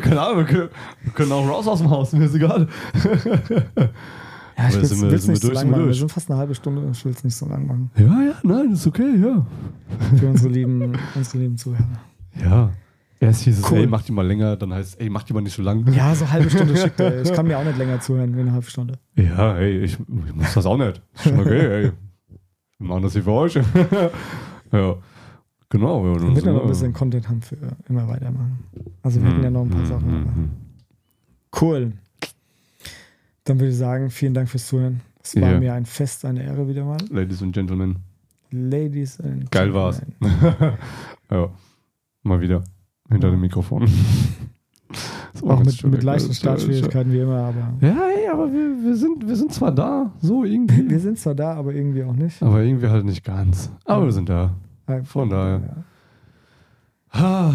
Keine 0.00 0.22
Ahnung, 0.22 0.38
wir 0.38 0.44
können, 0.44 0.68
wir 1.02 1.12
können 1.12 1.32
auch 1.32 1.48
raus 1.48 1.66
aus 1.66 1.80
dem 1.80 1.90
Haus, 1.90 2.12
mir 2.12 2.24
ist 2.24 2.34
egal. 2.34 2.68
Ja, 4.56 4.68
ich 4.68 4.76
will 4.76 5.14
es 5.14 5.26
nicht 5.26 5.42
so 5.42 5.48
durch, 5.48 5.54
lang 5.54 5.62
sind 5.64 5.70
wir 5.70 5.76
machen. 5.76 5.86
Wir 5.86 5.94
sind 5.94 6.12
fast 6.12 6.30
eine 6.30 6.38
halbe 6.38 6.54
Stunde. 6.54 6.88
Ich 6.92 7.04
will 7.04 7.12
es 7.12 7.24
nicht 7.24 7.34
so 7.34 7.46
lang 7.46 7.66
machen. 7.66 7.90
Ja, 7.96 8.22
ja, 8.22 8.34
nein, 8.44 8.72
ist 8.72 8.86
okay, 8.86 9.16
ja. 9.20 9.44
Für 10.16 10.28
unsere 10.28 10.48
lieben, 10.52 10.96
unsere 11.14 11.38
lieben 11.38 11.58
Zuhörer. 11.58 12.00
Ja. 12.40 12.70
Hieß 13.32 13.58
es, 13.60 13.70
Cool. 13.70 13.78
ey, 13.78 13.86
mach 13.86 14.02
die 14.02 14.12
mal 14.12 14.26
länger, 14.26 14.56
dann 14.56 14.72
heißt 14.72 14.88
es, 14.90 14.94
ey, 14.96 15.08
mach 15.10 15.22
die 15.22 15.32
mal 15.32 15.40
nicht 15.40 15.54
so 15.54 15.62
lang. 15.62 15.86
Ja, 15.92 16.14
so 16.14 16.24
eine 16.24 16.32
halbe 16.32 16.50
Stunde 16.50 16.76
schickt 16.80 16.98
er. 17.00 17.22
Ich 17.22 17.32
kann 17.32 17.46
mir 17.46 17.58
auch 17.58 17.64
nicht 17.64 17.78
länger 17.78 18.00
zuhören 18.00 18.36
wie 18.36 18.40
eine 18.40 18.52
halbe 18.52 18.66
Stunde. 18.68 18.98
Ja, 19.16 19.56
ey, 19.56 19.78
ich, 19.84 19.92
ich 19.98 20.34
muss 20.34 20.54
das 20.54 20.66
auch 20.66 20.76
nicht. 20.76 21.00
Ist 21.14 21.22
schon 21.24 21.40
okay, 21.40 21.66
ey. 21.84 21.92
Wir 22.78 22.88
machen 22.88 23.02
das 23.02 23.12
hier 23.12 23.22
für 23.22 23.32
euch. 23.32 23.54
ja. 24.72 24.96
Genau. 25.70 26.06
Ja, 26.06 26.20
wir 26.20 26.28
noch 26.30 26.36
ein 26.36 26.44
ja. 26.56 26.66
bisschen 26.66 26.92
Content 26.92 27.28
haben 27.28 27.40
für 27.42 27.56
immer 27.88 28.06
weitermachen. 28.08 28.58
Also 29.02 29.20
wir 29.22 29.30
hätten 29.30 29.42
ja 29.42 29.50
noch 29.50 29.62
ein 29.62 29.70
paar 29.70 29.80
Mhm, 29.80 29.86
Sachen. 29.86 30.08
mhm, 30.08 30.14
Aber. 30.26 30.30
mhm. 30.36 30.50
Cool. 31.60 31.92
Dann 33.44 33.58
würde 33.60 33.70
ich 33.70 33.76
sagen, 33.76 34.10
vielen 34.10 34.34
Dank 34.34 34.48
fürs 34.48 34.66
Zuhören. 34.66 35.00
Es 35.22 35.34
war 35.40 35.52
Ja. 35.52 35.58
mir 35.60 35.74
ein 35.74 35.86
Fest, 35.86 36.24
eine 36.24 36.42
Ehre 36.42 36.68
wieder 36.68 36.84
mal. 36.84 36.98
Ladies 37.10 37.42
and 37.42 37.52
Gentlemen. 37.54 37.96
Ladies 38.50 39.20
and 39.20 39.50
Geil 39.50 39.72
war's. 39.74 40.00
Gentlemen. 40.20 40.74
ja. 41.30 41.48
Mal 42.22 42.40
wieder. 42.40 42.62
Hinter 43.10 43.30
dem 43.30 43.40
Mikrofon. 43.40 43.88
Auch 45.42 45.58
mit, 45.62 45.84
mit 45.84 46.02
ja, 46.02 46.12
leichten 46.12 46.32
Startschwierigkeiten 46.32 47.12
wie 47.12 47.18
immer, 47.18 47.36
aber 47.38 47.74
Ja, 47.80 48.08
ey, 48.08 48.28
aber 48.32 48.50
wir, 48.50 48.84
wir, 48.84 48.96
sind, 48.96 49.26
wir 49.26 49.36
sind 49.36 49.52
zwar 49.52 49.72
da, 49.72 50.10
so 50.20 50.44
irgendwie. 50.44 50.88
wir 50.88 51.00
sind 51.00 51.18
zwar 51.18 51.34
da, 51.34 51.54
aber 51.54 51.74
irgendwie 51.74 52.02
auch 52.04 52.14
nicht. 52.14 52.42
aber 52.42 52.62
irgendwie 52.62 52.86
halt 52.86 53.04
nicht 53.04 53.24
ganz. 53.24 53.70
Aber 53.84 54.06
wir 54.06 54.12
sind 54.12 54.28
da. 54.28 54.54
Von 55.04 55.28
daher. 55.30 55.84
Ah. 57.10 57.52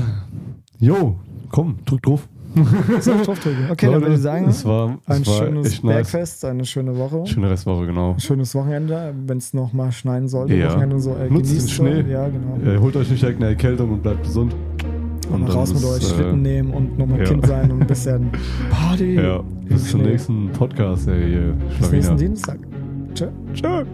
Jo, 0.79 1.15
komm, 1.49 1.77
drück 1.85 2.01
drauf. 2.03 2.27
Ja. 2.89 3.01
So, 3.01 3.11
draufdrücken. 3.23 3.69
Okay, 3.69 3.85
dann 3.85 3.93
Leute, 3.93 4.05
würde 4.05 4.15
ich 4.15 4.21
sagen, 4.21 4.47
es 4.47 4.65
war, 4.65 4.97
es 5.05 5.15
ein 5.15 5.27
war 5.27 5.33
schönes 5.35 5.67
echt 5.67 5.83
nice. 5.83 5.95
Bergfest, 5.95 6.45
eine 6.45 6.65
schöne 6.65 6.97
Woche. 6.97 7.27
Schöne 7.27 7.49
Restwoche, 7.49 7.85
genau. 7.85 8.13
Ein 8.13 8.19
schönes 8.19 8.55
Wochenende, 8.55 9.13
wenn 9.27 9.37
es 9.37 9.53
noch 9.53 9.71
mal 9.71 9.91
schneien 9.91 10.27
sollte. 10.27 10.55
Ja. 10.55 10.71
Wochenende 10.71 10.99
so, 10.99 11.13
äh, 11.15 11.29
Nutzt 11.29 11.53
den 11.53 11.67
Schnee. 11.67 12.01
Ja, 12.09 12.27
genau. 12.27 12.57
Äh, 12.67 12.79
holt 12.79 12.95
euch 12.95 13.09
nicht 13.11 13.21
direkt 13.21 13.39
eine 13.39 13.51
Erkältung 13.51 13.91
und 13.91 14.01
bleibt 14.01 14.23
gesund. 14.23 14.55
Und 15.29 15.47
dann 15.47 15.51
raus 15.51 15.73
mit 15.73 15.83
euch, 15.83 16.03
äh, 16.03 16.13
Schlitten 16.13 16.41
nehmen 16.41 16.73
und 16.73 16.97
nochmal 16.97 17.19
ja. 17.19 17.25
Kind 17.25 17.45
sein 17.45 17.71
und 17.71 17.81
ein 17.81 17.87
bisschen 17.87 18.31
Party. 18.69 19.15
Ja, 19.15 19.41
bis 19.67 19.91
zum 19.91 20.01
nächsten 20.01 20.49
Podcast, 20.51 21.07
ey, 21.07 21.29
hier, 21.29 21.55
Bis 21.79 21.91
nächsten. 21.91 22.17
Dienstag. 22.17 22.59
Tschö. 23.13 23.27
Tschö. 23.53 23.85